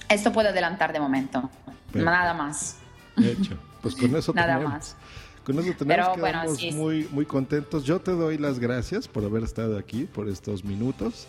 esto 0.08 0.32
puedo 0.32 0.50
adelantar 0.50 0.92
de 0.92 1.00
momento, 1.00 1.50
nada 1.94 2.34
más. 2.34 2.76
De 3.16 3.32
hecho. 3.32 3.56
Pues 3.82 3.96
con 3.96 4.14
eso 4.16 4.32
Nada 4.34 4.54
tenemos. 4.54 4.72
más. 4.72 4.96
Con 5.44 5.58
eso 5.58 5.72
tenemos 5.76 6.56
que 6.56 6.72
muy, 6.72 7.08
muy 7.10 7.26
contentos. 7.26 7.84
Yo 7.84 8.00
te 8.00 8.12
doy 8.12 8.38
las 8.38 8.60
gracias 8.60 9.08
por 9.08 9.24
haber 9.24 9.42
estado 9.42 9.76
aquí, 9.76 10.04
por 10.04 10.28
estos 10.28 10.64
minutos. 10.64 11.26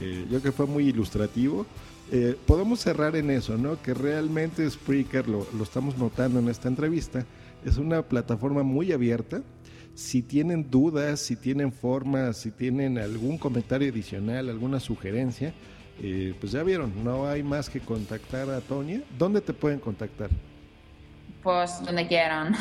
Eh, 0.00 0.22
yo 0.24 0.40
creo 0.40 0.42
que 0.42 0.52
fue 0.52 0.66
muy 0.66 0.88
ilustrativo. 0.88 1.64
Eh, 2.10 2.36
podemos 2.44 2.80
cerrar 2.80 3.14
en 3.14 3.30
eso, 3.30 3.56
¿no? 3.56 3.80
Que 3.80 3.94
realmente 3.94 4.68
Spreaker, 4.68 5.28
lo, 5.28 5.46
lo 5.56 5.62
estamos 5.62 5.96
notando 5.96 6.40
en 6.40 6.48
esta 6.48 6.66
entrevista, 6.66 7.24
es 7.64 7.76
una 7.76 8.02
plataforma 8.02 8.64
muy 8.64 8.92
abierta. 8.92 9.42
Si 9.94 10.22
tienen 10.22 10.70
dudas, 10.70 11.20
si 11.20 11.36
tienen 11.36 11.72
formas, 11.72 12.38
si 12.38 12.50
tienen 12.50 12.98
algún 12.98 13.38
comentario 13.38 13.90
adicional, 13.90 14.48
alguna 14.48 14.80
sugerencia, 14.80 15.52
eh, 16.00 16.34
pues 16.40 16.52
ya 16.52 16.62
vieron, 16.62 17.04
no 17.04 17.28
hay 17.28 17.42
más 17.42 17.68
que 17.68 17.80
contactar 17.80 18.48
a 18.50 18.60
Tonia. 18.60 19.02
¿Dónde 19.18 19.42
te 19.42 19.52
pueden 19.52 19.78
contactar? 19.78 20.30
Pues 21.42 21.84
donde 21.84 22.06
quieran. 22.06 22.56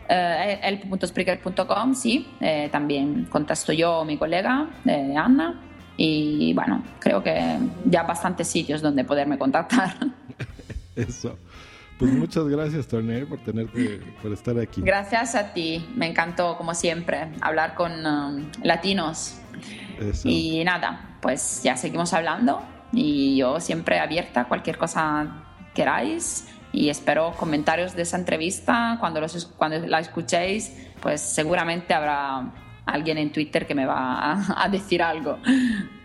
eh, 0.08 0.60
help.spreaker.com, 0.62 1.94
sí, 1.94 2.26
eh, 2.40 2.68
también 2.70 3.26
contesto 3.26 3.72
yo 3.72 4.04
mi 4.04 4.16
colega 4.16 4.68
eh, 4.84 5.14
Anna 5.16 5.60
y 5.96 6.52
bueno, 6.54 6.82
creo 6.98 7.22
que 7.22 7.58
ya 7.84 8.02
bastantes 8.02 8.48
sitios 8.48 8.82
donde 8.82 9.04
poderme 9.04 9.38
contactar. 9.38 9.94
Eso. 10.96 11.38
Pues 11.98 12.12
muchas 12.12 12.48
gracias, 12.48 12.88
Tony, 12.88 13.24
por 13.24 13.38
tenerte, 13.38 14.00
por 14.20 14.32
estar 14.32 14.58
aquí. 14.58 14.80
Gracias 14.82 15.36
a 15.36 15.52
ti. 15.52 15.86
Me 15.94 16.08
encantó, 16.08 16.56
como 16.56 16.74
siempre, 16.74 17.28
hablar 17.40 17.74
con 17.76 18.04
um, 18.04 18.50
latinos. 18.64 19.38
Y 20.24 20.64
nada, 20.64 21.18
pues 21.22 21.62
ya 21.62 21.76
seguimos 21.76 22.12
hablando. 22.12 22.62
Y 22.92 23.36
yo 23.36 23.60
siempre 23.60 24.00
abierta 24.00 24.42
a 24.42 24.48
cualquier 24.48 24.76
cosa 24.76 25.44
queráis. 25.72 26.48
Y 26.74 26.90
espero 26.90 27.32
comentarios 27.36 27.94
de 27.94 28.02
esa 28.02 28.16
entrevista. 28.16 28.96
Cuando, 28.98 29.20
los, 29.20 29.46
cuando 29.56 29.78
la 29.86 30.00
escuchéis, 30.00 30.72
pues 31.00 31.20
seguramente 31.20 31.94
habrá 31.94 32.52
alguien 32.84 33.16
en 33.18 33.30
Twitter 33.30 33.66
que 33.66 33.74
me 33.74 33.86
va 33.86 34.32
a, 34.32 34.64
a 34.64 34.68
decir 34.68 35.00
algo, 35.02 35.38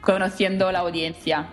conociendo 0.01 0.71
la 0.71 0.79
audiencia. 0.79 1.47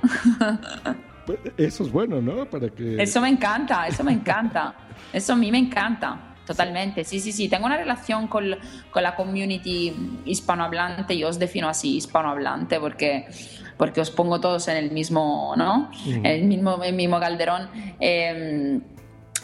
Pues, 1.25 1.39
eso 1.57 1.85
es 1.85 1.91
bueno, 1.91 2.21
¿no? 2.21 2.45
Para 2.45 2.69
que... 2.69 3.03
Eso 3.03 3.21
me 3.21 3.29
encanta, 3.31 3.89
eso 3.89 4.05
me 4.05 4.13
encanta. 4.13 4.75
Eso 5.13 5.33
a 5.33 5.37
mí 5.37 5.51
me 5.51 5.59
encanta. 5.59 6.35
Totalmente, 6.47 7.03
sí, 7.03 7.19
sí, 7.19 7.33
sí. 7.33 7.49
Tengo 7.49 7.67
una 7.67 7.77
relación 7.77 8.29
con, 8.29 8.45
con 8.93 9.03
la 9.03 9.17
community 9.17 10.23
hispanohablante, 10.27 11.19
yo 11.19 11.29
os 11.29 11.41
defino 11.41 11.69
así, 11.69 11.97
hispanohablante, 11.97 12.79
porque, 12.79 13.27
porque 13.77 14.01
os 14.01 14.13
pongo 14.13 14.41
todos 14.41 14.69
en 14.69 14.77
el 14.77 14.93
mismo, 14.93 15.55
¿no? 15.57 15.91
En 16.07 16.27
el 16.27 16.45
mismo, 16.45 16.81
el 16.85 16.95
mismo 16.95 17.19
calderón. 17.19 17.69
Eh, 17.99 18.81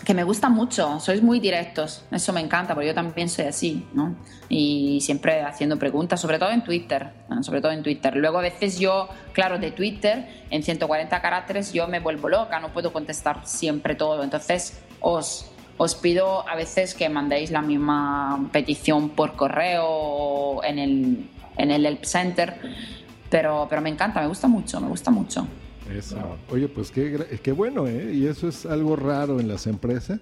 que 0.05 0.15
me 0.15 0.25
gusta 0.25 0.49
mucho, 0.49 0.99
sois 0.99 1.23
muy 1.23 1.39
directos, 1.39 2.05
eso 2.11 2.33
me 2.33 2.41
encanta, 2.41 2.75
porque 2.75 2.89
yo 2.89 2.95
también 2.95 3.29
soy 3.29 3.45
así, 3.45 3.87
¿no? 3.95 4.17
Y 4.49 5.01
siempre 5.01 5.43
haciendo 5.43 5.79
preguntas, 5.79 6.21
sobre 6.21 6.39
todo 6.39 6.51
en 6.51 6.65
Twitter, 6.65 7.11
sobre 7.43 7.61
todo 7.61 7.71
en 7.71 7.83
Twitter. 7.83 8.17
Luego 8.17 8.39
a 8.39 8.43
veces 8.43 8.79
yo, 8.79 9.09
claro, 9.33 9.59
de 9.59 9.71
Twitter, 9.71 10.45
en 10.51 10.63
140 10.63 11.23
caracteres, 11.23 11.73
yo 11.73 11.87
me 11.87 12.01
vuelvo 12.01 12.29
loca, 12.29 12.59
no 12.59 12.73
puedo 12.73 12.93
contestar 12.93 13.47
siempre 13.47 13.95
todo, 13.95 14.25
entonces 14.25 14.83
os, 15.01 15.51
os 15.77 15.95
pido 15.95 16.49
a 16.49 16.57
veces 16.57 16.95
que 16.95 17.09
mandéis 17.09 17.53
la 17.53 17.63
misma 17.63 18.49
petición 18.51 19.11
por 19.11 19.37
correo 19.37 20.65
en 20.65 20.79
el, 20.81 21.31
en 21.57 21.71
el 21.71 21.87
Help 21.87 22.05
Center, 22.05 22.57
pero, 23.31 23.67
pero 23.71 23.81
me 23.81 23.91
encanta, 23.91 24.21
me 24.21 24.27
gusta 24.27 24.49
mucho, 24.49 24.81
me 24.81 24.89
gusta 24.89 25.13
mucho. 25.13 25.47
Oye, 26.51 26.69
pues 26.69 26.91
qué, 26.91 27.41
qué 27.43 27.53
bueno, 27.53 27.87
¿eh? 27.87 28.13
Y 28.15 28.27
eso 28.27 28.49
es 28.49 28.67
algo 28.67 28.97
raro 28.97 29.41
en 29.41 29.49
las 29.49 29.67
empresas. 29.67 30.19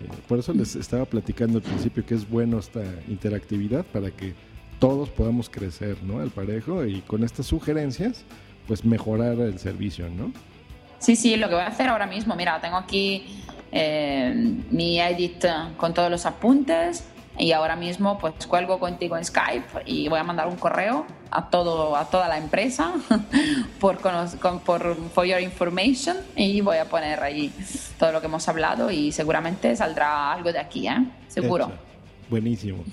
Eh, 0.00 0.08
por 0.28 0.38
eso 0.38 0.52
les 0.52 0.76
estaba 0.76 1.04
platicando 1.04 1.58
al 1.58 1.62
principio 1.62 2.04
que 2.04 2.14
es 2.14 2.28
bueno 2.28 2.58
esta 2.58 2.82
interactividad 3.08 3.84
para 3.84 4.10
que 4.10 4.34
todos 4.78 5.08
podamos 5.08 5.48
crecer, 5.48 5.96
¿no? 6.02 6.20
Al 6.20 6.30
parejo 6.30 6.84
y 6.84 7.00
con 7.02 7.24
estas 7.24 7.46
sugerencias, 7.46 8.24
pues 8.66 8.84
mejorar 8.84 9.38
el 9.38 9.58
servicio, 9.58 10.08
¿no? 10.10 10.32
Sí, 10.98 11.16
sí, 11.16 11.36
lo 11.36 11.48
que 11.48 11.54
voy 11.54 11.64
a 11.64 11.68
hacer 11.68 11.88
ahora 11.88 12.06
mismo, 12.06 12.34
mira, 12.36 12.60
tengo 12.60 12.76
aquí 12.76 13.24
eh, 13.72 14.34
mi 14.70 15.00
edit 15.00 15.44
con 15.76 15.94
todos 15.94 16.10
los 16.10 16.26
apuntes 16.26 17.04
y 17.38 17.52
ahora 17.52 17.76
mismo 17.76 18.18
pues 18.18 18.46
cuelgo 18.46 18.78
contigo 18.78 19.16
en 19.16 19.24
Skype 19.24 19.82
y 19.84 20.08
voy 20.08 20.18
a 20.18 20.24
mandar 20.24 20.48
un 20.48 20.56
correo 20.56 21.06
a 21.30 21.50
todo 21.50 21.96
a 21.96 22.08
toda 22.08 22.28
la 22.28 22.38
empresa 22.38 22.94
por, 23.80 23.98
por 24.64 24.96
for 25.10 25.26
your 25.26 25.40
information 25.40 26.16
y 26.36 26.60
voy 26.60 26.78
a 26.78 26.86
poner 26.86 27.22
ahí 27.22 27.52
todo 27.98 28.12
lo 28.12 28.20
que 28.20 28.26
hemos 28.26 28.48
hablado 28.48 28.90
y 28.90 29.12
seguramente 29.12 29.74
saldrá 29.76 30.32
algo 30.32 30.52
de 30.52 30.58
aquí, 30.58 30.88
¿eh? 30.88 31.06
Seguro. 31.28 31.72
Buenísimo. 32.30 32.84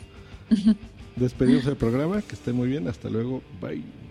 Despedimos 1.15 1.65
el 1.67 1.75
programa, 1.75 2.21
que 2.21 2.33
esté 2.33 2.53
muy 2.53 2.67
bien, 2.67 2.87
hasta 2.87 3.09
luego, 3.09 3.41
bye. 3.61 4.02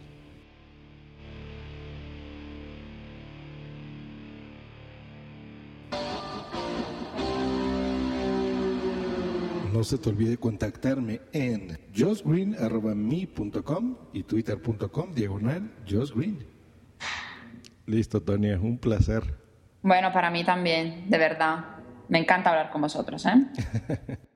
No 9.72 9.82
se 9.84 9.96
te 9.96 10.10
olvide 10.10 10.36
contactarme 10.36 11.22
en 11.32 11.78
josgreen.me.com 11.96 13.96
y 14.12 14.22
twitter.com 14.22 15.14
diagonal 15.14 15.72
josgreen. 15.88 16.46
Listo, 17.86 18.22
Tonia, 18.22 18.60
un 18.60 18.76
placer. 18.76 19.22
Bueno, 19.80 20.12
para 20.12 20.30
mí 20.30 20.44
también, 20.44 21.08
de 21.08 21.16
verdad. 21.16 21.64
Me 22.08 22.18
encanta 22.18 22.50
hablar 22.50 22.70
con 22.70 22.82
vosotros, 22.82 23.24
¿eh? 23.24 24.18